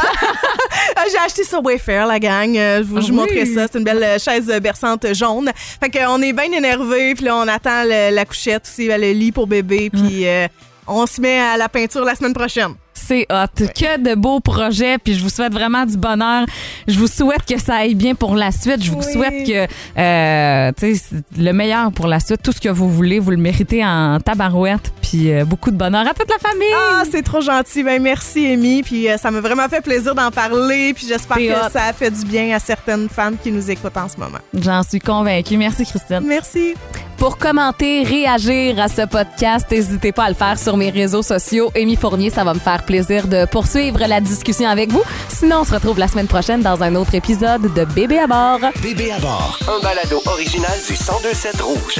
Ah, 0.96 1.04
j'ai 1.12 1.18
acheté 1.18 1.44
sur 1.44 1.64
Wayfair, 1.64 2.06
la 2.08 2.20
gang. 2.20 2.56
Euh, 2.58 2.78
je 2.80 2.84
vous, 2.84 2.98
je 3.02 3.08
vous 3.08 3.10
Oui. 3.10 3.16
montrerai 3.16 3.46
ça. 3.46 3.68
C'est 3.72 3.78
une 3.78 3.84
belle 3.84 4.04
euh, 4.04 4.20
chaise 4.20 4.50
euh, 4.50 4.60
berçante 4.60 5.06
jaune. 5.14 5.52
Fait 5.56 5.90
que 5.90 6.00
on 6.08 6.22
est 6.22 6.34
bien 6.34 6.52
énervés. 6.52 7.16
Puis 7.16 7.26
là, 7.26 7.36
on 7.38 7.48
attend 7.48 7.84
le- 7.84 8.14
la 8.14 8.26
couchette 8.26 8.64
aussi, 8.68 8.88
le 8.88 9.12
lit 9.12 9.32
pour 9.32 9.48
bébé. 9.48 9.90
Puis 9.92 10.28
euh, 10.28 10.48
on 10.88 11.06
se 11.06 11.20
met 11.22 11.40
à 11.40 11.58
la 11.58 11.70
peinture 11.70 12.04
la 12.06 12.16
semaine 12.16 12.34
prochaine. 12.34 12.74
C'est 13.00 13.26
hot. 13.32 13.46
Que 13.76 14.00
de 14.00 14.16
beaux 14.16 14.40
projets, 14.40 14.98
puis 14.98 15.14
je 15.14 15.22
vous 15.24 15.30
souhaite 15.30 15.54
vraiment 15.54 15.86
du 15.86 15.98
bonheur. 15.98 16.46
Je 16.88 16.98
vous 16.98 17.08
souhaite 17.08 17.46
que 17.46 17.60
ça 17.60 17.76
aille 17.76 17.96
bien 17.96 18.16
pour 18.16 18.36
la 18.36 18.52
suite. 18.52 18.84
Je 18.84 18.92
vous 18.92 18.98
Oui. 19.00 19.14
souhaite 19.14 19.48
que, 19.48 19.68
euh, 20.00 20.72
tu 20.78 20.96
sais, 20.96 21.02
c'est 21.10 21.42
le 21.42 21.54
meilleur 21.54 21.92
pour 21.92 22.08
la 22.08 22.20
suite. 22.20 22.42
Tout 22.44 22.52
ce 22.52 22.60
que 22.60 22.70
vous 22.70 22.90
voulez, 22.90 23.20
vous 23.20 23.32
le 23.32 23.38
méritez 23.38 23.86
en 23.86 24.20
tabarouette, 24.20 24.92
puis 25.02 25.32
euh, 25.32 25.46
beaucoup 25.46 25.72
de 25.72 25.78
bonheur 25.78 26.06
à 26.08 26.14
toute 26.14 26.30
la 26.30 26.40
famille. 26.40 26.68
Ah, 26.76 27.04
c'est 27.10 27.22
trop 27.24 27.42
gentil. 27.42 27.84
Ben, 27.84 28.02
merci, 28.02 28.46
Amy. 28.48 28.82
Puis 28.84 29.08
euh, 29.10 29.18
ça 29.18 29.32
m'a 29.32 29.40
vraiment 29.42 29.68
fait 29.70 29.82
plaisir 29.82 30.16
d'en 30.16 30.32
parler. 30.32 30.94
Puis 30.94 31.06
j'espère 31.08 31.38
que 31.38 31.68
hot. 31.68 31.70
ça 31.72 31.86
a 31.86 31.94
fait 31.94 32.12
du 32.12 32.26
bien 32.26 32.56
à 32.56 32.60
certaines 32.60 33.08
femmes 33.10 33.38
qui 33.42 33.52
nous 33.52 33.70
écoutent 33.72 33.98
en 33.98 34.10
ce 34.10 34.18
moment. 34.18 34.40
J'en 34.54 34.84
suis 34.84 35.00
convaincue. 35.00 35.58
Merci, 35.58 35.86
Christine. 35.86 36.22
Merci. 36.26 36.74
Pour 37.18 37.38
commenter, 37.40 38.04
réagir 38.04 38.80
à 38.80 38.88
ce 38.88 39.06
podcast, 39.08 39.66
n'hésitez 39.72 40.12
pas 40.12 40.26
à 40.26 40.30
le 40.30 40.36
faire 40.36 40.60
sur 40.60 40.78
mes 40.78 40.92
réseaux 40.92 41.24
sociaux. 41.24 41.72
Amy 41.76 41.96
Fournier, 41.96 42.30
ça 42.30 42.44
va 42.44 42.54
me 42.54 42.60
faire 42.60 42.84
plaisir 42.84 43.28
de 43.28 43.46
poursuivre 43.46 44.00
la 44.08 44.22
discussion 44.22 44.70
avec 44.70 44.92
vous. 44.92 45.02
Sinon, 45.28 45.62
on 45.62 45.64
se 45.66 45.74
retrouve 45.74 45.98
la 45.98 46.08
semaine 46.08 46.28
prochaine 46.28 46.62
dans 46.62 46.82
un 46.84 46.94
autre 46.96 47.16
épisode 47.16 47.74
de 47.74 47.86
Bébé 47.86 48.20
à 48.20 48.28
bord. 48.28 48.60
Bébé 48.84 49.12
à 49.12 49.20
bord, 49.20 49.58
un 49.68 49.82
balado 49.82 50.22
original 50.28 50.78
du 50.88 50.94
1027 50.94 51.62
Rouge. 51.62 52.00